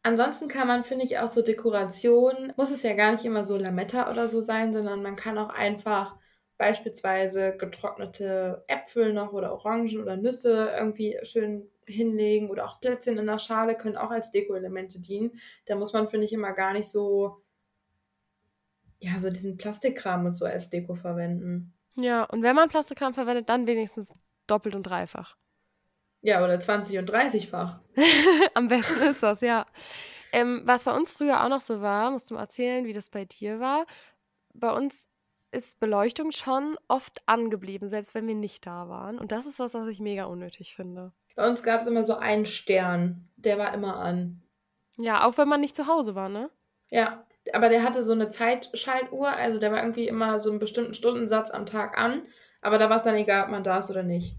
Ansonsten 0.03 0.49
kann 0.49 0.69
man, 0.69 0.85
finde 0.85 1.05
ich, 1.05 1.19
auch 1.19 1.33
so 1.33 1.43
Dekoration, 1.43 2.53
muss 2.57 2.71
es 2.71 2.83
ja 2.83 2.93
gar 2.93 3.13
nicht 3.13 3.25
immer 3.25 3.43
so 3.43 3.57
Lametta 3.57 4.11
oder 4.11 4.29
so 4.29 4.41
sein, 4.41 4.73
sondern 4.73 5.03
man 5.03 5.17
kann 5.17 5.39
auch 5.39 5.49
einfach 5.49 6.17
beispielsweise 6.59 7.57
getrocknete 7.57 8.65
Äpfel 8.69 9.13
noch 9.13 9.33
oder 9.33 9.53
Orangen 9.53 10.01
oder 10.01 10.17
Nüsse 10.17 10.71
irgendwie 10.77 11.19
schön 11.23 11.69
hinlegen 11.87 12.51
oder 12.51 12.67
auch 12.67 12.81
Plätzchen 12.81 13.19
in 13.19 13.27
der 13.27 13.39
Schale 13.39 13.77
können 13.77 13.97
auch 13.97 14.11
als 14.11 14.31
Deko-Elemente 14.31 15.01
dienen. 15.01 15.41
Da 15.67 15.77
muss 15.77 15.93
man, 15.93 16.09
finde 16.09 16.25
ich, 16.27 16.33
immer 16.33 16.53
gar 16.53 16.73
nicht 16.73 16.89
so 16.89 17.43
ja, 19.01 19.19
so 19.19 19.31
diesen 19.31 19.57
Plastikkram 19.57 20.27
und 20.27 20.35
so 20.35 20.45
als 20.45 20.71
Deko 20.71 20.95
verwenden. 20.95 21.75
Ja, 21.97 22.25
und 22.25 22.43
wenn 22.43 22.57
man 22.57 22.69
Plastikkram 22.69 23.15
verwendet, 23.15 23.49
dann 23.49 23.67
wenigstens 23.67 24.15
doppelt 24.47 24.75
und 24.75 24.85
dreifach. 24.85 25.37
Ja, 26.23 26.43
oder 26.43 26.59
20 26.59 26.99
und 26.99 27.11
30-fach. 27.11 27.79
Am 28.55 28.69
besten 28.69 29.03
ist 29.03 29.23
das, 29.23 29.41
ja. 29.41 29.67
Ähm, 30.33 30.63
was 30.65 30.85
bei 30.85 30.93
uns 30.93 31.13
früher 31.13 31.45
auch 31.45 31.49
noch 31.49 31.61
so 31.61 31.81
war, 31.81 32.11
musst 32.11 32.31
du 32.31 32.35
mal 32.35 32.41
erzählen, 32.41 32.85
wie 32.85 32.93
das 32.93 33.11
bei 33.11 33.25
dir 33.25 33.61
war. 33.61 33.87
Bei 34.53 34.73
uns 34.73 35.09
ist 35.53 35.79
Beleuchtung 35.79 36.33
schon 36.33 36.77
oft 36.89 37.23
angeblieben, 37.27 37.89
selbst 37.89 38.15
wenn 38.15 38.27
wir 38.27 38.35
nicht 38.35 38.67
da 38.67 38.89
waren. 38.89 39.19
Und 39.19 39.33
das 39.33 39.47
ist 39.47 39.59
was, 39.59 39.75
was 39.75 39.87
ich 39.89 40.01
mega 40.01 40.25
unnötig 40.25 40.75
finde. 40.75 41.13
Bei 41.35 41.49
uns 41.49 41.63
gab 41.63 41.81
es 41.81 41.87
immer 41.87 42.05
so 42.05 42.17
einen 42.17 42.47
Stern, 42.47 43.29
der 43.37 43.59
war 43.59 43.73
immer 43.73 43.97
an. 43.97 44.43
Ja, 44.97 45.25
auch 45.27 45.39
wenn 45.39 45.49
man 45.49 45.61
nicht 45.61 45.77
zu 45.77 45.87
Hause 45.87 46.15
war, 46.15 46.29
ne? 46.29 46.51
Ja 46.91 47.25
aber 47.53 47.69
der 47.69 47.83
hatte 47.83 48.03
so 48.03 48.13
eine 48.13 48.29
Zeitschaltuhr, 48.29 49.29
also 49.29 49.59
der 49.59 49.73
war 49.73 49.83
irgendwie 49.83 50.09
immer 50.09 50.41
so 50.41 50.51
einen 50.51 50.59
bestimmten 50.59 50.95
Stundensatz 50.95 51.51
am 51.51 51.67
Tag 51.67 51.99
an, 51.99 52.23
aber 52.61 52.79
da 52.79 52.89
war 52.89 52.97
es 52.97 53.03
dann 53.03 53.15
egal, 53.15 53.45
ob 53.45 53.51
man 53.51 53.63
da 53.63 53.79
ist 53.79 53.91
oder 53.91 54.03
nicht. 54.03 54.37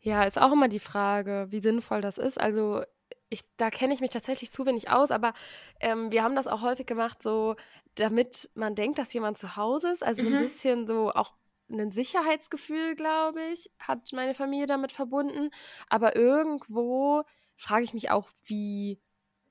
Ja, 0.00 0.22
ist 0.24 0.40
auch 0.40 0.52
immer 0.52 0.68
die 0.68 0.78
Frage, 0.78 1.46
wie 1.50 1.60
sinnvoll 1.60 2.00
das 2.00 2.18
ist. 2.18 2.40
Also 2.40 2.82
ich, 3.28 3.44
da 3.56 3.70
kenne 3.70 3.92
ich 3.92 4.00
mich 4.00 4.10
tatsächlich 4.10 4.52
zu 4.52 4.64
wenig 4.64 4.90
aus, 4.90 5.10
aber 5.10 5.32
ähm, 5.80 6.10
wir 6.10 6.22
haben 6.22 6.36
das 6.36 6.46
auch 6.46 6.62
häufig 6.62 6.86
gemacht, 6.86 7.22
so 7.22 7.56
damit 7.94 8.50
man 8.54 8.74
denkt, 8.74 8.98
dass 8.98 9.12
jemand 9.12 9.38
zu 9.38 9.56
Hause 9.56 9.90
ist. 9.90 10.04
Also 10.04 10.22
mhm. 10.22 10.26
so 10.26 10.32
ein 10.32 10.38
mhm. 10.38 10.42
bisschen 10.42 10.86
so 10.86 11.10
auch 11.10 11.34
ein 11.70 11.92
Sicherheitsgefühl, 11.92 12.94
glaube 12.94 13.42
ich, 13.52 13.70
hat 13.78 14.10
meine 14.12 14.34
Familie 14.34 14.66
damit 14.66 14.92
verbunden. 14.92 15.50
Aber 15.88 16.16
irgendwo 16.16 17.24
frage 17.56 17.84
ich 17.84 17.92
mich 17.92 18.10
auch, 18.10 18.30
wie 18.44 19.00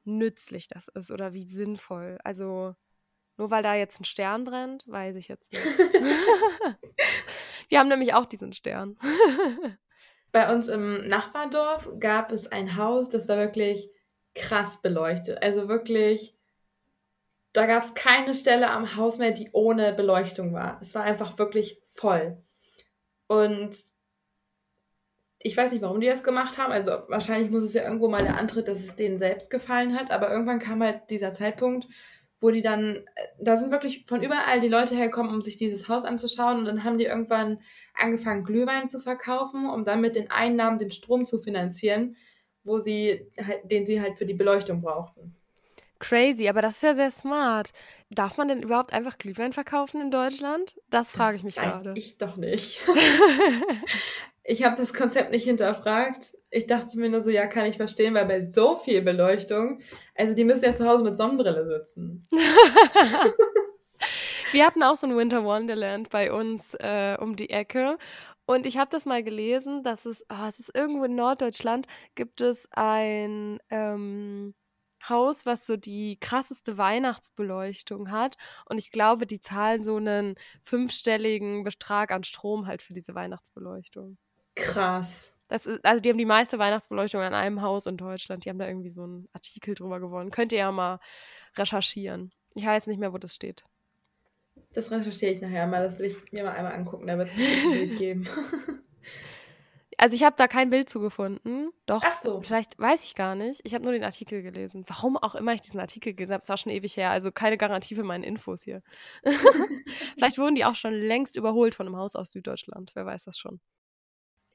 nützlich 0.07 0.67
das 0.67 0.87
ist 0.87 1.11
oder 1.11 1.33
wie 1.33 1.43
sinnvoll. 1.43 2.17
Also 2.23 2.75
nur 3.37 3.51
weil 3.51 3.61
da 3.61 3.75
jetzt 3.75 3.99
ein 4.01 4.05
Stern 4.05 4.45
brennt, 4.45 4.87
weiß 4.87 5.15
ich 5.15 5.27
jetzt 5.27 5.53
nicht. 5.53 5.63
Wir 7.69 7.79
haben 7.79 7.89
nämlich 7.89 8.13
auch 8.13 8.25
diesen 8.25 8.53
Stern. 8.53 8.97
Bei 10.31 10.53
uns 10.53 10.67
im 10.67 11.07
Nachbardorf 11.07 11.91
gab 11.99 12.31
es 12.31 12.51
ein 12.51 12.75
Haus, 12.77 13.09
das 13.09 13.29
war 13.29 13.37
wirklich 13.37 13.89
krass 14.33 14.81
beleuchtet. 14.81 15.41
Also 15.41 15.67
wirklich, 15.67 16.35
da 17.53 17.65
gab 17.65 17.81
es 17.81 17.93
keine 17.93 18.33
Stelle 18.33 18.69
am 18.69 18.95
Haus 18.95 19.19
mehr, 19.19 19.31
die 19.31 19.49
ohne 19.51 19.93
Beleuchtung 19.93 20.53
war. 20.53 20.79
Es 20.81 20.95
war 20.95 21.03
einfach 21.03 21.37
wirklich 21.37 21.81
voll. 21.85 22.43
Und 23.27 23.75
ich 25.47 25.55
weiß 25.55 25.71
nicht, 25.71 25.81
warum 25.81 26.01
die 26.01 26.07
das 26.07 26.23
gemacht 26.23 26.57
haben. 26.57 26.73
Also 26.73 26.91
wahrscheinlich 27.07 27.49
muss 27.49 27.63
es 27.63 27.73
ja 27.73 27.83
irgendwo 27.83 28.09
mal 28.09 28.21
der 28.21 28.37
Antritt, 28.37 28.67
dass 28.67 28.79
es 28.79 28.97
denen 28.97 29.17
selbst 29.17 29.49
gefallen 29.49 29.97
hat. 29.97 30.11
Aber 30.11 30.29
irgendwann 30.29 30.59
kam 30.59 30.83
halt 30.83 31.09
dieser 31.09 31.31
Zeitpunkt, 31.31 31.87
wo 32.41 32.51
die 32.51 32.61
dann, 32.61 32.97
äh, 32.97 33.27
da 33.39 33.55
sind 33.55 33.71
wirklich 33.71 34.03
von 34.05 34.21
überall 34.21 34.59
die 34.59 34.67
Leute 34.67 34.95
hergekommen, 34.95 35.33
um 35.33 35.41
sich 35.41 35.55
dieses 35.55 35.87
Haus 35.87 36.03
anzuschauen 36.03 36.59
und 36.59 36.65
dann 36.65 36.83
haben 36.83 36.97
die 36.97 37.05
irgendwann 37.05 37.61
angefangen, 37.95 38.43
Glühwein 38.43 38.89
zu 38.89 38.99
verkaufen, 38.99 39.69
um 39.69 39.85
dann 39.85 40.01
mit 40.01 40.17
den 40.17 40.29
Einnahmen 40.29 40.79
den 40.79 40.91
Strom 40.91 41.23
zu 41.23 41.39
finanzieren, 41.39 42.17
wo 42.65 42.77
sie, 42.77 43.31
halt, 43.41 43.71
den 43.71 43.85
sie 43.85 44.01
halt 44.01 44.17
für 44.17 44.25
die 44.25 44.33
Beleuchtung 44.33 44.81
brauchten. 44.81 45.33
Crazy, 45.99 46.47
aber 46.49 46.61
das 46.61 46.75
ist 46.75 46.83
ja 46.83 46.93
sehr 46.93 47.09
smart. 47.09 47.71
Darf 48.11 48.37
man 48.37 48.49
denn 48.49 48.61
überhaupt 48.61 48.93
einfach 48.93 49.17
Glühwein 49.17 49.53
verkaufen 49.53 50.01
in 50.01 50.11
Deutschland? 50.11 50.77
Das 50.89 51.11
frage 51.11 51.37
ich 51.37 51.43
mich 51.43 51.55
gerade. 51.55 51.93
Ich 51.95 52.17
doch 52.17 52.35
nicht. 52.35 52.81
ich 54.47 54.63
habe 54.63 54.77
das 54.77 54.93
Konzept 54.93 55.31
nicht 55.31 55.43
hinterfragt. 55.43 56.37
Ich 56.51 56.67
dachte 56.67 56.97
mir 56.97 57.09
nur 57.09 57.19
so, 57.19 57.29
ja, 57.29 57.47
kann 57.47 57.65
ich 57.65 57.75
verstehen, 57.75 58.13
weil 58.13 58.25
bei 58.25 58.39
so 58.39 58.77
viel 58.77 59.01
Beleuchtung, 59.01 59.81
also 60.15 60.33
die 60.35 60.45
müssen 60.45 60.63
ja 60.63 60.73
zu 60.73 60.87
Hause 60.87 61.03
mit 61.03 61.17
Sonnenbrille 61.17 61.67
sitzen. 61.67 62.23
Wir 64.53 64.65
hatten 64.65 64.81
auch 64.83 64.95
so 64.95 65.05
ein 65.05 65.17
Winter 65.17 65.43
Wonderland 65.43 66.09
bei 66.09 66.31
uns 66.31 66.73
äh, 66.75 67.17
um 67.19 67.35
die 67.35 67.49
Ecke. 67.49 67.97
Und 68.45 68.65
ich 68.65 68.77
habe 68.77 68.89
das 68.89 69.05
mal 69.05 69.21
gelesen, 69.21 69.83
dass 69.83 70.05
es, 70.05 70.25
oh, 70.29 70.45
es 70.47 70.59
ist 70.59 70.73
irgendwo 70.73 71.03
in 71.03 71.15
Norddeutschland, 71.15 71.85
gibt 72.15 72.39
es 72.39 72.69
ein 72.71 73.59
ähm, 73.69 74.55
Haus, 75.09 75.45
was 75.45 75.67
so 75.67 75.75
die 75.75 76.17
krasseste 76.21 76.77
Weihnachtsbeleuchtung 76.77 78.11
hat. 78.11 78.37
Und 78.69 78.77
ich 78.77 78.91
glaube, 78.91 79.27
die 79.27 79.41
zahlen 79.41 79.83
so 79.83 79.97
einen 79.97 80.35
fünfstelligen 80.63 81.65
Betrag 81.65 82.11
an 82.13 82.23
Strom 82.23 82.65
halt 82.67 82.81
für 82.81 82.93
diese 82.93 83.13
Weihnachtsbeleuchtung. 83.13 84.17
Krass. 84.57 85.33
Das 85.47 85.65
ist, 85.65 85.83
also 85.85 86.01
die 86.01 86.09
haben 86.09 86.17
die 86.17 86.25
meiste 86.25 86.59
Weihnachtsbeleuchtung 86.59 87.21
an 87.21 87.33
einem 87.33 87.61
Haus 87.61 87.85
in 87.85 87.95
Deutschland. 87.97 88.43
Die 88.45 88.49
haben 88.49 88.59
da 88.59 88.67
irgendwie 88.67 88.89
so 88.89 89.03
einen 89.03 89.29
Artikel 89.33 89.75
drüber 89.75 89.99
gewonnen. 89.99 90.29
Könnt 90.31 90.51
ihr 90.51 90.59
ja 90.59 90.71
mal 90.71 90.99
recherchieren. 91.55 92.31
Ich 92.55 92.65
weiß 92.65 92.87
nicht 92.87 92.99
mehr, 92.99 93.13
wo 93.13 93.17
das 93.17 93.35
steht. 93.35 93.63
Das 94.73 94.91
recherchiere 94.91 95.33
ich 95.33 95.41
nachher 95.41 95.67
mal. 95.67 95.83
Das 95.83 95.99
will 95.99 96.07
ich 96.07 96.31
mir 96.33 96.43
mal 96.43 96.51
einmal 96.51 96.73
angucken. 96.73 97.07
Da 97.07 97.17
wird 97.17 97.29
es 97.29 97.35
ein 97.35 97.71
Bild 97.71 97.97
geben. 97.97 98.27
Also 99.99 100.15
ich 100.15 100.23
habe 100.23 100.35
da 100.37 100.47
kein 100.47 100.69
Bild 100.69 100.89
zu 100.89 100.99
gefunden. 100.99 101.71
Doch, 101.87 102.03
Ach 102.05 102.13
so. 102.13 102.41
vielleicht 102.41 102.77
weiß 102.77 103.03
ich 103.03 103.15
gar 103.15 103.33
nicht. 103.33 103.61
Ich 103.63 103.73
habe 103.73 103.83
nur 103.83 103.93
den 103.93 104.03
Artikel 104.03 104.43
gelesen. 104.43 104.83
Warum 104.85 105.17
auch 105.17 105.33
immer 105.33 105.53
ich 105.53 105.61
diesen 105.61 105.79
Artikel 105.79 106.13
gelesen 106.13 106.33
habe, 106.33 106.43
ist 106.43 106.51
auch 106.51 106.57
schon 106.59 106.71
ewig 106.71 106.95
her. 106.97 107.09
Also 107.09 107.31
keine 107.31 107.57
Garantie 107.57 107.95
für 107.95 108.03
meine 108.03 108.23
Infos 108.23 108.61
hier. 108.61 108.83
vielleicht 110.15 110.37
wurden 110.37 110.53
die 110.53 110.65
auch 110.65 110.75
schon 110.75 110.93
längst 110.93 111.35
überholt 111.35 111.73
von 111.73 111.87
einem 111.87 111.97
Haus 111.97 112.15
aus 112.15 112.29
Süddeutschland. 112.29 112.91
Wer 112.93 113.07
weiß 113.07 113.23
das 113.23 113.39
schon. 113.39 113.59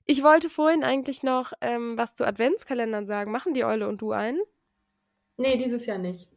Ich 0.06 0.22
wollte 0.22 0.50
vorhin 0.50 0.84
eigentlich 0.84 1.22
noch 1.22 1.52
ähm, 1.60 1.96
was 1.96 2.14
zu 2.16 2.26
Adventskalendern 2.26 3.06
sagen. 3.06 3.30
Machen 3.30 3.54
die 3.54 3.64
Eule 3.64 3.88
und 3.88 4.00
du 4.02 4.12
einen? 4.12 4.40
Nee, 5.36 5.56
dieses 5.56 5.86
Jahr 5.86 5.98
nicht. 5.98 6.28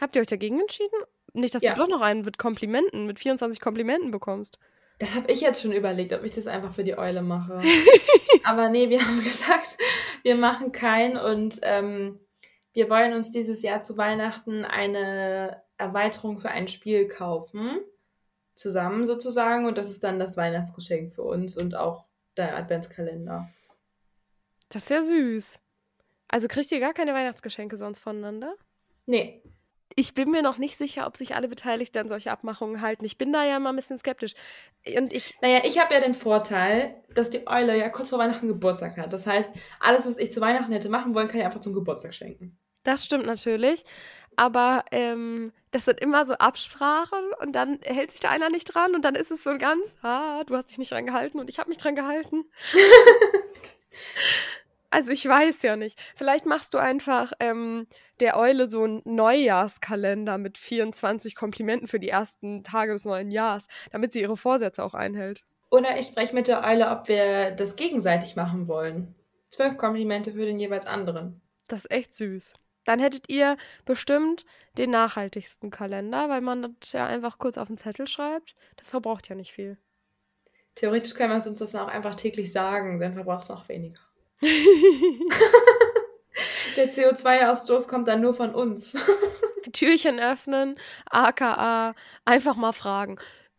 Habt 0.00 0.16
ihr 0.16 0.22
euch 0.22 0.28
dagegen 0.28 0.60
entschieden? 0.60 0.98
Nicht, 1.32 1.54
dass 1.54 1.62
Ja. 1.62 1.74
du 1.74 1.80
doch 1.82 1.88
noch 1.88 2.00
einen 2.00 2.22
mit 2.22 2.38
Komplimenten, 2.38 3.06
mit 3.06 3.18
24 3.18 3.60
Komplimenten 3.60 4.10
bekommst. 4.10 4.58
Das 4.98 5.14
habe 5.14 5.30
ich 5.32 5.40
jetzt 5.40 5.62
schon 5.62 5.72
überlegt, 5.72 6.12
ob 6.12 6.22
ich 6.24 6.32
das 6.32 6.46
einfach 6.46 6.72
für 6.72 6.84
die 6.84 6.96
Eule 6.98 7.22
mache. 7.22 7.60
Aber 8.44 8.68
nee, 8.68 8.88
wir 8.90 9.00
haben 9.04 9.18
gesagt, 9.24 9.78
wir 10.22 10.34
machen 10.36 10.72
keinen 10.72 11.16
und 11.16 11.60
ähm, 11.62 12.20
wir 12.72 12.88
wollen 12.90 13.12
uns 13.14 13.30
dieses 13.30 13.62
Jahr 13.62 13.82
zu 13.82 13.96
Weihnachten 13.96 14.64
eine 14.64 15.62
Erweiterung 15.78 16.38
für 16.38 16.50
ein 16.50 16.68
Spiel 16.68 17.08
kaufen. 17.08 17.78
Zusammen 18.54 19.06
sozusagen. 19.06 19.64
Und 19.66 19.78
das 19.78 19.90
ist 19.90 20.04
dann 20.04 20.18
das 20.18 20.36
Weihnachtsgeschenk 20.36 21.12
für 21.14 21.22
uns 21.22 21.56
und 21.56 21.74
auch 21.74 22.04
der 22.36 22.56
Adventskalender. 22.56 23.48
Das 24.68 24.84
ist 24.84 24.90
ja 24.90 25.02
süß. 25.02 25.60
Also 26.28 26.48
kriegt 26.48 26.72
ihr 26.72 26.80
gar 26.80 26.94
keine 26.94 27.12
Weihnachtsgeschenke 27.14 27.76
sonst 27.76 27.98
voneinander? 27.98 28.54
Nee, 29.06 29.42
Ich 29.94 30.14
bin 30.14 30.30
mir 30.30 30.40
noch 30.42 30.56
nicht 30.56 30.78
sicher, 30.78 31.06
ob 31.06 31.18
sich 31.18 31.34
alle 31.34 31.48
Beteiligten 31.48 31.98
an 31.98 32.08
solche 32.08 32.30
Abmachungen 32.30 32.80
halten. 32.80 33.04
Ich 33.04 33.18
bin 33.18 33.30
da 33.32 33.44
ja 33.44 33.58
mal 33.58 33.70
ein 33.70 33.76
bisschen 33.76 33.98
skeptisch. 33.98 34.32
Und 34.96 35.12
ich, 35.12 35.36
Naja, 35.42 35.60
ich 35.64 35.78
habe 35.78 35.92
ja 35.92 36.00
den 36.00 36.14
Vorteil, 36.14 37.02
dass 37.10 37.28
die 37.28 37.46
Eule 37.46 37.76
ja 37.78 37.90
kurz 37.90 38.08
vor 38.08 38.18
Weihnachten 38.18 38.48
Geburtstag 38.48 38.96
hat. 38.96 39.12
Das 39.12 39.26
heißt, 39.26 39.54
alles, 39.80 40.06
was 40.06 40.16
ich 40.16 40.32
zu 40.32 40.40
Weihnachten 40.40 40.72
hätte 40.72 40.88
machen 40.88 41.14
wollen, 41.14 41.28
kann 41.28 41.40
ich 41.40 41.44
einfach 41.44 41.60
zum 41.60 41.74
Geburtstag 41.74 42.14
schenken. 42.14 42.58
Das 42.84 43.04
stimmt 43.04 43.26
natürlich. 43.26 43.84
Aber 44.36 44.84
ähm, 44.90 45.52
das 45.72 45.84
sind 45.84 46.00
immer 46.00 46.24
so 46.24 46.34
Absprachen 46.34 47.32
und 47.40 47.52
dann 47.52 47.80
hält 47.82 48.12
sich 48.12 48.20
da 48.20 48.30
einer 48.30 48.48
nicht 48.48 48.64
dran 48.64 48.94
und 48.94 49.04
dann 49.04 49.14
ist 49.14 49.30
es 49.30 49.42
so 49.42 49.58
ganz, 49.58 49.96
ah, 50.02 50.42
du 50.44 50.56
hast 50.56 50.70
dich 50.70 50.78
nicht 50.78 50.90
dran 50.90 51.06
gehalten 51.06 51.38
und 51.38 51.50
ich 51.50 51.58
habe 51.58 51.68
mich 51.68 51.78
dran 51.78 51.94
gehalten. 51.94 52.44
Also 54.92 55.10
ich 55.10 55.26
weiß 55.26 55.62
ja 55.62 55.74
nicht. 55.74 55.98
Vielleicht 56.14 56.44
machst 56.44 56.74
du 56.74 56.78
einfach 56.78 57.32
ähm, 57.40 57.86
der 58.20 58.38
Eule 58.38 58.66
so 58.66 58.84
einen 58.84 59.00
Neujahrskalender 59.06 60.36
mit 60.36 60.58
24 60.58 61.34
Komplimenten 61.34 61.88
für 61.88 61.98
die 61.98 62.10
ersten 62.10 62.62
Tage 62.62 62.92
des 62.92 63.06
neuen 63.06 63.30
Jahres, 63.30 63.68
damit 63.90 64.12
sie 64.12 64.20
ihre 64.20 64.36
Vorsätze 64.36 64.84
auch 64.84 64.92
einhält. 64.92 65.44
Oder 65.70 65.98
ich 65.98 66.06
spreche 66.06 66.34
mit 66.34 66.46
der 66.46 66.62
Eule, 66.62 66.90
ob 66.90 67.08
wir 67.08 67.52
das 67.52 67.76
gegenseitig 67.76 68.36
machen 68.36 68.68
wollen. 68.68 69.14
Zwölf 69.46 69.78
Komplimente 69.78 70.32
für 70.32 70.44
den 70.44 70.58
jeweils 70.58 70.84
anderen. 70.86 71.40
Das 71.68 71.86
ist 71.86 71.90
echt 71.90 72.14
süß. 72.14 72.52
Dann 72.84 72.98
hättet 72.98 73.28
ihr 73.28 73.56
bestimmt 73.84 74.44
den 74.76 74.90
nachhaltigsten 74.90 75.70
Kalender, 75.70 76.28
weil 76.28 76.40
man 76.40 76.76
das 76.80 76.92
ja 76.92 77.06
einfach 77.06 77.38
kurz 77.38 77.58
auf 77.58 77.68
den 77.68 77.78
Zettel 77.78 78.08
schreibt. 78.08 78.54
Das 78.76 78.88
verbraucht 78.88 79.28
ja 79.28 79.34
nicht 79.34 79.52
viel. 79.52 79.78
Theoretisch 80.74 81.14
können 81.14 81.30
wir 81.30 81.36
uns 81.36 81.58
das 81.58 81.72
dann 81.72 81.82
auch 81.82 81.88
einfach 81.92 82.14
täglich 82.14 82.50
sagen, 82.50 82.98
dann 82.98 83.14
verbraucht 83.14 83.42
es 83.42 83.50
noch 83.50 83.68
weniger. 83.68 84.00
Der 86.76 86.90
CO2-Ausstoß 86.90 87.86
kommt 87.88 88.08
dann 88.08 88.22
nur 88.22 88.34
von 88.34 88.54
uns. 88.54 88.96
Türchen 89.72 90.18
öffnen, 90.18 90.76
aka 91.10 91.94
einfach 92.24 92.56
mal 92.56 92.72
fragen. 92.72 93.18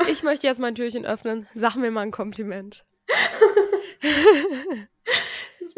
Ich 0.10 0.24
möchte 0.24 0.48
jetzt 0.48 0.60
mein 0.60 0.74
Türchen 0.76 1.06
öffnen, 1.06 1.48
sag 1.54 1.76
mir 1.76 1.92
mal 1.92 2.02
ein 2.02 2.12
Kompliment. 2.12 2.84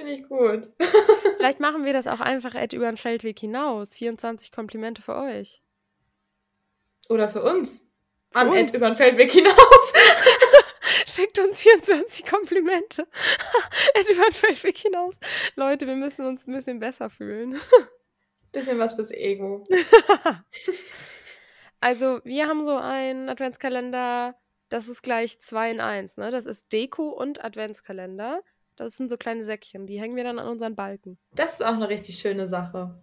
Finde 0.05 0.21
ich 0.21 0.27
gut. 0.27 0.69
Vielleicht 1.37 1.59
machen 1.59 1.83
wir 1.83 1.91
das 1.91 2.05
auch 2.05 2.19
einfach 2.19 2.53
Ed 2.53 2.73
über 2.73 2.85
den 2.85 2.97
Feldweg 2.97 3.39
hinaus. 3.39 3.95
24 3.95 4.51
Komplimente 4.51 5.01
für 5.01 5.15
euch. 5.15 5.63
Oder 7.09 7.27
für 7.27 7.41
uns. 7.41 7.89
Für 8.31 8.39
An 8.39 8.49
uns. 8.49 8.71
Ed 8.71 8.75
über 8.75 8.87
den 8.87 8.95
Feldweg 8.95 9.31
hinaus. 9.31 9.93
Schickt 11.07 11.39
uns 11.39 11.59
24 11.59 12.23
Komplimente. 12.23 13.07
Ed 13.95 14.09
über 14.11 14.25
den 14.25 14.33
Feldweg 14.33 14.77
hinaus. 14.77 15.19
Leute, 15.55 15.87
wir 15.87 15.95
müssen 15.95 16.25
uns 16.25 16.45
ein 16.45 16.53
bisschen 16.53 16.79
besser 16.79 17.09
fühlen. 17.09 17.59
Bisschen 18.51 18.77
was 18.77 18.93
fürs 18.93 19.11
Ego. 19.11 19.63
Also, 21.79 22.21
wir 22.23 22.47
haben 22.47 22.63
so 22.63 22.77
einen 22.77 23.27
Adventskalender, 23.27 24.35
das 24.69 24.87
ist 24.87 25.01
gleich 25.01 25.39
2 25.39 25.71
in 25.71 25.79
1, 25.79 26.17
ne? 26.17 26.31
Das 26.31 26.45
ist 26.45 26.71
Deko 26.71 27.09
und 27.09 27.43
Adventskalender. 27.43 28.41
Das 28.75 28.95
sind 28.95 29.09
so 29.09 29.17
kleine 29.17 29.43
Säckchen, 29.43 29.85
die 29.85 29.99
hängen 29.99 30.15
wir 30.15 30.23
dann 30.23 30.39
an 30.39 30.47
unseren 30.47 30.75
Balken. 30.75 31.17
Das 31.33 31.53
ist 31.53 31.63
auch 31.63 31.73
eine 31.73 31.89
richtig 31.89 32.17
schöne 32.17 32.47
Sache. 32.47 33.01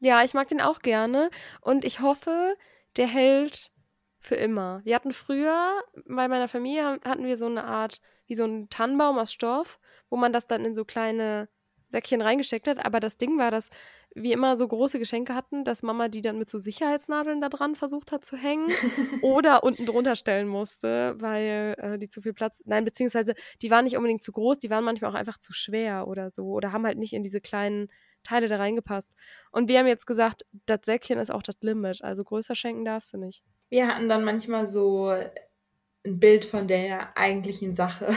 Ja, 0.00 0.22
ich 0.22 0.34
mag 0.34 0.48
den 0.48 0.60
auch 0.60 0.80
gerne 0.80 1.30
und 1.60 1.84
ich 1.84 2.00
hoffe, 2.00 2.56
der 2.96 3.06
hält 3.06 3.72
für 4.18 4.34
immer. 4.34 4.80
Wir 4.84 4.94
hatten 4.94 5.12
früher, 5.12 5.82
bei 6.06 6.28
meiner 6.28 6.48
Familie 6.48 6.98
hatten 7.04 7.24
wir 7.24 7.36
so 7.36 7.46
eine 7.46 7.64
Art, 7.64 8.00
wie 8.26 8.34
so 8.34 8.44
einen 8.44 8.68
Tannenbaum 8.70 9.18
aus 9.18 9.32
Stoff, 9.32 9.78
wo 10.08 10.16
man 10.16 10.32
das 10.32 10.46
dann 10.46 10.64
in 10.64 10.74
so 10.74 10.84
kleine 10.84 11.48
Säckchen 11.88 12.22
reingesteckt 12.22 12.68
hat. 12.68 12.84
Aber 12.84 13.00
das 13.00 13.16
Ding 13.16 13.38
war, 13.38 13.50
dass 13.50 13.70
wir 14.14 14.32
immer 14.32 14.56
so 14.56 14.66
große 14.66 14.98
Geschenke 14.98 15.34
hatten, 15.34 15.64
dass 15.64 15.82
Mama 15.82 16.08
die 16.08 16.22
dann 16.22 16.38
mit 16.38 16.48
so 16.48 16.58
Sicherheitsnadeln 16.58 17.40
da 17.40 17.48
dran 17.48 17.74
versucht 17.74 18.12
hat 18.12 18.24
zu 18.24 18.36
hängen 18.36 18.68
oder 19.22 19.64
unten 19.64 19.86
drunter 19.86 20.16
stellen 20.16 20.46
musste, 20.46 21.14
weil 21.18 21.74
äh, 21.78 21.98
die 21.98 22.08
zu 22.08 22.22
viel 22.22 22.32
Platz, 22.32 22.62
nein, 22.66 22.84
beziehungsweise 22.84 23.34
die 23.60 23.70
waren 23.70 23.84
nicht 23.84 23.96
unbedingt 23.96 24.22
zu 24.22 24.32
groß, 24.32 24.58
die 24.58 24.70
waren 24.70 24.84
manchmal 24.84 25.10
auch 25.10 25.16
einfach 25.16 25.38
zu 25.38 25.52
schwer 25.52 26.06
oder 26.06 26.30
so 26.30 26.46
oder 26.46 26.72
haben 26.72 26.86
halt 26.86 26.98
nicht 26.98 27.12
in 27.12 27.22
diese 27.22 27.40
kleinen 27.40 27.88
Teile 28.22 28.48
da 28.48 28.56
reingepasst. 28.56 29.16
Und 29.50 29.68
wir 29.68 29.78
haben 29.78 29.86
jetzt 29.86 30.06
gesagt, 30.06 30.46
das 30.66 30.80
Säckchen 30.84 31.18
ist 31.18 31.30
auch 31.30 31.42
das 31.42 31.56
Limit, 31.60 32.02
also 32.02 32.24
größer 32.24 32.54
schenken 32.54 32.84
darfst 32.84 33.12
du 33.12 33.18
nicht. 33.18 33.42
Wir 33.68 33.88
hatten 33.88 34.08
dann 34.08 34.24
manchmal 34.24 34.66
so 34.66 35.08
ein 35.08 36.20
Bild 36.20 36.44
von 36.44 36.66
der 36.68 37.16
eigentlichen 37.16 37.74
Sache. 37.74 38.14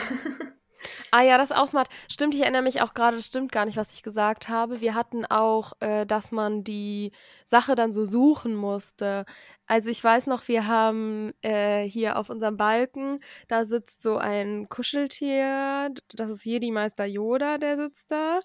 Ah 1.12 1.22
ja, 1.22 1.38
das 1.38 1.52
ist 1.52 1.58
auch 1.58 1.68
smart. 1.68 1.90
Stimmt, 2.10 2.36
ich 2.36 2.42
erinnere 2.42 2.62
mich 2.62 2.82
auch 2.82 2.94
gerade, 2.94 3.18
das 3.18 3.28
stimmt 3.28 3.52
gar 3.52 3.66
nicht, 3.66 3.78
was 3.78 3.94
ich 3.94 4.04
gesagt 4.04 4.50
habe. 4.50 4.82
Wir 4.82 4.96
hatten 4.96 5.26
auch, 5.26 5.74
äh, 5.80 6.06
dass 6.06 6.32
man 6.32 6.64
die 6.64 7.12
Sache 7.46 7.76
dann 7.76 7.94
so 7.94 8.06
suchen 8.06 8.56
musste. 8.56 9.26
Also 9.68 9.92
ich 9.92 10.02
weiß 10.02 10.28
noch, 10.28 10.48
wir 10.48 10.66
haben 10.68 11.34
äh, 11.42 11.84
hier 11.84 12.18
auf 12.18 12.30
unserem 12.30 12.56
Balken, 12.56 13.20
da 13.50 13.66
sitzt 13.66 14.02
so 14.02 14.18
ein 14.18 14.70
Kuscheltier, 14.70 15.94
das 16.14 16.30
ist 16.32 16.46
Jedi-Meister 16.46 17.06
Yoda, 17.06 17.58
der 17.58 17.76
sitzt 17.76 18.10
da. 18.10 18.40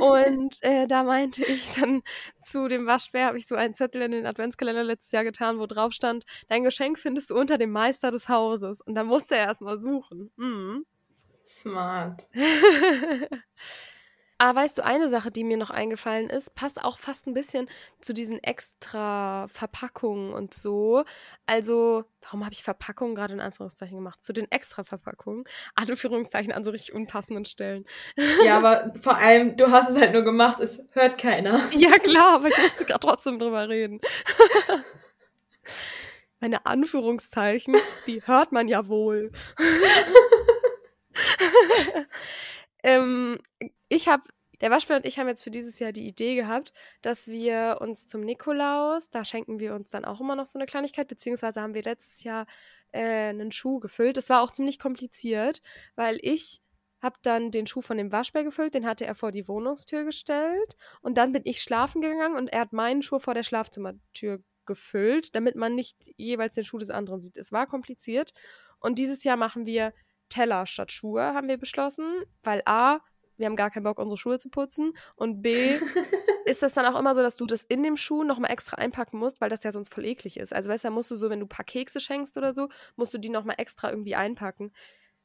Und 0.00 0.62
äh, 0.62 0.86
da 0.86 1.02
meinte 1.02 1.42
ich 1.44 1.70
dann 1.70 2.02
zu 2.42 2.68
dem 2.68 2.86
Waschbär, 2.86 3.26
habe 3.26 3.38
ich 3.38 3.46
so 3.46 3.54
einen 3.54 3.74
Zettel 3.74 4.02
in 4.02 4.12
den 4.12 4.26
Adventskalender 4.26 4.84
letztes 4.84 5.12
Jahr 5.12 5.24
getan, 5.24 5.58
wo 5.58 5.66
drauf 5.66 5.92
stand, 5.92 6.24
dein 6.48 6.62
Geschenk 6.62 6.98
findest 6.98 7.30
du 7.30 7.36
unter 7.36 7.56
dem 7.56 7.70
Meister 7.70 8.10
des 8.10 8.28
Hauses. 8.28 8.82
Und 8.82 8.94
dann 8.94 9.06
musste 9.06 9.36
er 9.36 9.46
erstmal 9.46 9.78
suchen. 9.78 10.30
Mhm. 10.36 10.84
Smart. 11.46 12.26
Aber 14.38 14.58
weißt 14.60 14.78
du, 14.78 14.84
eine 14.84 15.08
Sache, 15.08 15.30
die 15.30 15.44
mir 15.44 15.56
noch 15.56 15.70
eingefallen 15.70 16.28
ist, 16.28 16.56
passt 16.56 16.82
auch 16.82 16.98
fast 16.98 17.28
ein 17.28 17.34
bisschen 17.34 17.68
zu 18.00 18.12
diesen 18.12 18.42
extra 18.42 19.46
Verpackungen 19.48 20.32
und 20.32 20.54
so. 20.54 21.04
Also, 21.46 22.04
warum 22.22 22.44
habe 22.44 22.52
ich 22.52 22.64
Verpackungen 22.64 23.14
gerade 23.14 23.34
in 23.34 23.40
Anführungszeichen 23.40 23.96
gemacht? 23.96 24.24
Zu 24.24 24.32
den 24.32 24.50
extra 24.50 24.82
Verpackungen. 24.82 25.44
Anführungszeichen 25.76 26.52
an 26.52 26.64
so 26.64 26.72
richtig 26.72 26.94
unpassenden 26.94 27.44
Stellen. 27.44 27.86
Ja, 28.44 28.56
aber 28.56 28.92
vor 29.00 29.16
allem, 29.16 29.56
du 29.56 29.70
hast 29.70 29.90
es 29.90 29.96
halt 29.96 30.12
nur 30.12 30.22
gemacht, 30.22 30.58
es 30.58 30.82
hört 30.94 31.18
keiner. 31.18 31.60
Ja, 31.72 31.92
klar, 31.98 32.34
aber 32.36 32.48
ich 32.48 32.58
musste 32.58 32.86
gerade 32.86 33.00
trotzdem 33.00 33.38
drüber 33.38 33.68
reden. 33.68 34.00
Meine 36.40 36.66
Anführungszeichen, 36.66 37.76
die 38.06 38.22
hört 38.26 38.52
man 38.52 38.68
ja 38.68 38.88
wohl. 38.88 39.32
ähm, 42.82 43.38
ich 43.88 44.08
habe, 44.08 44.24
der 44.60 44.70
Waschbär 44.70 44.96
und 44.96 45.04
ich 45.04 45.18
haben 45.18 45.28
jetzt 45.28 45.42
für 45.42 45.50
dieses 45.50 45.78
Jahr 45.78 45.92
die 45.92 46.06
Idee 46.06 46.34
gehabt, 46.34 46.72
dass 47.02 47.28
wir 47.28 47.78
uns 47.80 48.06
zum 48.06 48.22
Nikolaus, 48.22 49.10
da 49.10 49.24
schenken 49.24 49.60
wir 49.60 49.74
uns 49.74 49.90
dann 49.90 50.04
auch 50.04 50.20
immer 50.20 50.36
noch 50.36 50.46
so 50.46 50.58
eine 50.58 50.66
Kleinigkeit, 50.66 51.08
beziehungsweise 51.08 51.60
haben 51.60 51.74
wir 51.74 51.82
letztes 51.82 52.24
Jahr 52.24 52.46
äh, 52.92 53.28
einen 53.28 53.52
Schuh 53.52 53.80
gefüllt. 53.80 54.16
Das 54.16 54.28
war 54.28 54.40
auch 54.40 54.50
ziemlich 54.50 54.78
kompliziert, 54.78 55.60
weil 55.94 56.18
ich 56.22 56.62
habe 57.02 57.16
dann 57.22 57.50
den 57.50 57.66
Schuh 57.66 57.82
von 57.82 57.98
dem 57.98 58.12
Waschbär 58.12 58.44
gefüllt, 58.44 58.74
den 58.74 58.86
hatte 58.86 59.06
er 59.06 59.14
vor 59.14 59.32
die 59.32 59.46
Wohnungstür 59.48 60.04
gestellt 60.04 60.76
und 61.02 61.18
dann 61.18 61.32
bin 61.32 61.42
ich 61.44 61.60
schlafen 61.60 62.00
gegangen 62.00 62.36
und 62.36 62.48
er 62.48 62.60
hat 62.60 62.72
meinen 62.72 63.02
Schuh 63.02 63.18
vor 63.18 63.34
der 63.34 63.42
Schlafzimmertür 63.42 64.42
gefüllt, 64.64 65.36
damit 65.36 65.54
man 65.56 65.74
nicht 65.74 65.96
jeweils 66.16 66.54
den 66.56 66.64
Schuh 66.64 66.78
des 66.78 66.90
anderen 66.90 67.20
sieht. 67.20 67.38
Es 67.38 67.52
war 67.52 67.66
kompliziert 67.66 68.32
und 68.80 68.98
dieses 68.98 69.24
Jahr 69.24 69.36
machen 69.36 69.66
wir 69.66 69.92
Teller 70.28 70.66
statt 70.66 70.92
Schuhe, 70.92 71.34
haben 71.34 71.48
wir 71.48 71.56
beschlossen, 71.56 72.24
weil 72.42 72.62
A, 72.64 73.00
wir 73.36 73.46
haben 73.46 73.56
gar 73.56 73.70
keinen 73.70 73.84
Bock, 73.84 73.98
unsere 73.98 74.18
Schuhe 74.18 74.38
zu 74.38 74.48
putzen 74.48 74.92
und 75.14 75.42
B, 75.42 75.78
ist 76.46 76.62
das 76.62 76.74
dann 76.74 76.86
auch 76.86 76.98
immer 76.98 77.14
so, 77.14 77.22
dass 77.22 77.36
du 77.36 77.46
das 77.46 77.62
in 77.62 77.82
dem 77.82 77.96
Schuh 77.96 78.24
nochmal 78.24 78.50
extra 78.50 78.76
einpacken 78.76 79.18
musst, 79.18 79.40
weil 79.40 79.50
das 79.50 79.62
ja 79.64 79.72
sonst 79.72 79.92
voll 79.92 80.04
eklig 80.04 80.38
ist. 80.38 80.52
Also 80.52 80.70
weißt 80.70 80.84
du, 80.84 80.90
musst 80.90 81.10
du 81.10 81.16
so, 81.16 81.28
wenn 81.28 81.40
du 81.40 81.46
ein 81.46 81.50
paar 81.50 81.64
Kekse 81.64 82.00
schenkst 82.00 82.36
oder 82.36 82.52
so, 82.52 82.68
musst 82.96 83.12
du 83.12 83.18
die 83.18 83.30
nochmal 83.30 83.56
extra 83.58 83.90
irgendwie 83.90 84.14
einpacken. 84.14 84.72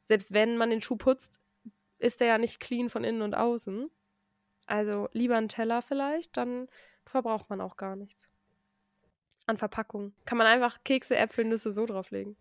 Selbst 0.03 0.33
wenn 0.33 0.57
man 0.57 0.69
den 0.69 0.81
Schuh 0.81 0.97
putzt, 0.97 1.39
ist 1.99 2.19
der 2.19 2.27
ja 2.27 2.37
nicht 2.37 2.59
clean 2.59 2.89
von 2.89 3.03
innen 3.03 3.21
und 3.21 3.35
außen. 3.35 3.89
Also 4.65 5.09
lieber 5.13 5.37
einen 5.37 5.49
Teller 5.49 5.81
vielleicht, 5.81 6.37
dann 6.37 6.67
verbraucht 7.05 7.49
man 7.49 7.61
auch 7.61 7.77
gar 7.77 7.95
nichts. 7.95 8.29
An 9.45 9.57
Verpackung. 9.57 10.13
Kann 10.25 10.37
man 10.37 10.47
einfach 10.47 10.83
Kekse, 10.83 11.15
Äpfel, 11.15 11.45
Nüsse 11.45 11.71
so 11.71 11.85
drauflegen. 11.85 12.35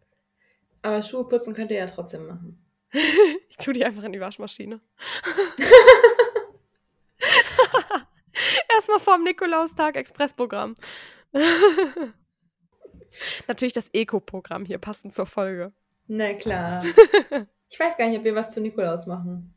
Aber 0.83 1.03
Schuhe 1.03 1.28
putzen 1.28 1.55
könnt 1.55 1.70
ihr 1.70 1.78
ja 1.78 1.87
trotzdem 1.87 2.26
machen. 2.26 2.64
ich 3.49 3.57
tue 3.57 3.72
die 3.74 3.85
einfach 3.85 4.03
in 4.05 4.12
die 4.12 4.20
Waschmaschine. 4.20 4.81
Erstmal 8.74 9.01
vorm 9.01 9.24
Nikolaustag 9.24 9.97
Expressprogramm. 9.97 10.74
Natürlich 13.49 13.72
das 13.72 13.89
Eco-Programm 13.93 14.64
hier 14.64 14.78
passend 14.78 15.12
zur 15.12 15.26
Folge. 15.26 15.72
Na 16.07 16.33
klar. 16.35 16.85
Ich 17.68 17.78
weiß 17.78 17.97
gar 17.97 18.09
nicht, 18.09 18.18
ob 18.18 18.24
wir 18.24 18.35
was 18.35 18.53
zu 18.53 18.61
Nikolaus 18.61 19.07
machen. 19.07 19.55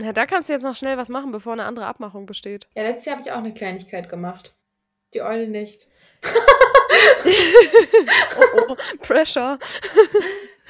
Ja, 0.00 0.12
da 0.12 0.26
kannst 0.26 0.48
du 0.48 0.52
jetzt 0.52 0.64
noch 0.64 0.76
schnell 0.76 0.96
was 0.96 1.08
machen, 1.08 1.32
bevor 1.32 1.54
eine 1.54 1.64
andere 1.64 1.86
Abmachung 1.86 2.26
besteht. 2.26 2.68
Ja, 2.74 2.82
letztes 2.82 3.06
Jahr 3.06 3.16
habe 3.16 3.26
ich 3.26 3.32
auch 3.32 3.38
eine 3.38 3.54
Kleinigkeit 3.54 4.08
gemacht. 4.08 4.54
Die 5.14 5.22
Eule 5.22 5.48
nicht. 5.48 5.88
Oh, 7.24 8.60
oh, 8.68 8.76
Pressure. 9.00 9.58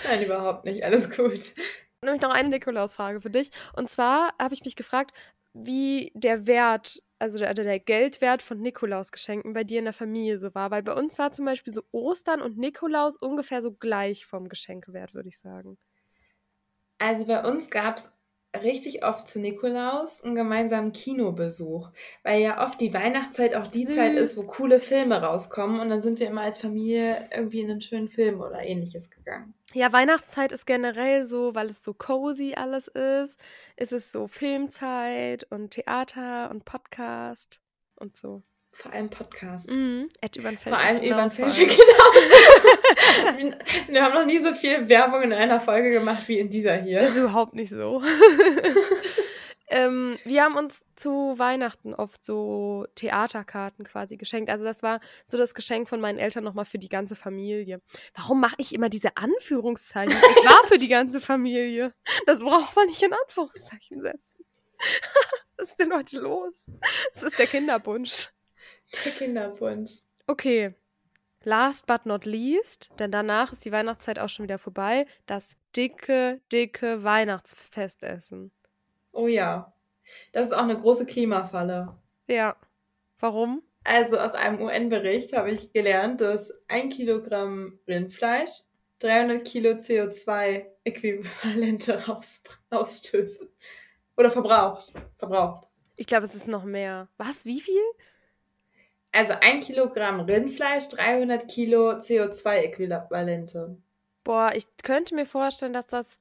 Nein, 0.05 0.25
überhaupt 0.25 0.65
nicht. 0.65 0.85
Alles 0.85 1.11
gut. 1.11 1.55
Nämlich 2.03 2.23
noch 2.23 2.31
eine 2.31 2.49
Nikolausfrage 2.49 3.21
für 3.21 3.31
dich. 3.31 3.51
Und 3.75 3.91
zwar 3.91 4.33
habe 4.41 4.55
ich 4.55 4.65
mich 4.65 4.77
gefragt, 4.77 5.13
wie 5.53 6.13
der 6.15 6.47
Wert, 6.47 7.03
also 7.19 7.39
der, 7.39 7.55
der 7.55 7.81
Geldwert 7.81 8.43
von 8.43 8.61
Nikolausgeschenken 8.61 9.53
bei 9.53 9.65
dir 9.65 9.81
in 9.81 9.87
der 9.87 9.95
Familie 9.95 10.39
so 10.39 10.55
war. 10.55 10.71
Weil 10.71 10.83
bei 10.83 10.93
uns 10.93 11.19
war 11.19 11.33
zum 11.33 11.45
Beispiel 11.45 11.75
so 11.75 11.83
Ostern 11.91 12.41
und 12.41 12.59
Nikolaus 12.59 13.17
ungefähr 13.17 13.63
so 13.63 13.73
gleich 13.73 14.27
vom 14.27 14.49
Geschenkewert, 14.49 15.15
würde 15.15 15.29
ich 15.29 15.39
sagen. 15.39 15.79
Also 16.99 17.27
bei 17.27 17.45
uns 17.45 17.71
gab 17.71 17.97
es 17.97 18.18
richtig 18.63 19.05
oft 19.05 19.29
zu 19.29 19.41
Nikolaus 19.41 20.23
einen 20.23 20.35
gemeinsamen 20.35 20.93
Kinobesuch, 20.93 21.91
weil 22.23 22.41
ja 22.41 22.65
oft 22.65 22.81
die 22.81 22.95
Weihnachtszeit 22.95 23.55
auch 23.55 23.67
die 23.67 23.87
Süß. 23.87 23.95
Zeit 23.95 24.17
ist, 24.17 24.37
wo 24.37 24.43
coole 24.43 24.81
Filme 24.81 25.21
rauskommen 25.21 25.81
und 25.81 25.89
dann 25.89 26.01
sind 26.01 26.21
wir 26.21 26.29
immer 26.29 26.43
als 26.43 26.59
Familie 26.59 27.29
irgendwie 27.35 27.61
in 27.61 27.71
einen 27.71 27.81
schönen 27.81 28.09
Film 28.09 28.41
oder 28.41 28.63
ähnliches 28.63 29.11
gegangen. 29.11 29.55
Ja, 29.75 29.93
Weihnachtszeit 29.93 30.53
ist 30.53 30.67
generell 30.67 31.25
so, 31.25 31.55
weil 31.55 31.67
es 31.67 31.85
so 31.85 31.93
cozy 31.93 32.55
alles 32.57 32.89
ist. 32.89 33.39
Es 33.77 33.93
ist 33.93 34.13
so 34.13 34.27
Filmzeit 34.27 35.47
und 35.51 35.73
Theater 35.73 36.51
und 36.51 36.65
Podcast 36.65 37.61
und 37.97 38.17
so. 38.17 38.43
Vor 38.73 38.93
allem 38.93 39.11
Podcast. 39.11 39.71
Mhm. 39.71 40.09
Vor 40.59 40.79
allem 40.79 41.03
über 41.03 41.29
genau. 41.29 42.78
Wir 43.89 44.05
haben 44.05 44.15
noch 44.15 44.27
nie 44.27 44.39
so 44.39 44.53
viel 44.53 44.89
Werbung 44.89 45.23
in 45.23 45.33
einer 45.33 45.61
Folge 45.61 45.91
gemacht 45.91 46.29
wie 46.29 46.39
in 46.39 46.49
dieser 46.49 46.77
hier. 46.77 47.01
Das 47.01 47.11
ist 47.11 47.17
überhaupt 47.17 47.55
nicht 47.55 47.71
so. 47.71 48.03
ähm, 49.69 50.19
wir 50.25 50.43
haben 50.43 50.57
uns 50.57 50.85
zu 50.97 51.35
Weihnachten 51.39 51.95
oft 51.95 52.25
so 52.25 52.87
Theaterkarten 52.95 53.85
quasi 53.85 54.17
geschenkt. 54.17 54.51
Also 54.51 54.65
das 54.65 54.83
war 54.83 55.01
so 55.27 55.37
das 55.37 55.55
Geschenk 55.55 55.89
von 55.89 56.01
meinen 56.01 56.19
Eltern 56.19 56.45
nochmal 56.45 56.65
für 56.65 56.79
die 56.79 56.89
ganze 56.89 57.17
Familie. 57.17 57.81
Warum 58.15 58.41
mache 58.41 58.57
ich 58.59 58.75
immer 58.75 58.89
diese 58.89 59.17
Anführungszeichen? 59.17 60.13
Es 60.13 60.45
war 60.45 60.65
für 60.67 60.79
die 60.79 60.89
ganze 60.89 61.21
Familie. 61.21 61.93
Das 62.27 62.41
braucht 62.41 62.77
man 62.77 62.87
nicht 62.87 63.03
in 63.03 63.13
Anführungszeichen 63.13 64.03
setzen. 64.03 64.45
Was 65.57 65.71
ist 65.71 65.81
denn 65.81 65.93
heute 65.93 66.19
los? 66.19 66.71
Das 67.15 67.25
ist 67.25 67.39
der 67.39 67.47
Kinderbunsch. 67.47 68.31
Der 69.05 69.13
Kinderbunsch. 69.13 70.03
Okay, 70.27 70.75
last 71.45 71.87
but 71.87 72.07
not 72.07 72.25
least, 72.25 72.91
denn 72.99 73.11
danach 73.11 73.53
ist 73.53 73.65
die 73.65 73.73
Weihnachtszeit 73.73 74.19
auch 74.19 74.29
schon 74.29 74.45
wieder 74.45 74.59
vorbei, 74.59 75.07
das 75.27 75.57
dicke, 75.77 76.41
dicke 76.53 77.05
Weihnachtsfestessen. 77.05 78.51
Oh 79.13 79.27
ja. 79.27 79.73
Das 80.33 80.49
ist 80.49 80.53
auch 80.53 80.63
eine 80.63 80.77
große 80.77 81.07
Klimafalle. 81.07 81.97
Ja. 82.27 82.57
Warum? 83.21 83.63
Also 83.85 84.19
aus 84.19 84.35
einem 84.35 84.61
UN-Bericht 84.61 85.37
habe 85.37 85.51
ich 85.51 85.73
gelernt, 85.73 86.21
dass 86.21 86.53
ein 86.69 86.91
Kilogramm 86.91 87.79
Rindfleisch 87.87 88.63
300 89.01 89.47
Kilo 89.47 89.71
CO2-Äquivalente 89.71 91.95
raus, 92.09 92.43
rausstößt. 92.73 93.49
Oder 94.17 94.31
verbraucht. 94.31 94.95
Verbraucht. 95.17 95.67
Ich 95.97 96.07
glaube, 96.07 96.27
es 96.27 96.35
ist 96.35 96.49
noch 96.49 96.65
mehr. 96.65 97.09
Was? 97.17 97.45
Wie 97.45 97.61
viel? 97.61 97.83
Also 99.13 99.35
ein 99.41 99.61
Kilogramm 99.61 100.21
Rindfleisch, 100.21 100.89
300 100.89 101.51
Kilo 101.51 101.93
CO2-Äquivalente. 101.93 103.77
Boah, 104.25 104.53
ich 104.55 104.67
könnte 104.83 105.15
mir 105.15 105.27
vorstellen, 105.27 105.73
dass 105.73 105.87
das 105.87 106.19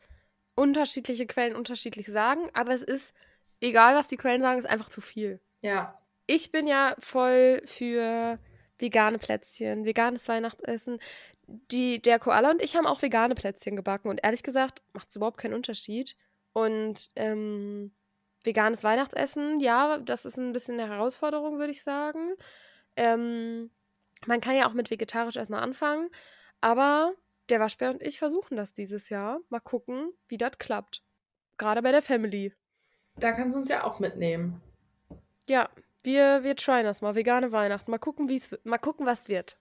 unterschiedliche 0.55 1.27
Quellen 1.27 1.55
unterschiedlich 1.55 2.07
sagen, 2.07 2.49
aber 2.53 2.73
es 2.73 2.83
ist, 2.83 3.13
egal 3.59 3.95
was 3.95 4.07
die 4.07 4.17
Quellen 4.17 4.41
sagen, 4.41 4.59
ist 4.59 4.65
einfach 4.65 4.89
zu 4.89 5.01
viel. 5.01 5.39
Ja. 5.61 5.99
Ich 6.25 6.51
bin 6.51 6.67
ja 6.67 6.95
voll 6.99 7.61
für 7.65 8.39
vegane 8.79 9.19
Plätzchen, 9.19 9.85
veganes 9.85 10.27
Weihnachtsessen. 10.27 10.99
Die, 11.47 12.01
der 12.01 12.19
Koala 12.19 12.51
und 12.51 12.61
ich 12.61 12.75
haben 12.75 12.87
auch 12.87 13.01
vegane 13.01 13.35
Plätzchen 13.35 13.75
gebacken 13.75 14.09
und 14.09 14.19
ehrlich 14.23 14.43
gesagt 14.43 14.81
macht 14.93 15.09
es 15.09 15.15
überhaupt 15.15 15.37
keinen 15.37 15.53
Unterschied. 15.53 16.15
Und 16.53 17.07
ähm, 17.15 17.91
veganes 18.43 18.83
Weihnachtsessen, 18.83 19.59
ja, 19.59 19.99
das 19.99 20.25
ist 20.25 20.37
ein 20.37 20.53
bisschen 20.53 20.79
eine 20.79 20.89
Herausforderung, 20.89 21.59
würde 21.59 21.71
ich 21.71 21.83
sagen. 21.83 22.33
Ähm, 22.97 23.71
man 24.25 24.41
kann 24.41 24.57
ja 24.57 24.67
auch 24.67 24.73
mit 24.73 24.91
vegetarisch 24.91 25.37
erstmal 25.37 25.61
anfangen, 25.61 26.09
aber 26.59 27.13
der 27.49 27.59
Waschbär 27.59 27.91
und 27.91 28.01
ich 28.01 28.19
versuchen 28.19 28.57
das 28.57 28.73
dieses 28.73 29.09
Jahr. 29.09 29.39
Mal 29.49 29.59
gucken, 29.59 30.11
wie 30.27 30.37
das 30.37 30.57
klappt. 30.57 31.03
Gerade 31.57 31.81
bei 31.81 31.91
der 31.91 32.01
Family. 32.01 32.53
Da 33.15 33.31
kannst 33.31 33.55
du 33.55 33.59
uns 33.59 33.69
ja 33.69 33.83
auch 33.83 33.99
mitnehmen. 33.99 34.61
Ja, 35.47 35.69
wir, 36.03 36.43
wir 36.43 36.55
tryen 36.55 36.83
das 36.83 37.01
mal. 37.01 37.15
Vegane 37.15 37.51
Weihnachten. 37.51 37.89
Mal 37.89 37.97
gucken, 37.99 38.29
wie's, 38.29 38.57
mal 38.63 38.77
gucken, 38.77 39.05
was 39.05 39.27
wird. 39.27 39.57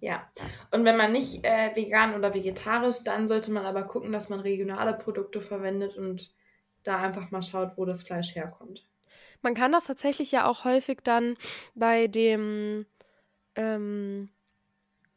Ja, 0.00 0.30
und 0.70 0.84
wenn 0.84 0.96
man 0.96 1.12
nicht 1.12 1.44
äh, 1.44 1.74
vegan 1.74 2.14
oder 2.14 2.34
vegetarisch, 2.34 3.02
dann 3.04 3.26
sollte 3.26 3.50
man 3.52 3.64
aber 3.64 3.84
gucken, 3.84 4.12
dass 4.12 4.28
man 4.28 4.40
regionale 4.40 4.92
Produkte 4.94 5.40
verwendet 5.40 5.96
und 5.96 6.30
da 6.82 6.98
einfach 6.98 7.30
mal 7.30 7.42
schaut, 7.42 7.78
wo 7.78 7.84
das 7.84 8.02
Fleisch 8.02 8.34
herkommt. 8.34 8.86
Man 9.44 9.54
kann 9.54 9.72
das 9.72 9.84
tatsächlich 9.84 10.32
ja 10.32 10.46
auch 10.46 10.64
häufig 10.64 11.00
dann 11.04 11.36
bei 11.74 12.06
dem 12.06 12.86
ähm, 13.56 14.30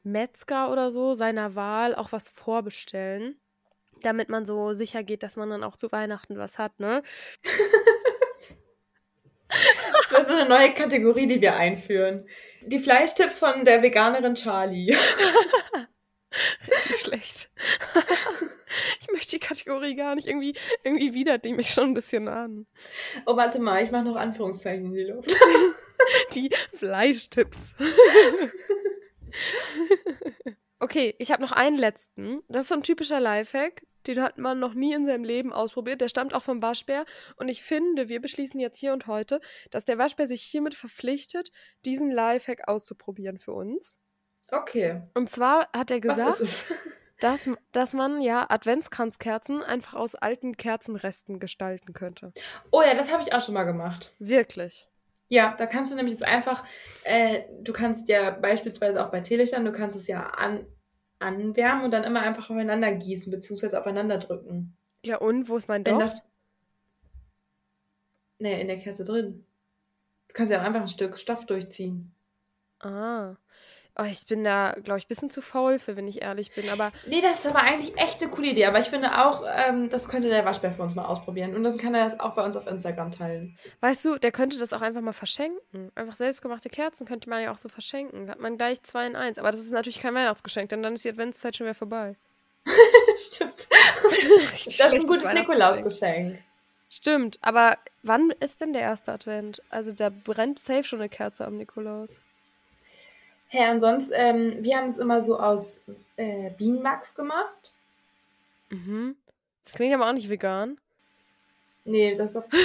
Metzger 0.03 0.69
oder 0.69 0.91
so 0.91 1.13
seiner 1.13 1.55
Wahl 1.55 1.95
auch 1.95 2.11
was 2.11 2.27
vorbestellen, 2.27 3.39
damit 4.01 4.27
man 4.27 4.45
so 4.45 4.73
sicher 4.73 5.01
geht, 5.01 5.23
dass 5.23 5.37
man 5.37 5.49
dann 5.49 5.63
auch 5.63 5.77
zu 5.77 5.93
Weihnachten 5.93 6.37
was 6.37 6.59
hat, 6.59 6.77
ne? 6.79 7.03
Das 9.49 10.11
wäre 10.11 10.25
so 10.25 10.33
eine 10.33 10.49
neue 10.49 10.73
Kategorie, 10.73 11.25
die 11.25 11.39
wir 11.39 11.55
einführen. 11.55 12.27
Die 12.61 12.79
Fleischtipps 12.79 13.39
von 13.39 13.63
der 13.63 13.81
Veganerin 13.81 14.35
Charlie. 14.35 14.93
Richtig 16.67 16.97
schlecht. 16.97 17.49
Möchte 19.17 19.39
die 19.39 19.39
Kategorie 19.39 19.95
gar 19.95 20.13
nicht. 20.13 20.27
Irgendwie, 20.27 20.53
irgendwie 20.83 21.15
widert 21.15 21.43
die 21.43 21.53
mich 21.53 21.71
schon 21.71 21.85
ein 21.85 21.93
bisschen 21.95 22.27
an. 22.27 22.67
Oh, 23.25 23.35
warte 23.35 23.57
mal, 23.57 23.83
ich 23.83 23.89
mache 23.89 24.03
noch 24.03 24.15
Anführungszeichen 24.15 24.85
in 24.85 24.93
die 24.93 25.05
Luft. 25.05 25.35
Die 26.33 26.51
Fleischtipps. 26.75 27.73
okay, 30.79 31.15
ich 31.17 31.31
habe 31.31 31.41
noch 31.41 31.51
einen 31.51 31.79
letzten. 31.79 32.43
Das 32.47 32.65
ist 32.65 32.69
so 32.69 32.75
ein 32.75 32.83
typischer 32.83 33.19
Lifehack. 33.19 33.81
Den 34.05 34.21
hat 34.21 34.37
man 34.37 34.59
noch 34.59 34.75
nie 34.75 34.93
in 34.93 35.07
seinem 35.07 35.23
Leben 35.23 35.51
ausprobiert. 35.51 35.99
Der 35.99 36.09
stammt 36.09 36.35
auch 36.35 36.43
vom 36.43 36.61
Waschbär. 36.61 37.03
Und 37.37 37.47
ich 37.47 37.63
finde, 37.63 38.07
wir 38.07 38.21
beschließen 38.21 38.59
jetzt 38.59 38.77
hier 38.77 38.93
und 38.93 39.07
heute, 39.07 39.41
dass 39.71 39.83
der 39.83 39.97
Waschbär 39.97 40.27
sich 40.27 40.43
hiermit 40.43 40.75
verpflichtet, 40.75 41.49
diesen 41.85 42.11
Lifehack 42.11 42.67
auszuprobieren 42.67 43.39
für 43.39 43.53
uns. 43.53 43.99
Okay. 44.51 45.01
Und 45.15 45.31
zwar 45.31 45.69
hat 45.75 45.89
er 45.89 46.03
Was 46.03 46.19
gesagt, 46.19 46.39
ist 46.39 46.69
es? 46.69 46.93
Dass, 47.19 47.49
dass 47.71 47.93
man 47.93 48.21
ja 48.21 48.45
Adventskranzkerzen 48.49 49.61
einfach 49.63 49.95
aus 49.95 50.15
alten 50.15 50.55
Kerzenresten 50.57 51.39
gestalten 51.39 51.93
könnte. 51.93 52.33
Oh 52.71 52.81
ja, 52.81 52.93
das 52.93 53.11
habe 53.11 53.23
ich 53.23 53.33
auch 53.33 53.41
schon 53.41 53.53
mal 53.53 53.63
gemacht. 53.63 54.13
Wirklich. 54.19 54.87
Ja, 55.29 55.55
da 55.57 55.65
kannst 55.65 55.91
du 55.91 55.95
nämlich 55.95 56.13
jetzt 56.13 56.25
einfach, 56.25 56.63
äh, 57.03 57.43
du 57.61 57.73
kannst 57.73 58.07
ja 58.07 58.31
beispielsweise 58.31 59.03
auch 59.05 59.11
bei 59.11 59.19
Teelichtern, 59.19 59.65
du 59.65 59.73
kannst 59.73 59.97
es 59.97 60.07
ja 60.07 60.27
an, 60.27 60.65
anwärmen 61.19 61.83
und 61.83 61.91
dann 61.91 62.03
immer 62.03 62.21
einfach 62.21 62.49
aufeinander 62.49 62.93
gießen, 62.93 63.31
beziehungsweise 63.31 63.79
aufeinander 63.79 64.19
drücken. 64.19 64.77
Ja, 65.03 65.17
und 65.17 65.49
wo 65.49 65.57
ist 65.57 65.67
mein 65.67 65.85
Wenn 65.85 65.99
das. 65.99 66.23
Nee, 68.39 68.61
in 68.61 68.67
der 68.67 68.77
Kerze 68.77 69.03
drin. 69.03 69.45
Du 70.27 70.33
kannst 70.33 70.53
ja 70.53 70.61
auch 70.61 70.65
einfach 70.65 70.81
ein 70.81 70.87
Stück 70.87 71.17
Stoff 71.17 71.45
durchziehen. 71.45 72.13
Ah. 72.79 73.35
Oh, 73.99 74.03
ich 74.03 74.25
bin 74.27 74.43
da, 74.43 74.75
glaube 74.83 74.99
ich, 74.99 75.05
ein 75.05 75.07
bisschen 75.07 75.29
zu 75.31 75.41
faul 75.41 75.79
für, 75.79 75.97
wenn 75.97 76.07
ich 76.07 76.21
ehrlich 76.21 76.51
bin. 76.53 76.69
Aber 76.69 76.91
Nee, 77.07 77.21
das 77.21 77.39
ist 77.39 77.47
aber 77.47 77.61
eigentlich 77.61 77.97
echt 77.97 78.21
eine 78.21 78.29
coole 78.29 78.49
Idee. 78.49 78.65
Aber 78.65 78.79
ich 78.79 78.87
finde 78.87 79.25
auch, 79.25 79.43
ähm, 79.47 79.89
das 79.89 80.07
könnte 80.07 80.29
der 80.29 80.45
Waschbär 80.45 80.71
für 80.71 80.83
uns 80.83 80.93
mal 80.93 81.05
ausprobieren. 81.05 81.55
Und 81.55 81.63
dann 81.63 81.77
kann 81.77 81.95
er 81.95 82.03
das 82.03 82.19
auch 82.19 82.35
bei 82.35 82.43
uns 82.43 82.55
auf 82.55 82.67
Instagram 82.67 83.11
teilen. 83.11 83.57
weißt 83.81 84.05
du, 84.05 84.17
der 84.19 84.31
könnte 84.31 84.59
das 84.59 84.71
auch 84.73 84.81
einfach 84.81 85.01
mal 85.01 85.13
verschenken. 85.13 85.91
Einfach 85.95 86.15
selbstgemachte 86.15 86.69
Kerzen 86.69 87.07
könnte 87.07 87.29
man 87.29 87.41
ja 87.41 87.51
auch 87.51 87.57
so 87.57 87.69
verschenken. 87.69 88.27
Da 88.27 88.33
hat 88.33 88.39
man 88.39 88.57
gleich 88.57 88.83
zwei 88.83 89.07
in 89.07 89.15
eins. 89.15 89.39
Aber 89.39 89.49
das 89.49 89.61
ist 89.61 89.71
natürlich 89.71 89.99
kein 89.99 90.13
Weihnachtsgeschenk, 90.13 90.69
denn 90.69 90.83
dann 90.83 90.93
ist 90.93 91.03
die 91.03 91.09
Adventszeit 91.09 91.55
schon 91.55 91.65
wieder 91.65 91.73
vorbei. 91.73 92.15
Stimmt. 93.17 93.67
Das 93.71 94.67
ist 94.67 94.81
ein 94.81 95.07
gutes. 95.07 95.33
Nikolausgeschenk. 95.33 96.39
Stimmt, 96.89 97.37
aber 97.41 97.77
wann 98.03 98.31
ist 98.39 98.61
denn 98.61 98.73
der 98.73 98.81
erste 98.83 99.11
Advent? 99.11 99.61
Also 99.69 99.91
da 99.91 100.09
brennt 100.09 100.59
safe 100.59 100.83
schon 100.83 100.99
eine 100.99 101.09
Kerze 101.09 101.45
am 101.45 101.57
Nikolaus. 101.57 102.21
Hä, 103.49 103.71
und 103.71 103.79
sonst, 103.79 104.11
ähm, 104.13 104.57
wir 104.61 104.77
haben 104.77 104.87
es 104.87 104.97
immer 104.97 105.21
so 105.21 105.39
aus 105.39 105.81
äh, 106.17 106.51
Bienenwachs 106.51 107.15
gemacht. 107.15 107.73
Mhm. 108.69 109.15
Das 109.63 109.73
klingt 109.73 109.93
aber 109.93 110.09
auch 110.09 110.13
nicht 110.13 110.29
vegan. 110.29 110.77
Nee, 111.85 112.15
das 112.15 112.31
ist 112.31 112.37
auf. 112.37 112.45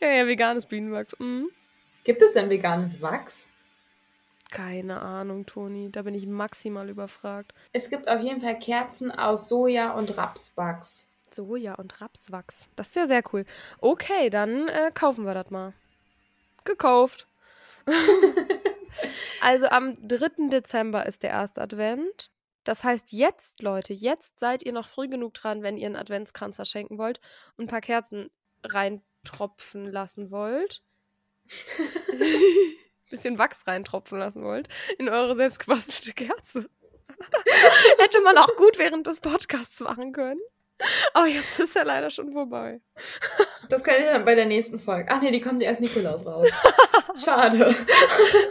Ja, 0.00 0.08
ja, 0.08 0.26
veganes 0.26 0.66
Bienenwachs. 0.66 1.18
Mhm. 1.18 1.50
Gibt 2.04 2.22
es 2.22 2.32
denn 2.32 2.48
veganes 2.48 3.02
Wachs? 3.02 3.52
Keine 4.50 5.00
Ahnung, 5.02 5.44
Toni. 5.44 5.90
Da 5.90 6.02
bin 6.02 6.14
ich 6.14 6.26
maximal 6.26 6.88
überfragt. 6.88 7.52
Es 7.72 7.90
gibt 7.90 8.08
auf 8.08 8.22
jeden 8.22 8.40
Fall 8.40 8.58
Kerzen 8.58 9.10
aus 9.10 9.48
Soja 9.48 9.92
und 9.92 10.16
Rapswachs. 10.16 11.08
Soja 11.30 11.74
und 11.74 12.00
Rapswachs. 12.00 12.68
Das 12.76 12.88
ist 12.88 12.96
ja 12.96 13.06
sehr 13.06 13.22
cool. 13.32 13.44
Okay, 13.80 14.30
dann 14.30 14.68
äh, 14.68 14.90
kaufen 14.94 15.26
wir 15.26 15.34
das 15.34 15.50
mal. 15.50 15.74
Gekauft. 16.68 17.26
also 19.40 19.66
am 19.66 19.96
3. 20.06 20.48
Dezember 20.50 21.06
ist 21.06 21.22
der 21.22 21.30
erste 21.30 21.60
Advent. 21.60 22.30
Das 22.64 22.84
heißt, 22.84 23.12
jetzt, 23.12 23.62
Leute, 23.62 23.94
jetzt 23.94 24.38
seid 24.38 24.62
ihr 24.62 24.72
noch 24.72 24.88
früh 24.88 25.08
genug 25.08 25.34
dran, 25.34 25.62
wenn 25.62 25.78
ihr 25.78 25.86
einen 25.86 25.96
Adventskranz 25.96 26.56
verschenken 26.56 26.98
wollt 26.98 27.20
und 27.56 27.64
ein 27.64 27.68
paar 27.68 27.80
Kerzen 27.80 28.30
reintropfen 28.62 29.90
lassen 29.90 30.30
wollt. 30.30 30.82
Bisschen 33.10 33.38
Wachs 33.38 33.66
reintropfen 33.66 34.18
lassen 34.18 34.44
wollt 34.44 34.68
in 34.98 35.08
eure 35.08 35.34
selbstgebastelte 35.34 36.12
Kerze. 36.12 36.68
Hätte 37.98 38.20
man 38.20 38.36
auch 38.36 38.54
gut 38.56 38.78
während 38.78 39.06
des 39.06 39.20
Podcasts 39.20 39.80
machen 39.80 40.12
können. 40.12 40.40
Aber 41.12 41.26
jetzt 41.26 41.58
ist 41.58 41.76
er 41.76 41.84
leider 41.84 42.10
schon 42.10 42.32
vorbei. 42.32 42.80
Das 43.68 43.82
kann 43.82 43.96
ich 43.98 44.06
dann 44.06 44.24
bei 44.24 44.34
der 44.34 44.46
nächsten 44.46 44.78
Folge. 44.78 45.10
Ach 45.10 45.20
nee, 45.20 45.30
die 45.30 45.40
kommt 45.40 45.62
erst 45.62 45.80
Nikolaus 45.80 46.24
raus. 46.24 46.48
Schade. 47.24 47.74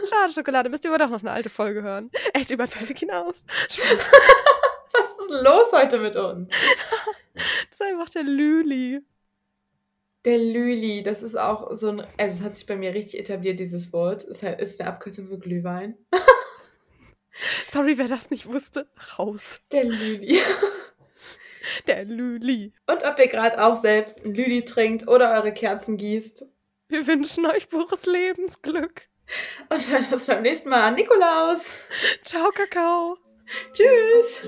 Schade, 0.08 0.32
Schokolade. 0.32 0.68
Müsst 0.68 0.84
ihr 0.84 0.90
aber 0.90 0.98
doch 0.98 1.10
noch 1.10 1.20
eine 1.20 1.30
alte 1.30 1.50
Folge 1.50 1.82
hören. 1.82 2.10
Echt 2.34 2.50
über 2.50 2.66
Fellig 2.66 2.98
hinaus. 2.98 3.46
Spaß. 3.70 4.12
Was 4.92 5.08
ist 5.08 5.18
denn 5.20 5.44
los 5.44 5.72
heute 5.72 5.98
mit 5.98 6.16
uns? 6.16 6.54
Das 7.34 7.80
ist 7.80 7.82
einfach 7.82 8.08
der 8.10 8.24
Lüli. 8.24 9.00
Der 10.24 10.38
Lüli, 10.38 11.02
das 11.02 11.22
ist 11.22 11.36
auch 11.36 11.68
so 11.72 11.90
ein. 11.90 12.00
Also, 12.16 12.40
es 12.40 12.42
hat 12.42 12.56
sich 12.56 12.66
bei 12.66 12.76
mir 12.76 12.92
richtig 12.92 13.20
etabliert, 13.20 13.60
dieses 13.60 13.92
Wort. 13.92 14.24
Es 14.24 14.42
ist 14.42 14.80
eine 14.80 14.90
Abkürzung 14.90 15.28
für 15.28 15.38
Glühwein. 15.38 15.96
Sorry, 17.68 17.96
wer 17.98 18.08
das 18.08 18.30
nicht 18.30 18.46
wusste. 18.46 18.88
Raus. 19.18 19.60
Der 19.70 19.84
Lüli. 19.84 20.38
Der 21.86 22.04
Lüli. 22.04 22.72
Und 22.86 23.04
ob 23.04 23.18
ihr 23.18 23.28
gerade 23.28 23.62
auch 23.62 23.76
selbst 23.76 24.24
Lüli 24.24 24.64
trinkt 24.64 25.08
oder 25.08 25.32
eure 25.32 25.52
Kerzen 25.52 25.96
gießt. 25.96 26.44
Wir 26.88 27.06
wünschen 27.06 27.46
euch 27.46 27.68
pures 27.68 28.06
Lebensglück. 28.06 29.08
Und 29.68 29.88
hören 29.90 30.06
uns 30.10 30.26
beim 30.26 30.42
nächsten 30.42 30.70
Mal 30.70 30.82
an 30.84 30.94
Nikolaus. 30.94 31.78
Ciao, 32.24 32.50
Kakao. 32.50 33.18
Tschüss. 33.72 34.46